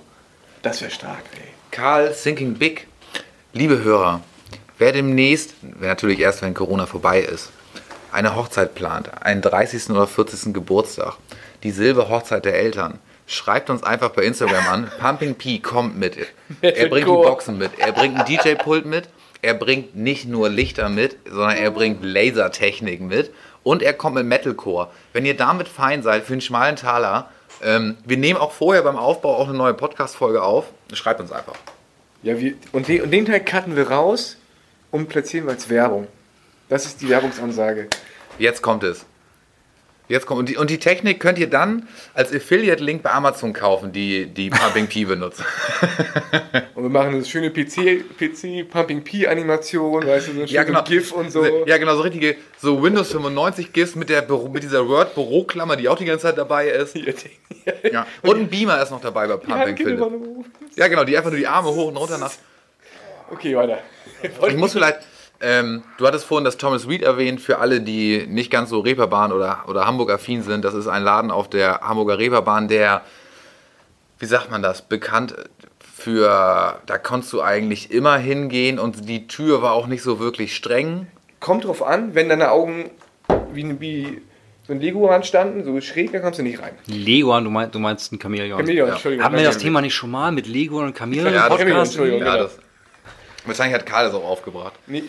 [0.62, 1.48] Das wäre stark, ey.
[1.70, 2.86] Karl Thinking Big.
[3.52, 4.20] Liebe Hörer,
[4.78, 7.50] wer demnächst, natürlich erst wenn Corona vorbei ist,
[8.12, 9.90] eine Hochzeit plant, einen 30.
[9.90, 10.54] oder 40.
[10.54, 11.16] Geburtstag,
[11.62, 14.90] die Silberhochzeit der Eltern, schreibt uns einfach bei Instagram an.
[15.00, 16.16] Pumping P kommt mit.
[16.60, 17.12] Er bringt die.
[17.12, 19.08] Boxen mit, er bringt ein DJ-Pult mit,
[19.42, 23.32] er bringt nicht nur Lichter mit, sondern er bringt Lasertechnik mit
[23.62, 24.88] und er kommt mit Metalcore.
[25.12, 27.30] Wenn ihr damit fein seid für einen schmalen Taler,
[27.62, 30.66] ähm, wir nehmen auch vorher beim Aufbau auch eine neue Podcast-Folge auf.
[30.92, 31.54] Schreibt uns einfach.
[32.22, 34.36] Ja, wir, und, den, und den Teil cutten wir raus
[34.90, 36.06] und platzieren wir als Werbung.
[36.68, 37.88] Das ist die Werbungsansage.
[38.38, 39.06] Jetzt kommt es.
[40.08, 43.92] Jetzt kommt und die, und die Technik könnt ihr dann als Affiliate-Link bei Amazon kaufen,
[43.92, 45.42] die die Pumping P benutzt.
[46.74, 50.62] Und wir machen eine schöne PC, PC Pumping P Animation, weißt du, so ein Ja,
[50.62, 50.84] genau.
[50.84, 51.44] GIF und so.
[51.66, 55.88] Ja, genau, so richtige so Windows 95 GIFs mit der mit dieser Word Büroklammer, die
[55.88, 56.96] auch die ganze Zeit dabei ist.
[57.92, 58.06] Ja.
[58.22, 60.44] Und ein Beamer ist noch dabei bei Pumping nur hoch.
[60.76, 62.32] Ja, genau, die einfach nur die Arme hoch und runter nach.
[63.30, 63.80] Okay, weiter.
[64.22, 65.00] Ich muss vielleicht,
[65.40, 69.32] ähm, du hattest vorhin das Thomas Reed erwähnt, für alle, die nicht ganz so Reeperbahn
[69.32, 70.64] oder, oder Hamburg-affin sind.
[70.64, 73.02] Das ist ein Laden auf der Hamburger Reeperbahn, der,
[74.18, 75.34] wie sagt man das, bekannt
[75.94, 80.54] für, da konntest du eigentlich immer hingehen und die Tür war auch nicht so wirklich
[80.54, 81.06] streng.
[81.40, 82.90] Kommt drauf an, wenn deine Augen
[83.52, 84.22] wie, wie
[84.66, 86.72] so ein Lego standen, so schräg, dann kommst du nicht rein.
[86.86, 88.58] Leguan, du, meinst, du meinst ein Chamäleon.
[88.58, 88.94] Chameleon, Ja.
[88.94, 89.24] Entschuldigung.
[89.24, 89.62] Haben wir das Chameleon.
[89.74, 91.92] Thema nicht schon mal mit Lego und Chamäleon Ja, im Chamäleon, Podcast?
[91.92, 92.20] Entschuldigung.
[92.26, 92.44] Ja, genau.
[92.44, 92.58] das,
[93.48, 94.74] wahrscheinlich hat Karl das auch aufgebracht.
[94.86, 95.02] Nee,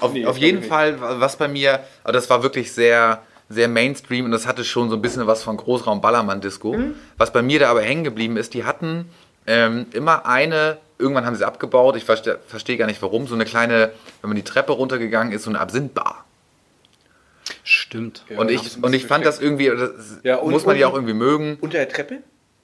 [0.00, 0.62] Auf, nee, auf jeden.
[0.62, 4.90] Fall, was bei mir, aber das war wirklich sehr, sehr Mainstream und das hatte schon
[4.90, 6.72] so ein bisschen was von Großraum Ballermann Disco.
[6.72, 6.94] Mhm.
[7.16, 9.08] Was bei mir da aber hängen geblieben ist, die hatten
[9.46, 13.44] ähm, immer eine, irgendwann haben sie abgebaut, ich verstehe versteh gar nicht warum, so eine
[13.44, 16.24] kleine, wenn man die Treppe runtergegangen ist, so eine Absinthbar.
[17.62, 18.24] Stimmt.
[18.28, 19.90] Ja, und ich, und ich fand das irgendwie, das
[20.22, 21.58] Ja, und- muss man ja auch irgendwie mögen.
[21.60, 22.18] Unter der Treppe?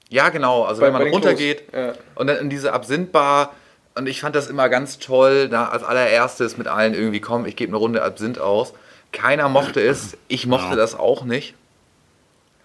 [0.08, 0.64] Ja, genau.
[0.64, 1.92] Also Bei- wenn man runtergeht ja.
[2.16, 3.54] und dann in diese Absinthbar.
[3.94, 7.56] Und ich fand das immer ganz toll, da als allererstes mit allen irgendwie kommen, ich
[7.56, 8.72] gebe eine Runde Absinth aus.
[9.12, 10.76] Keiner mochte es, ich mochte Ja.
[10.76, 11.54] das auch nicht.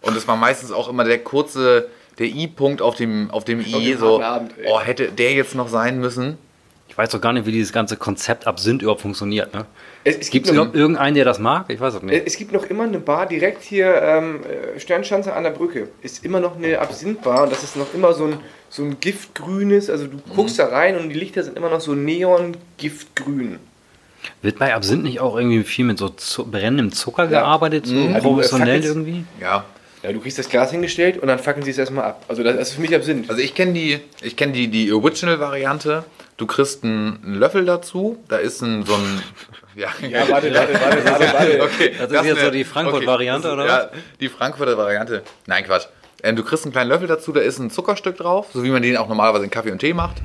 [0.01, 1.87] Und es war meistens auch immer der kurze
[2.19, 5.67] der I-Punkt auf dem, auf dem I, dem so, Abend, oh, hätte der jetzt noch
[5.67, 6.37] sein müssen?
[6.87, 9.53] Ich weiß doch gar nicht, wie dieses ganze Konzept Absinth überhaupt funktioniert.
[9.53, 9.65] Ne?
[10.05, 11.65] Es, es Gibt es noch, irgendeinen, der das mag?
[11.69, 12.25] Ich weiß auch nicht.
[12.25, 15.89] es gibt noch immer eine Bar direkt hier, ähm, äh, Sternschanze an der Brücke.
[16.03, 18.37] Ist immer noch eine Absinthbar und das ist noch immer so ein,
[18.75, 21.93] so ein giftgrünes, also du guckst da rein und die Lichter sind immer noch so
[21.93, 23.59] neon-giftgrün.
[24.41, 27.85] Wird bei Absinth nicht auch irgendwie viel mit so Zu brennendem Zucker gearbeitet?
[27.85, 28.11] So Mhm.
[28.13, 29.23] Ja, professionell fackelst- irgendwie?
[29.39, 29.65] Ja.
[30.03, 32.25] Ja, du kriegst das Glas hingestellt und dann fackeln sie es erstmal ab.
[32.27, 33.29] Also das, das ist für mich Absinth.
[33.29, 36.03] Also ich kenne die, ich kenne die, die Original-Variante.
[36.37, 38.17] Du kriegst einen, einen Löffel dazu.
[38.27, 39.21] Da ist ein, so ein.
[39.75, 41.63] Ja, Ja, warte, warte, warte, warte, warte.
[41.63, 43.89] Okay, Das ist jetzt so die eine- Frankfurt-Variante, das ist- oder Ja,
[44.21, 45.21] die Frankfurter Variante.
[45.47, 45.87] Nein, Quatsch.
[46.23, 48.81] Ähm, du kriegst einen kleinen Löffel dazu, da ist ein Zuckerstück drauf, so wie man
[48.81, 50.21] den auch normalerweise in Kaffee und Tee macht.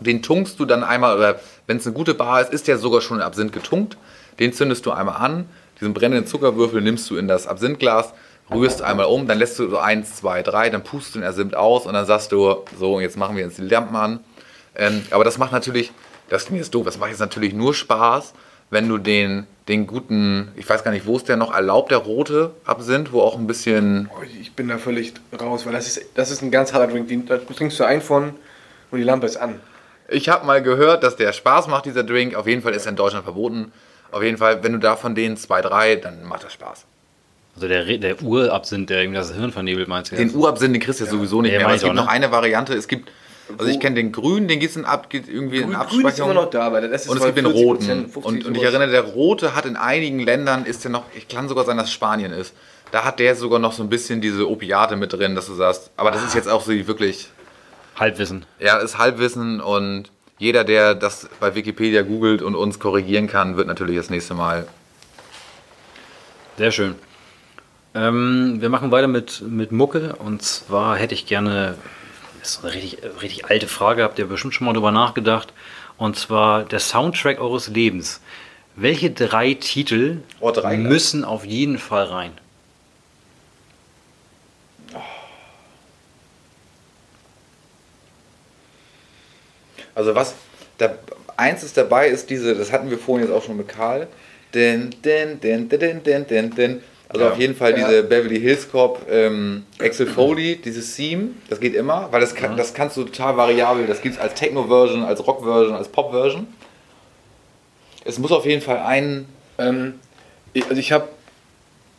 [0.00, 3.00] Den tunkst du dann einmal, oder wenn es eine gute Bar ist, ist der sogar
[3.00, 3.96] schon in Absinth getunkt.
[4.38, 5.48] Den zündest du einmal an.
[5.80, 8.12] Diesen brennenden Zuckerwürfel nimmst du in das Absinthglas,
[8.50, 11.54] rührst einmal um, dann lässt du so eins, zwei, drei, dann pustest du den Absinth
[11.54, 14.20] aus und dann sagst du, so, jetzt machen wir jetzt die Lampen an.
[14.74, 15.92] Ähm, aber das macht natürlich,
[16.28, 18.32] das klingt jetzt doof, das macht jetzt natürlich nur Spaß,
[18.72, 21.98] wenn du den, den guten, ich weiß gar nicht, wo ist der noch erlaubt, der
[21.98, 26.06] rote Absinth, wo auch ein bisschen, Oh, Ich bin da völlig raus, weil das ist,
[26.14, 27.06] das ist ein ganz harter Drink.
[27.06, 28.30] Den, da trinkst du einen von
[28.90, 29.60] und die Lampe ist an.
[30.08, 32.34] ich habe mal gehört, dass der Spaß macht, dieser Drink.
[32.34, 33.72] Auf jeden Fall ist er in Deutschland verboten.
[34.10, 36.84] Auf jeden Fall, wenn du da von denen zwei, drei, dann macht das Spaß.
[37.54, 40.16] Also der, der Urabsinth, der irgendwie das Hirn vernebelt, meinst du?
[40.16, 40.34] Den jetzt?
[40.36, 41.66] Urabsinth, den kriegst du ja sowieso nicht Ja, mehr.
[41.66, 42.10] Aber es gibt auch, noch ne?
[42.10, 42.72] eine Variante.
[42.74, 43.10] Es gibt,
[43.58, 45.80] also ich kenne den grünen, den gibt es in Ab, geht irgendwie in Grün, grün
[45.80, 46.10] Abspeicherung.
[46.12, 48.08] ist immer noch da, aber das ist Und es gibt den 40%, roten.
[48.08, 51.28] 50 Und, und ich erinnere, der rote hat in einigen Ländern, ist der noch, ich
[51.28, 52.54] kann sogar sein, dass es Spanien ist.
[52.90, 55.90] Da hat der sogar noch so ein bisschen diese Opiate mit drin, dass du sagst,
[55.96, 57.28] aber das ist jetzt auch so wirklich,
[57.98, 58.44] Halbwissen.
[58.58, 63.68] ja, ist Halbwissen und jeder, der das bei Wikipedia googelt und uns korrigieren kann, wird
[63.68, 64.66] natürlich das nächste Mal.
[66.58, 66.96] Sehr schön.
[67.94, 70.16] Ähm, wir machen weiter mit, mit Mucke.
[70.16, 71.76] Und zwar hätte ich gerne,
[72.42, 75.52] ist eine richtig, richtig alte Frage, habt ihr bestimmt schon mal drüber nachgedacht.
[75.96, 78.20] Und zwar der Soundtrack eures Lebens.
[78.74, 80.88] Welche drei Titel oh, drei, ne?
[80.88, 81.28] müssen ja.
[81.28, 82.32] auf jeden Fall rein?
[84.94, 84.98] Oh.
[89.94, 90.34] Also was,
[90.78, 90.96] da,
[91.36, 94.08] eins ist dabei, ist diese, das hatten wir vorhin jetzt auch schon mit Karl,
[94.54, 96.82] denn, denn, denn, denn, denn, denn, denn,
[97.12, 97.32] also Ja.
[97.32, 97.86] auf jeden Fall Ja.
[97.88, 102.56] diese Beverly Hills Cop ähm, Axel Foley, dieses Theme, das geht immer, weil das, kann,
[102.56, 106.46] das kannst du total variabel, das gibt es als Techno-Version, als Rock-Version, als Pop-Version.
[108.04, 109.26] Es muss auf jeden Fall ein,
[109.58, 109.94] Ähm,
[110.54, 111.08] ich, also ich habe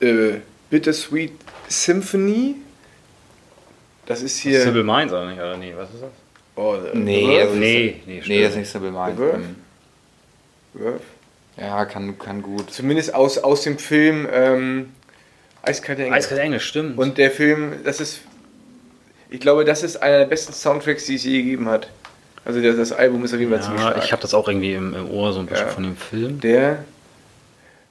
[0.01, 0.39] äh,
[0.71, 1.31] Bittersweet
[1.69, 2.55] Symphony.
[4.07, 4.61] Das ist hier.
[4.61, 5.37] Simple Minds oder nicht?
[5.37, 6.09] Oder nee, was ist das?
[6.55, 9.21] Oh, äh, Nee, das ist- Nee, nee, nee, das ist nicht Simple Minds.
[9.21, 9.55] Ähm,
[11.57, 12.71] ja, kann, kann gut.
[12.71, 14.91] Zumindest aus, aus dem Film ähm,
[15.63, 16.17] Eiskalte Engel.
[16.17, 16.97] Eiskalt Englisch, stimmt.
[16.97, 18.21] Und der Film, das ist.
[19.29, 21.87] Ich glaube, das ist einer der besten Soundtracks, die es je gegeben hat.
[22.45, 24.03] Also das, das Album ist auf jeden Fall ziemlich ja, stark.
[24.05, 25.73] ich habe das auch irgendwie im, im Ohr, so ein bisschen Ja.
[25.73, 26.39] von dem Film.
[26.41, 26.83] der.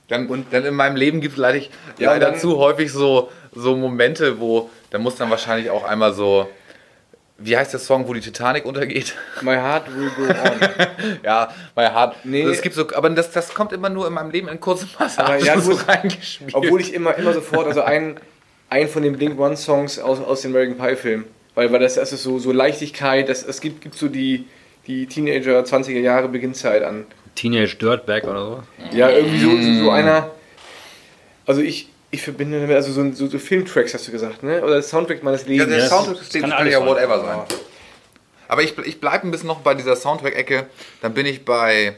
[0.08, 1.58] Dann, und dann in meinem Leben gibt es leider,
[1.98, 6.12] Ja, leider dann- zu häufig so, so Momente, wo, da muss dann wahrscheinlich auch einmal
[6.12, 6.48] so,
[7.38, 9.14] wie heißt der Song, wo die Titanic untergeht?
[9.40, 10.60] My Heart Will Go On.
[11.24, 12.16] ja, My Heart.
[12.24, 12.42] Nee.
[12.42, 14.88] Also es gibt so, aber das, das kommt immer nur in meinem Leben in kurzen
[14.88, 16.54] Passagen ja, so reingespielt.
[16.54, 18.20] Obwohl ich immer, immer sofort, also ein,
[18.70, 21.24] ein von den Blink One Songs aus, aus dem American Pie Film.
[21.54, 24.46] Weil, weil das, das ist so, so Leichtigkeit, das, es gibt, gibt so die,
[24.86, 27.06] die Teenager 20er Jahre Beginnzeit an.
[27.34, 28.62] Teenage Dirtbag oder so.
[28.96, 29.38] Ja, irgendwie
[29.78, 30.30] so, so einer.
[31.46, 34.62] Also ich, ich verbinde damit, also so, so, so Filmtracks hast du gesagt, ne?
[34.62, 35.68] Oder Soundtrack meines ja, Lebens.
[35.70, 37.40] der das- Soundtrack das steht kann ja whatever sein.
[38.48, 40.66] Aber ich, ich bleibe ein bisschen noch bei dieser Soundtrack-Ecke.
[41.00, 41.96] Dann bin ich bei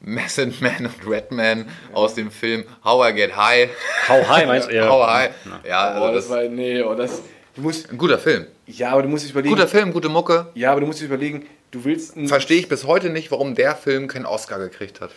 [0.00, 3.70] Method Man und Redman aus dem Film How I Get High.
[4.08, 4.74] How High meinst du?
[4.76, 4.88] Ja.
[4.88, 5.30] How High.
[5.68, 7.22] Ja, oh, also das das war, nee, oh, das,
[7.56, 8.46] du musst, ein guter Film.
[8.68, 10.46] ja, aber du musst dich überlegen, Guter Film, gute Mucke.
[10.54, 13.74] ja, aber du musst dich überlegen, du willst Verstehe ich bis heute nicht, warum der
[13.74, 15.10] Film keinen Oscar gekriegt hat.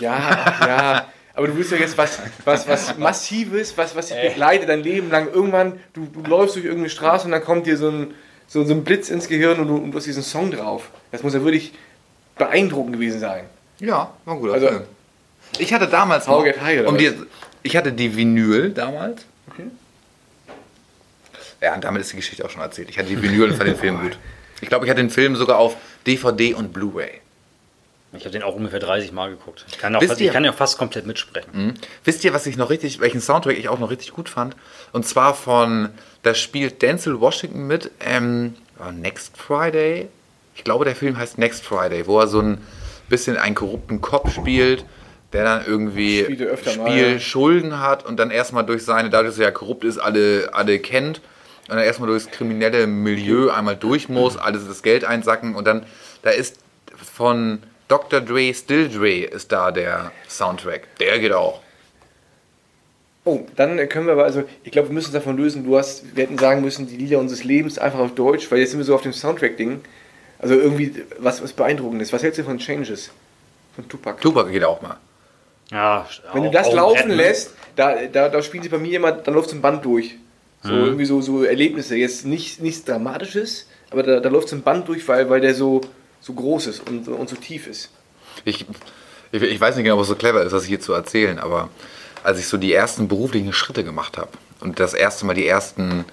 [0.00, 0.18] Ja,
[0.66, 1.12] ja.
[1.34, 5.10] Aber du willst ja jetzt was, was, was Massives, was, was dich begleitet dein Leben
[5.10, 5.28] lang.
[5.32, 8.14] Irgendwann, du, du läufst durch irgendeine Straße und dann kommt dir so ein,
[8.46, 10.90] so, so ein Blitz ins Gehirn und du, und du hast diesen Song drauf.
[11.10, 11.72] Das muss ja wirklich
[12.38, 13.44] beeindruckend gewesen sein.
[13.80, 14.82] Ja, war guter Also- Film.
[15.58, 17.12] Ich hatte damals noch, High um die,
[17.62, 19.24] ich hatte die Vinyl damals.
[21.60, 22.90] Ja, und damit ist die Geschichte auch schon erzählt.
[22.90, 24.18] Ich hatte die Vinyl und fand den Film gut.
[24.60, 27.20] Ich glaube, ich hatte den Film sogar auf DVD und Blu-ray.
[28.16, 29.64] Ich habe den auch ungefähr 30 Mal geguckt.
[29.68, 31.50] Ich kann, auch fast, ihr- ich kann ja fast komplett mitsprechen.
[31.52, 31.74] Mhm.
[32.04, 34.56] Wisst ihr, was ich noch richtig, welchen Soundtrack ich auch noch richtig gut fand?
[34.92, 35.90] Und zwar von,
[36.22, 40.08] da spielt Denzel Washington mit, ähm, oh, Next Friday.
[40.54, 42.58] Ich glaube, der Film heißt Next Friday, wo er so ein
[43.08, 44.84] bisschen einen korrupten Cop spielt,
[45.32, 47.18] der dann irgendwie öfter mal, Spiel ja.
[47.18, 50.78] Schulden hat und dann erstmal durch seine, dadurch, dass er ja korrupt ist, alle, alle
[50.78, 51.20] kennt
[51.68, 55.84] und dann erstmal durchs kriminelle Milieu einmal durch muss, alles das Geld einsacken und dann,
[56.22, 56.58] da ist
[57.12, 57.58] von
[57.88, 58.20] Dr.
[58.20, 60.96] Dre, Still Dre ist da der Soundtrack.
[60.98, 61.60] Der geht auch.
[63.26, 66.14] Oh, dann können wir aber, also ich glaube, wir müssen uns davon lösen, du hast,
[66.14, 68.84] wir hätten sagen müssen, die Lieder unseres Lebens einfach auf Deutsch, weil jetzt sind wir
[68.84, 69.80] so auf dem Soundtrack-Ding.
[70.38, 72.12] Also irgendwie was, was beeindruckendes.
[72.12, 73.10] Was hältst du von Changes?
[73.76, 74.20] Von Tupac?
[74.20, 74.98] Tupac geht auch mal.
[75.70, 77.14] Ja, Wenn du auch- das auch laufen Brett, ne?
[77.16, 80.16] lässt, da, da, da spielen sie bei mir immer, dann läuft so ein Band durch.
[80.62, 80.84] So Mhm.
[80.84, 81.96] irgendwie so, so Erlebnisse.
[81.96, 85.54] Jetzt nicht, nichts Dramatisches, aber da, da läuft so ein Band durch, weil, weil der
[85.54, 85.80] so,
[86.24, 87.90] so groß ist und, und so tief ist.
[88.46, 88.64] Ich,
[89.30, 91.68] ich, ich weiß nicht genau, was so clever ist, das hier zu erzählen, aber
[92.22, 94.30] als ich so die ersten beruflichen Schritte gemacht habe
[94.60, 96.06] und das erste Mal die ersten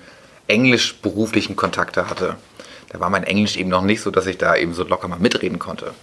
[0.48, 2.36] englisch-beruflichen Kontakte hatte,
[2.90, 5.18] da war mein Englisch eben noch nicht so, dass ich da eben so locker mal
[5.18, 5.94] mitreden konnte.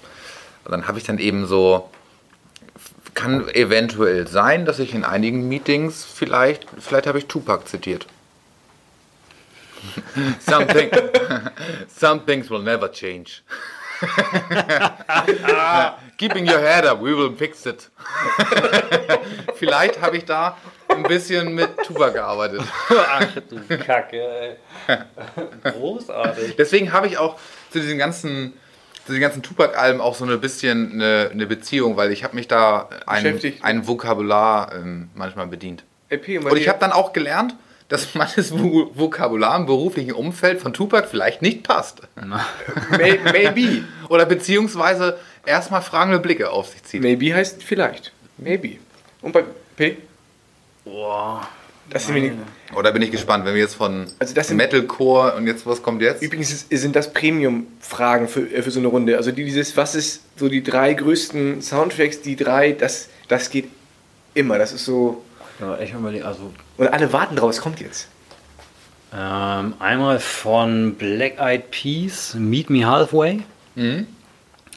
[0.65, 1.91] Und dann habe ich dann eben so,
[3.13, 8.07] kann eventuell sein, dass ich in einigen Meetings vielleicht, vielleicht habe ich Tupac zitiert.
[10.41, 10.91] Something,
[11.95, 13.43] some things will never change.
[16.19, 17.91] Keeping your head up, we will fix it.
[19.57, 20.57] Vielleicht habe ich da
[20.89, 22.63] ein bisschen mit Tuba gearbeitet.
[22.91, 24.57] Ach du Kacke,
[24.87, 24.99] ey.
[25.63, 26.57] Großartig.
[26.57, 27.39] Deswegen habe ich auch
[27.71, 28.55] zu diesen ganzen,
[29.07, 32.49] zu den ganzen Tupac-Alben auch so ein bisschen eine, eine Beziehung, weil ich habe mich
[32.49, 35.85] da ein, ein Vokabular ähm, manchmal bedient.
[36.11, 37.55] LP, Und ich habe dann auch gelernt,
[37.89, 42.03] dass manches Vo- Vokabular im beruflichen Umfeld von Tupac vielleicht nicht passt.
[42.91, 43.85] May, maybe.
[44.09, 47.03] Oder beziehungsweise erstmal fragende Blicke auf sich zieht.
[47.03, 48.13] Maybe heißt vielleicht.
[48.37, 48.77] Maybe.
[49.23, 49.45] Und bei
[49.77, 49.97] P?
[50.85, 51.47] Boah.
[51.91, 52.33] Das sind wir
[52.77, 55.83] Oder bin ich gespannt, wenn wir jetzt von Also das sind- Metalcore und jetzt was
[55.83, 56.23] kommt jetzt?
[56.23, 59.17] Übrigens ist- sind das Premium-Fragen für, äh, für so eine Runde.
[59.17, 63.71] Also die- dieses, was ist so die drei größten Soundtracks, die drei, das, das geht
[64.35, 64.59] immer.
[64.59, 65.25] Das ist so.
[65.61, 66.25] Ja, echt überlegen.
[66.27, 68.09] Also, Und alle warten drauf, was kommt jetzt.
[69.13, 73.43] ähm, einmal von Black Eyed Peas, Meet Me Halfway.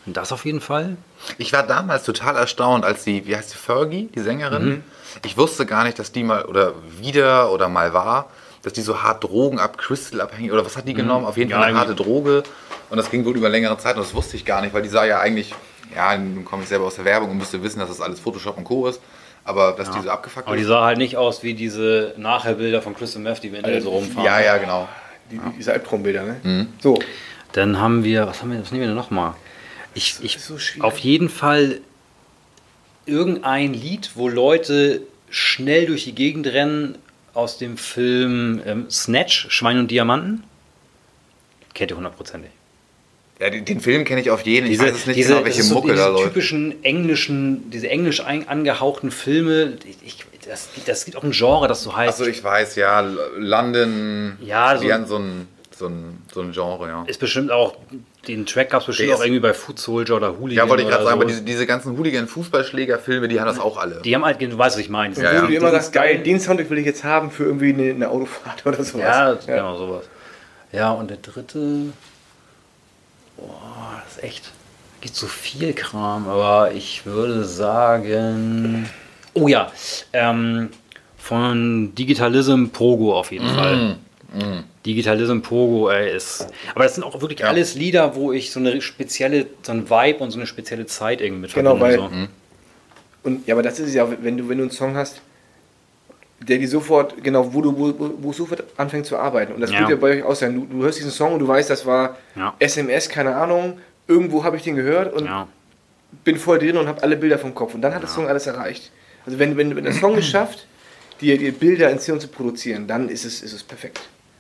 [0.06, 0.98] Das auf jeden Fall.
[1.38, 4.84] Ich war damals total erstaunt, als die, wie heißt die, Fergie, die Sängerin?
[5.26, 8.30] Ich wusste gar nicht, dass die mal oder wieder oder mal war,
[8.64, 11.26] dass die so hart Drogen ab, Crystal abhängig oder was hat die genommen?
[11.26, 12.44] Auf jeden Ja, Fall eine harte Droge.
[12.90, 14.90] Und das ging wohl über längere Zeit und das wusste ich gar nicht, weil die
[14.90, 15.54] sah ja eigentlich,
[15.96, 18.58] ja, nun komme ich selber aus der Werbung und müsste wissen, dass das alles Photoshop
[18.58, 18.88] und Co.
[18.88, 19.00] ist.
[19.44, 22.94] Aber dass die so abgefuckt Aber die sah halt nicht aus wie diese Nachherbilder von
[22.96, 24.24] Crystal Meth, die wir hinterher so rumfahren.
[24.26, 24.88] Ja, ja, genau.
[25.32, 26.68] Die, die- Diese Albtraumbilder, ne?
[26.82, 27.00] So.
[27.54, 29.34] Dann haben wir, was haben wir, was nehmen wir denn nochmal?
[29.94, 31.82] Ich, ich, ist so auf jeden Fall
[33.06, 36.98] irgendein Lied, wo Leute schnell durch die Gegend rennen
[37.34, 40.44] aus dem Film ähm, Snatch, Schwein und Diamanten.
[41.74, 42.52] Kennt ihr hundertprozentig.
[43.42, 44.68] Ja, den, Film kenne ich auf jeden.
[44.68, 46.24] Diese, ich weiß jetzt nicht diese, genau, das welche so, Mucke diese da läuft.
[46.26, 49.74] typischen englischen, diese englisch ein- angehauchten Filme,
[50.06, 52.20] ich, das, das gibt auch ein Genre, das so heißt.
[52.22, 53.02] Achso, ich weiß, ja,
[53.38, 54.38] London.
[54.42, 57.04] Ja, die so- haben so ein, so, ein, so ein Genre, ja.
[57.08, 57.76] ist bestimmt auch,
[58.28, 60.64] den Track gab es bestimmt Der auch irgendwie bei Food Soldier oder Hooligan.
[60.66, 61.22] Ja, wollte ich gerade sagen, so.
[61.24, 64.02] aber diese, diese ganzen Hooligan-Fußballschläger-Filme, die haben das auch alle.
[64.04, 65.16] Die haben halt, du weißt, was ich meine.
[65.16, 65.42] Ja, ja.
[65.42, 68.10] Du immer Die sagst, geil, den Soundtrack will ich jetzt haben für irgendwie eine, eine
[68.10, 69.02] Autofahrt oder sowas.
[69.02, 70.06] Ja, genau sowas.
[70.72, 71.88] Ja, und der dritte.
[73.42, 74.52] Boah, das ist echt.
[75.02, 78.88] Gibt so viel Kram, aber ich würde sagen.
[79.34, 79.72] Oh ja,
[80.14, 80.70] ähm,
[81.18, 83.98] von Digitalism Pogo auf jeden Fall.
[84.86, 86.48] Digitalism Pogo, ey, ist.
[86.74, 87.48] Aber das sind auch wirklich Ja.
[87.48, 91.20] alles Lieder, wo ich so eine spezielle, so ein Vibe und so eine spezielle Zeit
[91.22, 92.10] irgendwie mit Genau, weil- so.
[93.24, 95.22] Und, ja, aber das ist es ja, wenn du, wenn du einen Song hast,
[96.48, 99.54] der dir sofort, genau, wo du wo, wo, sofort anfängt zu arbeiten.
[99.54, 99.80] Und das Ja.
[99.82, 100.56] wird ja bei euch auch sein.
[100.56, 102.54] Du, du hörst diesen Song und du weißt, das war Ja.
[102.60, 103.78] SMS, keine Ahnung,
[104.08, 105.48] irgendwo habe ich den gehört und Ja.
[106.24, 107.76] bin voll drin und habe alle Bilder vom Kopf.
[107.76, 108.92] Und dann hat der Song alles erreicht.
[109.26, 110.66] Also wenn, wenn, wenn der Song es schafft,
[111.22, 114.00] dir, dir Bilder ins Hirn zu produzieren, dann ist es, ist es perfekt.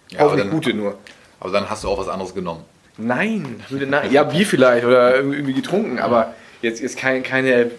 [0.09, 0.97] Ja, aber Hoffentlich dann- gute nur.
[1.39, 2.65] Aber dann hast du auch was anderes genommen.
[2.97, 4.11] Nein, würde nein.
[4.11, 7.71] Ja, Bier vielleicht oder irgendwie getrunken, aber jetzt, jetzt kein, keine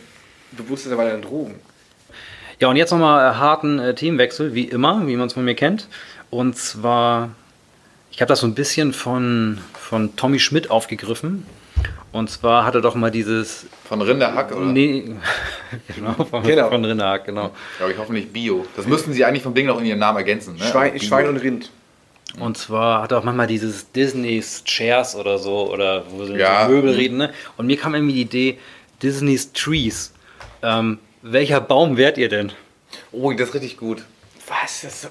[0.53, 1.55] bewussterweise Drogen.
[2.63, 5.57] Ja, und jetzt nochmal äh, harten äh, Themenwechsel, wie immer, wie man es von mir
[5.57, 5.89] kennt.
[6.31, 7.31] Und zwar,
[8.13, 11.45] ich habe das so ein bisschen von, von Tommy Schmidt aufgegriffen.
[12.13, 13.67] Und zwar hat er doch mal dieses.
[13.89, 14.67] Von Rinderhack, oder?
[14.67, 15.11] Nee,
[15.97, 16.69] genau, von, Genau.
[16.69, 17.51] von Rinderhack, genau.
[17.79, 18.65] Glaube ich hoffentlich Bio.
[18.77, 20.55] Das müssten sie eigentlich vom Ding noch in ihren Namen ergänzen.
[20.55, 20.65] Ne?
[20.65, 21.03] Schwein, Bio.
[21.03, 21.69] Schwein und Rind.
[22.39, 26.67] Und zwar hat er auch manchmal dieses Disney's Chairs oder so, oder wo sie Ja.
[26.69, 27.17] so Möbel reden.
[27.17, 27.33] Ne?
[27.57, 28.59] Und mir kam irgendwie die Idee,
[29.03, 30.13] Disney's Trees.
[30.63, 32.53] Ähm, welcher Baum wärt ihr denn?
[33.13, 34.05] Oh, das ist richtig gut.
[34.49, 34.83] Was?
[34.83, 35.11] Das ist,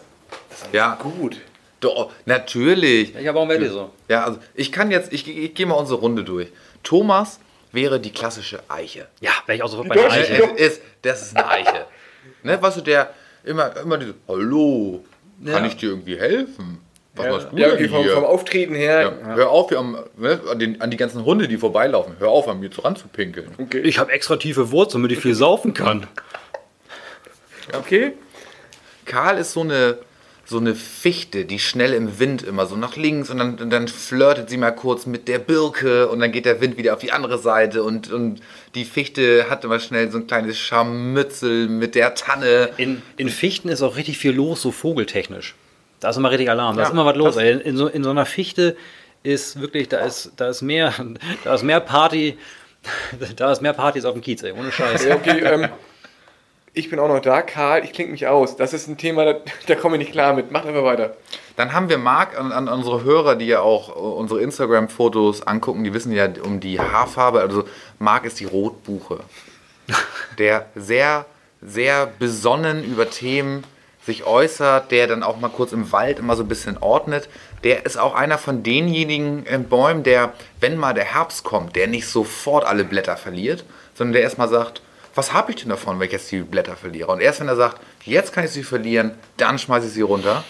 [0.49, 0.95] das ist Ja.
[1.01, 1.37] gut.
[1.79, 3.13] Doch, natürlich.
[3.15, 3.91] Welcher Baum wärt ihr so?
[4.07, 6.49] Ja, also ich kann jetzt, ich, ich gehe mal unsere Runde durch.
[6.83, 7.39] Thomas
[7.71, 9.07] wäre die klassische Eiche.
[9.19, 10.43] Ja, wäre ich auch sofort bei der Eiche.
[10.57, 11.85] Es ist, das ist eine Eiche.
[12.43, 13.13] ne, weißt du, der
[13.43, 15.03] immer, immer diese, hallo,
[15.43, 15.65] kann Ja.
[15.65, 16.79] ich dir irgendwie helfen?
[17.23, 18.13] Was machst du Ja, denn okay, vom, hier?
[18.13, 19.01] vom Auftreten her.
[19.21, 22.15] Ja, Hör auf, wir haben, ne, an, den, an die ganzen Hunde, die vorbeilaufen.
[22.19, 23.49] Hör auf, an mir zu ranzupinkeln.
[23.83, 26.07] Ich habe extra tiefe Wurzeln, damit ich viel saufen kann.
[27.77, 28.13] Okay.
[29.05, 29.97] Karl ist so eine,
[30.45, 33.87] so eine Fichte, die schnell im Wind immer so nach links und dann, und dann
[33.87, 37.11] flirtet sie mal kurz mit der Birke und dann geht der Wind wieder auf die
[37.11, 38.41] andere Seite und, und
[38.75, 42.69] die Fichte hat immer schnell so ein kleines Scharmützel mit der Tanne.
[42.77, 45.55] In, in Fichten ist auch richtig viel los, so vogeltechnisch.
[46.01, 47.37] Da ist immer richtig Alarm, da Ja, ist immer was los.
[47.37, 48.75] In, so, in so einer Fichte
[49.23, 50.93] ist wirklich, da ist, da ist mehr,
[51.43, 52.37] da ist mehr Party,
[53.37, 55.05] da ist mehr Partys auf dem Kiez, ey, ohne Scheiß.
[55.05, 55.69] Ja, okay, ähm,
[56.73, 57.43] ich bin auch noch da.
[57.43, 58.55] Karl, ich klinge mich aus.
[58.55, 60.51] Das ist ein Thema, da, da komme ich nicht klar mit.
[60.51, 61.15] Macht einfach weiter.
[61.55, 65.83] Dann haben wir Marc an, an unsere Hörer, die ja auch äh, unsere Instagram-Fotos angucken,
[65.83, 67.41] die wissen ja um die Haarfarbe.
[67.41, 67.65] Also
[67.99, 69.19] Marc ist die Rotbuche,
[70.39, 71.27] der sehr,
[71.61, 73.63] sehr besonnen über Themen
[74.11, 77.29] sich äußert, der dann auch mal kurz im Wald immer so ein bisschen ordnet.
[77.63, 82.07] Der ist auch einer von denjenigen Bäumen, der, wenn mal der Herbst kommt, der nicht
[82.07, 83.63] sofort alle Blätter verliert,
[83.93, 84.81] sondern der erstmal sagt,
[85.15, 87.11] was habe ich denn davon, wenn ich jetzt die Blätter verliere?
[87.11, 90.43] Und erst wenn er sagt, jetzt kann ich sie verlieren, dann schmeiße ich sie runter.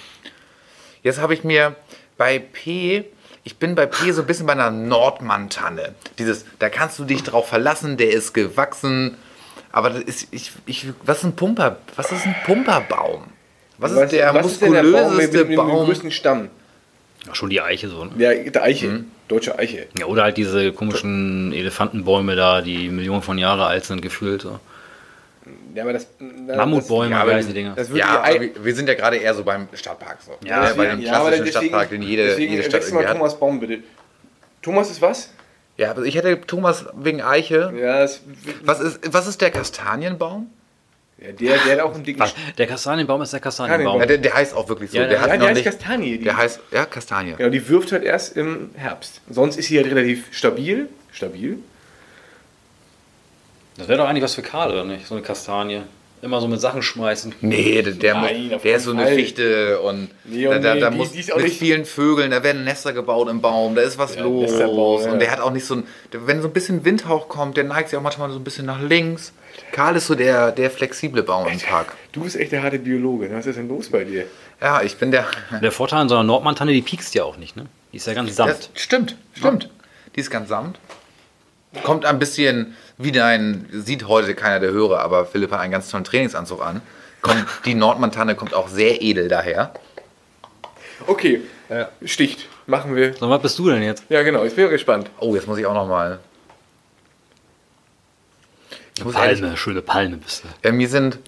[1.03, 1.75] Jetzt habe ich mir
[2.17, 3.05] bei P,
[3.43, 5.95] ich bin bei P so ein bisschen bei einer Nordmann-Tanne.
[6.19, 9.17] Dieses, da kannst du dich drauf verlassen, der ist gewachsen.
[9.71, 11.77] Aber das ist, ich, ich, was ist ein Pumper?
[11.95, 13.23] Was ist ein Pumperbaum?
[13.81, 16.49] Was ist der was ist denn der Baum mit, muskulöseste mit, mit dem größten Stamm?
[17.25, 18.05] Ja, schon die Eiche so.
[18.05, 18.11] Ne?
[18.17, 18.87] Ja, der Eiche.
[18.87, 19.05] Mhm.
[19.27, 19.87] Deutsche Eiche.
[19.97, 24.41] Ja, oder halt diese komischen Elefantenbäume da, die Millionen von Jahre alt sind, gefühlt.
[24.41, 24.59] So.
[25.73, 26.07] Ja, aber das,
[26.47, 27.75] das, Mammutbäume, ja, aber wie heißen die Dinger?
[27.93, 28.23] Ja,
[28.61, 30.17] wir, sind ja gerade eher so beim Stadtpark.
[30.21, 30.33] So.
[30.45, 32.99] Ja, Ne, bei dem ja, klassischen deswegen- Stadtpark, den jede, deswegen jede Stadt wechsel mal
[33.01, 33.17] irgendwie hat.
[33.17, 33.79] Thomas Baum bitte.
[34.61, 35.31] Thomas ist was?
[35.77, 37.73] Ja, aber ich hätte Thomas wegen Eiche.
[37.75, 38.21] Ja, das,
[38.63, 40.49] Was ist, was ist der Kastanienbaum?
[41.21, 42.23] Ja der, der hat auch einen dicken?
[42.57, 43.99] Der Kastanienbaum ist der Kastanienbaum.
[43.99, 44.97] Ja, der, der heißt auch wirklich so.
[44.97, 46.17] Ja, der ja, hat Ja, noch der heißt nicht, Kastanie.
[46.17, 47.33] Die, Der heißt, ja, Kastanie.
[47.37, 49.21] genau, die wirft halt erst im Herbst.
[49.29, 50.87] Sonst ist sie halt relativ stabil.
[51.11, 51.59] Stabil?
[53.77, 55.07] Das wäre doch eigentlich was für Karl, oder nicht?
[55.07, 55.81] So eine Kastanie.
[56.23, 57.33] Immer so mit Sachen schmeißen.
[57.41, 59.15] Nee, der, der, Nein, muss- der ist so eine Fall.
[59.15, 61.85] Fichte und Nee, da, und da, nee, da die- muss die auch mit nicht- vielen
[61.85, 64.51] Vögeln, da werden Nester gebaut im Baum, da ist was Ja, los.
[65.07, 65.83] Und der hat auch nicht so ein,
[66.13, 68.67] der- wenn so ein bisschen Windhauch kommt, der neigt sich auch manchmal so ein bisschen
[68.67, 69.33] nach links.
[69.71, 71.93] Karl ist so der, der flexible Baum im Park.
[72.11, 73.29] Du bist echt der harte Biologe.
[73.29, 73.37] ne?
[73.37, 74.25] Was ist denn los bei dir?
[74.61, 75.25] Ja, ich bin der.
[75.61, 77.65] Der Vorteil an so einer Nordmantanne, die piekst ja auch nicht, ne?
[77.91, 78.51] Die ist ja ganz samt.
[78.51, 79.69] Das stimmt, stimmt.
[80.15, 80.79] Die ist ganz samt.
[81.83, 85.89] Kommt ein bisschen wie dein, sieht heute keiner der Hörer, aber Philipp hat einen ganz
[85.89, 86.81] tollen Trainingsanzug an.
[87.21, 89.73] Kommt, die Nordmantanne kommt auch sehr edel daher.
[91.07, 91.41] Okay,
[92.05, 92.47] sticht.
[92.67, 93.13] Machen wir.
[93.15, 94.03] So, was bist du denn jetzt?
[94.09, 94.43] Ja, genau.
[94.43, 95.09] Ich bin gespannt.
[95.19, 95.87] Oh, jetzt muss ich auch noch
[99.01, 100.67] Ich muss ehrlich, Palme, schöne Palme bist du.
[100.67, 101.19] ja, mir sind,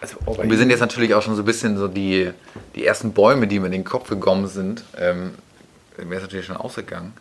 [0.00, 2.30] Also, oh, mir sind jetzt natürlich auch schon so ein bisschen so die,
[2.74, 4.84] die ersten Bäume, die mir in den Kopf gekommen sind.
[4.98, 5.32] Ähm,
[6.02, 7.12] mir ist natürlich schon ausgegangen.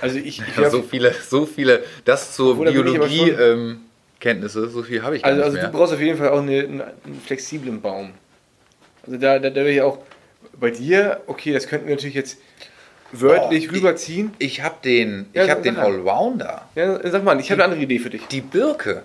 [0.00, 3.06] also ich, ich Ja, so viele, so viele, das zur Obwohl, da bin ich aber
[3.08, 3.80] Biologie schon- ähm,
[4.20, 6.40] Kenntnisse, so viel habe ich gar Also, nicht also du brauchst auf jeden Fall auch
[6.40, 8.12] eine, einen, einen flexiblen Baum.
[9.04, 9.98] Also da, da, da will ich auch
[10.58, 12.38] bei dir, okay, das könnten wir natürlich jetzt
[13.12, 14.32] wörtlich Boah, rüberziehen.
[14.38, 15.76] Ich habe den, Ja, ich hab den.
[15.76, 16.66] Allrounder.
[16.74, 18.26] Ja, sag mal, ich habe eine andere Idee für dich.
[18.28, 19.02] Die Birke.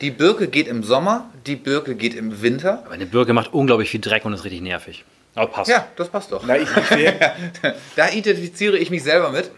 [0.00, 2.82] Die Birke geht im Sommer, die Birke geht im Winter.
[2.84, 5.04] Aber eine Birke macht unglaublich viel Dreck und ist richtig nervig.
[5.34, 5.70] Aber passt.
[5.70, 6.42] Ja, das passt doch.
[6.46, 7.32] Na, ich, ich wäre
[7.96, 9.50] Da identifiziere ich mich selber mit.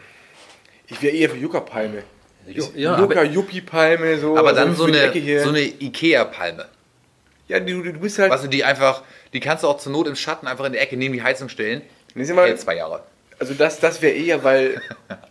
[0.89, 2.03] ich wär eher für Yucca-Palme.
[2.75, 4.37] ja, Yucca, Yuppie-Palme, so.
[4.37, 6.67] Aber dann so für die eine, so eine Ikea-Palme.
[7.47, 8.31] Ja, du, du bist halt.
[8.31, 9.03] Weißt du, die einfach,
[9.33, 11.49] die kannst du auch zur Not im Schatten einfach in die Ecke neben die Heizung
[11.49, 11.83] stellen.
[12.15, 13.05] Nee, mal, Hält zwei Jahre.
[13.39, 14.83] Also das, das wäre eher, weil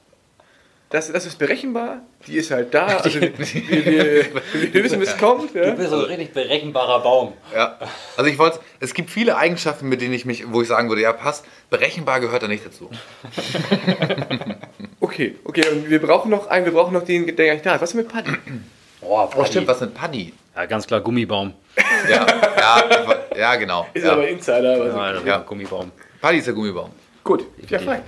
[0.90, 4.26] das, das ist berechenbar, die ist halt da, also wir, wir,
[4.74, 5.54] wir wissen, bis es kommt.
[5.54, 5.72] Ja?
[5.72, 7.34] bist so ein richtig berechenbarer Baum.
[7.54, 7.78] Ja.
[8.16, 11.02] Also ich wollte, es gibt viele Eigenschaften, mit denen ich mich, wo ich sagen würde,
[11.02, 11.46] ja passt.
[11.70, 12.90] Berechenbar gehört da nicht dazu.
[15.00, 17.76] Okay, okay, und wir brauchen noch einen, wir brauchen noch den, der gar nicht da
[17.76, 17.82] ist.
[17.82, 18.32] Was ist mit Paddy?
[19.02, 20.34] Oh, Oh, stimmt, was sind Paddy?
[20.56, 21.54] Ja, ganz klar, Gummibaum.
[22.10, 22.26] Ja,
[22.58, 22.84] ja,
[23.38, 23.88] ja genau.
[23.94, 24.14] Ist ja.
[24.14, 24.76] aber Insider.
[24.76, 24.98] Aber so.
[24.98, 25.40] Ja, ist Ja.
[25.40, 25.92] ein Gummibaum.
[26.20, 26.92] Paddy ist der Gummibaum.
[27.24, 28.02] Gut, ja fein.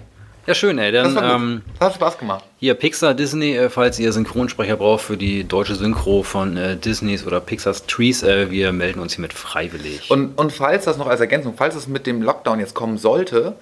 [0.48, 0.92] Ja, schön, ey.
[0.92, 1.36] Das Dann gut.
[1.36, 2.44] ähm, das hat Spaß gemacht.
[2.58, 7.26] hier Pixar, Disney, äh, falls ihr Synchronsprecher braucht für die deutsche Synchro von äh, Disneys
[7.26, 10.10] oder Pixars Trees, äh, wir melden uns hiermit freiwillig.
[10.10, 13.56] Und, und falls das noch als Ergänzung, falls es mit dem Lockdown jetzt kommen sollte,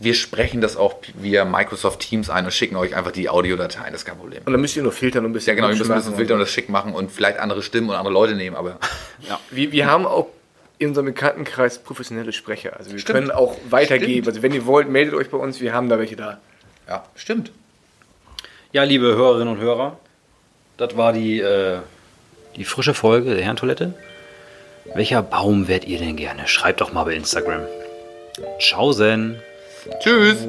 [0.00, 4.00] wir sprechen das auch via Microsoft Teams ein und schicken euch einfach die Audiodateien, das
[4.02, 4.40] ist kein Problem.
[4.44, 5.52] Und dann müsst ihr nur filtern und ein bisschen.
[5.52, 7.90] Ja genau, hübsch müssen ein bisschen filtern und das schick machen und vielleicht andere Stimmen
[7.90, 8.78] und andere Leute nehmen, aber
[9.20, 9.34] so.
[9.52, 10.26] Wir, wir haben auch
[10.82, 12.76] in unserem Bekanntenkreis professionelle Sprecher.
[12.76, 13.18] Also wir Stimmt.
[13.18, 14.12] können auch weitergeben.
[14.12, 14.28] Stimmt.
[14.28, 16.40] Also wenn ihr wollt, meldet euch bei uns, wir haben da welche da.
[16.88, 17.52] ja, stimmt.
[18.72, 19.98] Ja, liebe Hörerinnen und Hörer,
[20.78, 21.78] das war die, äh,
[22.56, 23.94] die frische Folge der Herrentoilette.
[24.94, 26.48] Welcher Baum wärt ihr denn gerne?
[26.48, 27.62] Schreibt doch mal bei Instagram.
[28.58, 29.40] Ciao, Zen.
[30.00, 30.46] Tschüss.